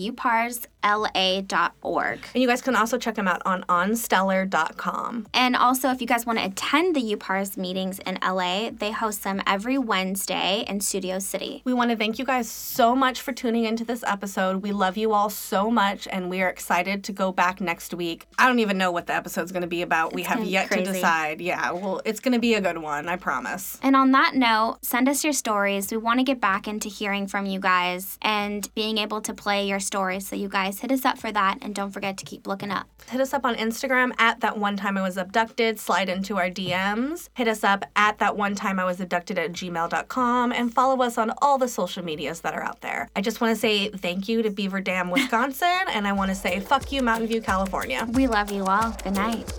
uparsla.org. 0.85 2.19
And 2.33 2.41
you 2.41 2.47
guys 2.47 2.61
can 2.61 2.75
also 2.75 2.97
check 2.97 3.15
them 3.15 3.27
out 3.27 3.41
on 3.45 3.63
onstellar.com. 3.63 5.27
And 5.33 5.55
also, 5.55 5.89
if 5.89 6.01
you 6.01 6.07
guys 6.07 6.25
want 6.25 6.39
to 6.39 6.45
attend 6.45 6.95
the 6.95 7.15
UPARS 7.15 7.57
meetings 7.57 7.99
in 7.99 8.17
LA, 8.21 8.69
they 8.71 8.91
host 8.91 9.23
them 9.23 9.41
every 9.47 9.77
Wednesday 9.77 10.63
in 10.67 10.81
Studio 10.81 11.19
City. 11.19 11.61
We 11.65 11.73
want 11.73 11.91
to 11.91 11.97
thank 11.97 12.19
you 12.19 12.25
guys 12.25 12.49
so 12.49 12.95
much 12.95 13.21
for 13.21 13.31
tuning 13.31 13.65
into 13.65 13.83
this 13.83 14.03
episode. 14.05 14.61
We 14.61 14.71
love 14.71 14.97
you 14.97 15.13
all 15.13 15.29
so 15.29 15.69
much 15.71 16.07
and 16.07 16.29
we 16.29 16.41
are 16.41 16.49
excited 16.49 17.03
to 17.05 17.11
go 17.11 17.31
back 17.31 17.61
next 17.61 17.93
week. 17.93 18.27
I 18.37 18.47
don't 18.47 18.59
even 18.59 18.77
know 18.77 18.91
what 18.91 19.07
the 19.07 19.13
episode's 19.13 19.51
going 19.51 19.61
to 19.61 19.67
be 19.67 19.81
about. 19.81 20.13
we 20.13 20.23
have 20.23 20.43
yet 20.43 20.71
to 20.71 20.83
decide. 20.83 21.41
Yeah, 21.41 21.71
well, 21.71 22.01
it's 22.05 22.19
going 22.19 22.33
to 22.33 22.39
be 22.39 22.53
a 22.53 22.61
good 22.61 22.77
one, 22.77 23.07
I 23.07 23.15
promise. 23.15 23.79
And 23.81 23.95
on 23.95 24.11
that 24.11 24.35
note, 24.35 24.79
send 24.81 25.09
us 25.09 25.23
your 25.23 25.33
stories. 25.33 25.91
We 25.91 25.97
want 25.97 26.19
to 26.19 26.23
get 26.23 26.39
back 26.39 26.67
into 26.67 26.89
hearing 26.89 27.27
from 27.27 27.45
you 27.45 27.59
guys 27.59 28.17
and 28.21 28.73
being 28.75 28.97
able 28.97 29.21
to 29.21 29.33
play 29.33 29.67
your 29.67 29.79
stories. 29.79 30.27
So, 30.27 30.35
you 30.35 30.49
guys 30.75 30.81
hit 30.81 30.91
us 30.91 31.05
up 31.05 31.17
for 31.17 31.31
that. 31.31 31.57
And 31.61 31.73
don't 31.73 31.91
forget 31.91 32.17
to 32.17 32.25
keep 32.25 32.47
looking 32.47 32.71
up. 32.71 32.87
Hit 33.09 33.21
us 33.21 33.33
up 33.33 33.45
on 33.45 33.55
Instagram 33.55 34.11
at 34.17 34.41
that 34.41 34.57
one 34.57 34.77
time 34.77 34.97
I 34.97 35.01
was 35.01 35.17
abducted. 35.17 35.79
Slide 35.79 36.09
into 36.09 36.37
our 36.37 36.49
DMs. 36.49 37.29
Hit 37.33 37.47
us 37.47 37.63
up 37.63 37.85
at 37.95 38.19
that 38.19 38.35
one 38.35 38.55
time 38.55 38.79
I 38.79 38.85
was 38.85 38.99
abducted 38.99 39.37
at 39.37 39.51
gmail.com 39.53 40.51
and 40.51 40.73
follow 40.73 41.03
us 41.03 41.17
on 41.17 41.31
all 41.41 41.57
the 41.57 41.67
social 41.67 42.03
medias 42.03 42.41
that 42.41 42.53
are 42.53 42.63
out 42.63 42.81
there. 42.81 43.09
I 43.15 43.21
just 43.21 43.41
want 43.41 43.55
to 43.55 43.59
say 43.59 43.89
thank 43.89 44.27
you 44.27 44.41
to 44.41 44.49
Beaver 44.49 44.81
Dam, 44.81 45.09
Wisconsin, 45.15 45.85
and 45.89 46.07
I 46.07 46.13
want 46.13 46.29
to 46.29 46.35
say 46.35 46.59
fuck 46.59 46.91
you, 46.91 47.01
Mountain 47.01 47.27
View, 47.27 47.41
California. 47.41 48.07
We 48.13 48.27
love 48.27 48.51
you 48.51 48.65
all. 48.65 48.95
Good 49.03 49.15
night. 49.15 49.51